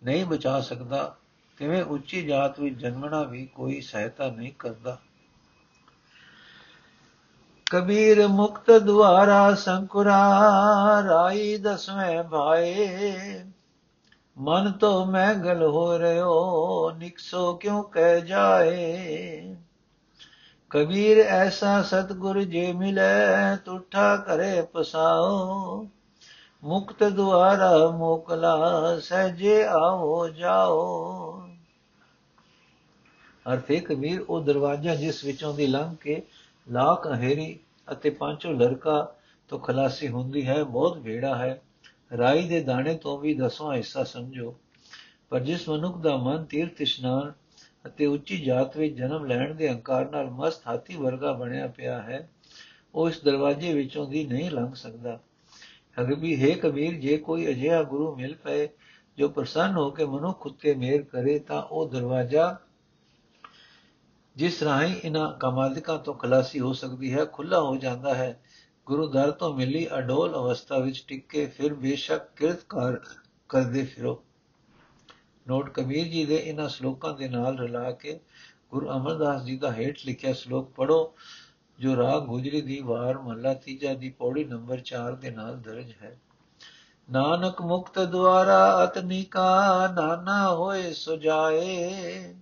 ਨਹੀਂ 0.04 0.26
ਬਚਾ 0.26 0.60
ਸਕਦਾ, 0.62 1.16
ਤਿਵੇਂ 1.58 1.84
ਉੱਚੀ 1.84 2.22
ਜਾਤ 2.22 2.60
ਵਿੱਚ 2.60 2.76
ਜਨਮਣਾ 2.76 3.24
ਵੀ 3.24 3.46
ਕੋਈ 3.46 3.82
ਸਹਾਇਤਾ 3.82 4.30
ਨਹੀਂ 4.30 4.52
ਕਰਦਾ। 4.60 4.98
ਕਬੀਰ 7.72 8.28
ਮੁਕਤ 8.28 8.72
ਦੁਆਰਾ 8.72 9.54
ਸੰਕੁਰਾ 9.56 10.42
ਰਾਈ 11.08 11.58
ਦਸਵੇਂ 11.58 12.24
ਭਾਏ। 12.24 13.16
ਮਨ 14.38 14.72
ਤੋਂ 14.72 15.06
ਮੈਗਲ 15.06 15.64
ਹੋ 15.64 16.00
ਰਿਓ 16.00 16.92
ਨਿਕਸੋ 16.92 17.54
ਕਿਉ 17.54 17.82
ਕਹਿ 17.82 18.22
ਜਾਏ? 18.22 19.56
ਕਬੀਰ 20.70 21.18
ਐਸਾ 21.18 21.82
ਸਤਗੁਰ 21.82 22.44
ਜੇ 22.44 22.74
ਮਿਲੇ, 22.74 23.58
ਤੁਠਾ 23.66 24.18
ਕਰੇ 24.18 24.62
ਪਸਾਓ। 24.62 25.88
ਮੁਕਤ 26.64 27.04
ਦੁਆਰਾ 27.04 27.88
ਮੋਕਲਾ, 27.88 28.60
ਸਹਜੇ 29.00 29.66
ਆਓ 29.66 30.28
ਜਾਓ। 30.28 31.42
ਅਰਥੇ 33.54 33.80
ਕਬੀਰ, 33.80 34.26
ਉਹ 34.30 34.42
ਦਰਵਾਜ਼ਾ 34.42 34.96
ਜਿਸ 34.96 35.26
ਵਿੱਚੋਂ 35.26 35.54
ਦੀ 35.54 35.68
ਲੰਘ 35.68 35.96
ਕੇ 35.96 36.24
ਲਾਖ 36.68 37.08
ਹੇਰੀ 37.16 37.60
ਅਤੇ 37.92 38.10
ਪਾਂਚੋ 38.10 38.52
ਲੜਕਾ 38.52 39.16
ਤੋਂ 39.48 39.60
ਖਲਾਸੀ 39.60 40.08
ਹੁੰਦੀ 40.08 40.48
ਹੈ, 40.48 40.64
ਬਹੁਤ 40.64 40.98
ਵੇੜਾ 40.98 41.36
ਹੈ। 41.36 41.62
ਰਾਈ 42.18 42.48
ਦੇ 42.48 42.62
ਦਾਣੇ 42.62 42.94
ਤੋਂ 42.94 43.18
ਵੀ 43.18 43.34
ਦਸਵਾਂ 43.34 43.76
ਹਿੱਸਾ 43.76 44.04
ਸਮਝੋ। 44.04 44.56
ਪਰ 45.30 45.40
ਜਿਸ 45.40 45.70
ਮਨੁੱਖ 45.70 45.98
ਦਾ 45.98 46.16
ਮਨ 46.18 46.44
ਤੀਰਥ 46.44 46.82
ਇਸ਼ਨਾਨ 46.82 47.32
ਅਤੇ 47.86 48.06
ਉੱਚੀ 48.06 48.38
ਜਾਤ 48.38 48.78
ਵਿੱਚ 48.78 48.96
ਜਨਮ 48.96 49.26
ਲੈਣ 49.26 49.54
ਦੇ 49.56 49.70
ਹੰਕਾਰ 49.70 50.10
ਨਾਲ 50.12 50.30
ਮਸਤ 50.30 50.68
ਹਾਥੀ 50.68 50.96
ਵਰਗਾ 50.96 51.34
ਬਣਿਆ 51.34 51.68
ਪਿਆ 51.68 52.02
ਹੈ, 52.02 52.30
ਉਹ 52.96 53.10
ਇਸ 53.10 53.24
ਦਰਵਾਜ਼ੇ 53.24 53.74
ਵਿੱਚੋਂ 53.74 54.08
ਦੀ 54.08 54.26
ਨਹੀਂ 54.26 54.52
ਲੰਘ 54.52 54.74
ਸਕਦਾ। 54.74 55.20
ਵੀ 56.18 56.36
ਹੈ 56.42 56.56
ਕਬੀਰ, 56.58 56.94
ਜੇ 56.94 57.18
ਕੋਈ 57.18 57.48
ਅਜਿਹਾ 57.48 57.84
ਗੁਰੂ 57.84 58.16
ਮਿਲ 58.16 58.36
ਪਏ 58.36 58.68
ਜੋ 59.18 59.30
ਪ੍ਰਸੰਨ 59.30 59.76
ਹੋ 59.76 59.90
ਕੇ 59.92 60.06
ਮਨੁੱਖ 60.06 60.46
ਉੱਤੇ 60.46 60.74
ਮੇਰ 60.76 61.02
ਕਰੇ, 61.02 61.40
ਤਾਂ 61.40 61.62
ਉਹ 61.62 61.90
ਦਰਵਾਜ਼ਾ 61.90 62.58
ਜਿਸ 64.36 64.64
ਰਾਹੀਂ 64.64 64.96
ਇਹਨਾਂ 65.04 65.34
ਕਮਾਲਿਕਾਂ 65.34 66.00
ਤੋਂ 66.00 66.14
ਖਲਾਸੀ 66.14 66.60
ਹੋ 66.60 66.74
ਸਕਦੀ 66.74 67.14
ਹੈ 67.14 67.26
ਖੁੱਲਾ 67.26 67.62
ਹੋ 67.62 67.76
ਜਾਂਦਾ 67.76 68.14
ਹੈ। 68.14 68.42
ਗੁਰੂ 68.86 69.08
ਦਰ 69.08 69.32
ਤੋਂ 69.32 69.54
ਮਿਲੀ 69.54 69.88
ਅਡੋਲ 69.98 70.34
ਅਵਸਥਾ 70.34 70.78
ਵਿੱਚ 70.78 71.06
ਟਿੱਕੇ 71.08 71.46
ਫਿਰ 71.46 71.74
ਬੇਸ਼ੱਕ 71.74 72.22
ਕਿਰਤਕਾਰ 72.36 73.02
ਕਰਦੇ 73.50 73.86
ਫਿਰੋ। 73.86 74.24
ਨੋਟ 75.48 75.70
ਕਬੀਰ 75.70 76.08
ਜੀ 76.08 76.26
ਦੇ 76.26 76.36
ਇਹਨਾਂ 76.36 76.70
ਸ਼ਲੋਕਾਂ 76.70 77.14
ਦੇ 77.14 77.28
ਨਾਲ 77.28 77.58
ਰਲਾ 77.58 77.92
ਕੇ 77.92 78.20
ਗੁਰੂ 78.72 78.90
ਅਮਰਦਾਸ 78.90 79.44
ਜੀ 79.44 79.58
ਦਾ 79.58 79.72
ਹੇਠ 79.72 79.98
ਲਿਖਿਆ 80.06 80.34
ਸ਼ਲੋਕ 80.34 80.72
ਪੜੋ 80.72 81.14
ਜੋ 81.80 81.96
ਰਾਗ 81.96 82.24
ਗੁਜਰੀ 82.24 82.62
ਦੀ 82.62 82.82
ਵਾਰ 82.82 83.18
ਮਹਲਾ 83.18 83.54
ਤੀਜਾ 83.54 83.94
ਦੀ 83.94 84.10
ਪੌੜੀ 84.10 84.44
ਨੰਬਰ 84.44 84.80
4 84.80 85.16
ਦੇ 85.16 85.30
ਨਾਲ 85.30 85.60
ਦਰਜ 85.60 85.94
ਹੈ। 86.02 86.20
ਨਾਨਕ 87.12 87.62
ਮੁਕਤ 87.62 88.00
ਦੁਆਰਾ 88.00 88.84
ਅਤਨਿਕਾ 88.84 89.88
ਨਾਨਾ 89.88 90.56
ਹੋਏ 90.56 90.94
ਸੁਜਾਏ। 90.94 92.36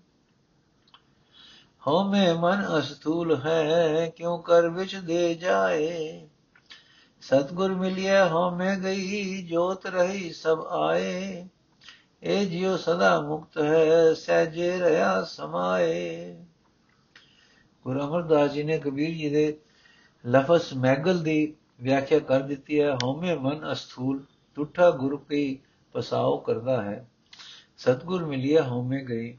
ਹਉਮੈ 1.88 2.34
ਮਨ 2.34 2.80
ਅਸਤੂਲ 2.80 3.41
ਹੈ, 3.46 4.10
ਕਿਉ 4.10 4.38
ਕਰ 4.38 4.69
ਵਿਚ 4.69 4.96
ਦੇ 4.96 5.34
ਜਾਏ? 5.36 6.28
ਸਤਗੁਰ 7.22 7.74
ਮਿਲਿਆ 7.76 8.28
ਹਉਮੈ 8.28 8.76
ਗਈ, 8.76 9.48
ਜੋਤ 9.48 9.86
ਰਹੀ 9.86 10.34
ਸਭ 10.34 10.65
ਆਏ। 10.69 11.48
ਇਹ 12.24 12.48
ਜਿਉ 12.48 12.78
ਸਦਾ 12.78 13.22
ਮੁਕਤ 13.22 13.58
ਹੈ, 13.58 14.13
ਸਹਿਜੇ 14.13 14.80
ਰਹਾ 14.80 15.24
ਸਮਾਏ। 15.24 16.36
ਗੁਰੂ 17.84 18.00
ਅਮਰਦਾਸ 18.00 18.52
ਜੀ 18.52 18.63
ਨੇ 18.63 18.80
ਕਬੀਰ 18.80 19.10
ਜੀ 19.10 19.30
ਦੇ 19.30 19.60
ਲਫ਼ਜ਼ 20.28 20.74
ਮੈਗਲ 20.74 21.24
ਦੀ 21.24 21.54
ਵਿਆਖਿਆ 21.82 22.19
ਕਰ 22.19 22.39
ਦਿੱਤੀ 22.39 22.82
ਹੈ, 22.82 22.96
ਹਉਮੈ 23.04 23.36
ਮਨ 23.36 23.72
ਅਸਥੂਲ 23.72 24.24
ਟੁੱਟਾ 24.56 24.91
ਗੁਰੂ 24.91 25.17
ਕੀ 25.17 25.60
ਪਸਾਓ 25.93 26.38
ਕਰਦਾ 26.38 26.82
ਹੈ। 26.82 27.10
ਸਤਗੁਰ 27.78 28.26
ਮਿਲਿਆ 28.26 28.63
ਹਉਮੈ 28.63 29.04
ਗਈ 29.10 29.38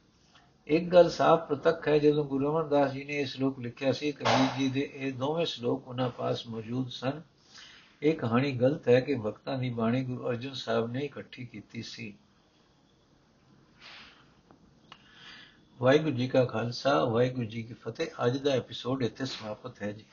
ਇੱਕ 0.66 0.84
ਗੱਲ 0.84 1.10
ਸਾਫ਼ 1.10 1.48
ਪ੍ਰਤੱਖ 1.48 1.88
ਹੈ, 1.88 1.98
ਜਦੋਂ 1.98 2.24
ਗੁਰੂ 2.24 2.50
ਅਮਰਦਾਸ 2.50 2.92
ਜੀ 2.92 3.04
ਨੇ 3.04 3.20
ਇਹ 3.20 3.26
ਸ਼ਲੋਕ 3.26 3.58
ਲਿਖਿਆ 3.58 3.92
ਸੀ 3.92 4.12
ਕਬੀਰ 4.12 4.58
ਜੀ 4.58 4.68
ਦੇ 4.68 4.90
ਇਹ 4.94 5.12
ਦੋਵੇਂ 5.12 5.46
ਸ਼ਲੋਕ 5.46 5.88
ਉਹਨਾਂ 5.88 6.10
ਪਾਸ 6.10 6.46
ਮੌਜੂਦ 6.46 6.88
ਸਨ। 6.88 7.22
ਇਹ 8.02 8.14
ਕਹਾਣੀ 8.14 8.52
ਗਲਤ 8.52 8.88
ਹੈ 8.88 9.00
ਕਿ 9.00 9.14
ਭਗਤਾਂ 9.14 9.58
ਦੀ 9.58 9.70
ਬਾਣੀ 9.70 10.04
ਗੁਰੂ 10.04 10.28
ਅਰਜਨ 10.28 10.52
ਸਾਹਿਬ 10.52 10.92
ਨੇ 10.92 11.00
ਇਕੱਠੀ 11.00 11.46
ਕੀਤੀ 11.46 11.82
ਸੀ। 11.82 12.14
ਵਾਹਿਗੁਰੂ 15.80 16.16
ਜੀ 16.16 16.28
ਕਾ 16.28 16.44
ਖਾਲਸਾ, 16.44 17.04
ਵਾਹਿਗੁਰੂ 17.04 17.46
ਜੀ 17.46 17.62
ਕੀ 17.62 17.74
ਫਤਿਹ। 17.74 18.26
ਅੱਜ 18.26 18.38
ਦਾ 18.38 18.50
ਐਪੀਸੋਡ 18.50 19.02
ਇੱਥੇ 19.02 19.24
ਸਮਾਪਤ 19.24 19.82
ਹੈ 19.82 19.92
ਜੀ। 19.92 20.04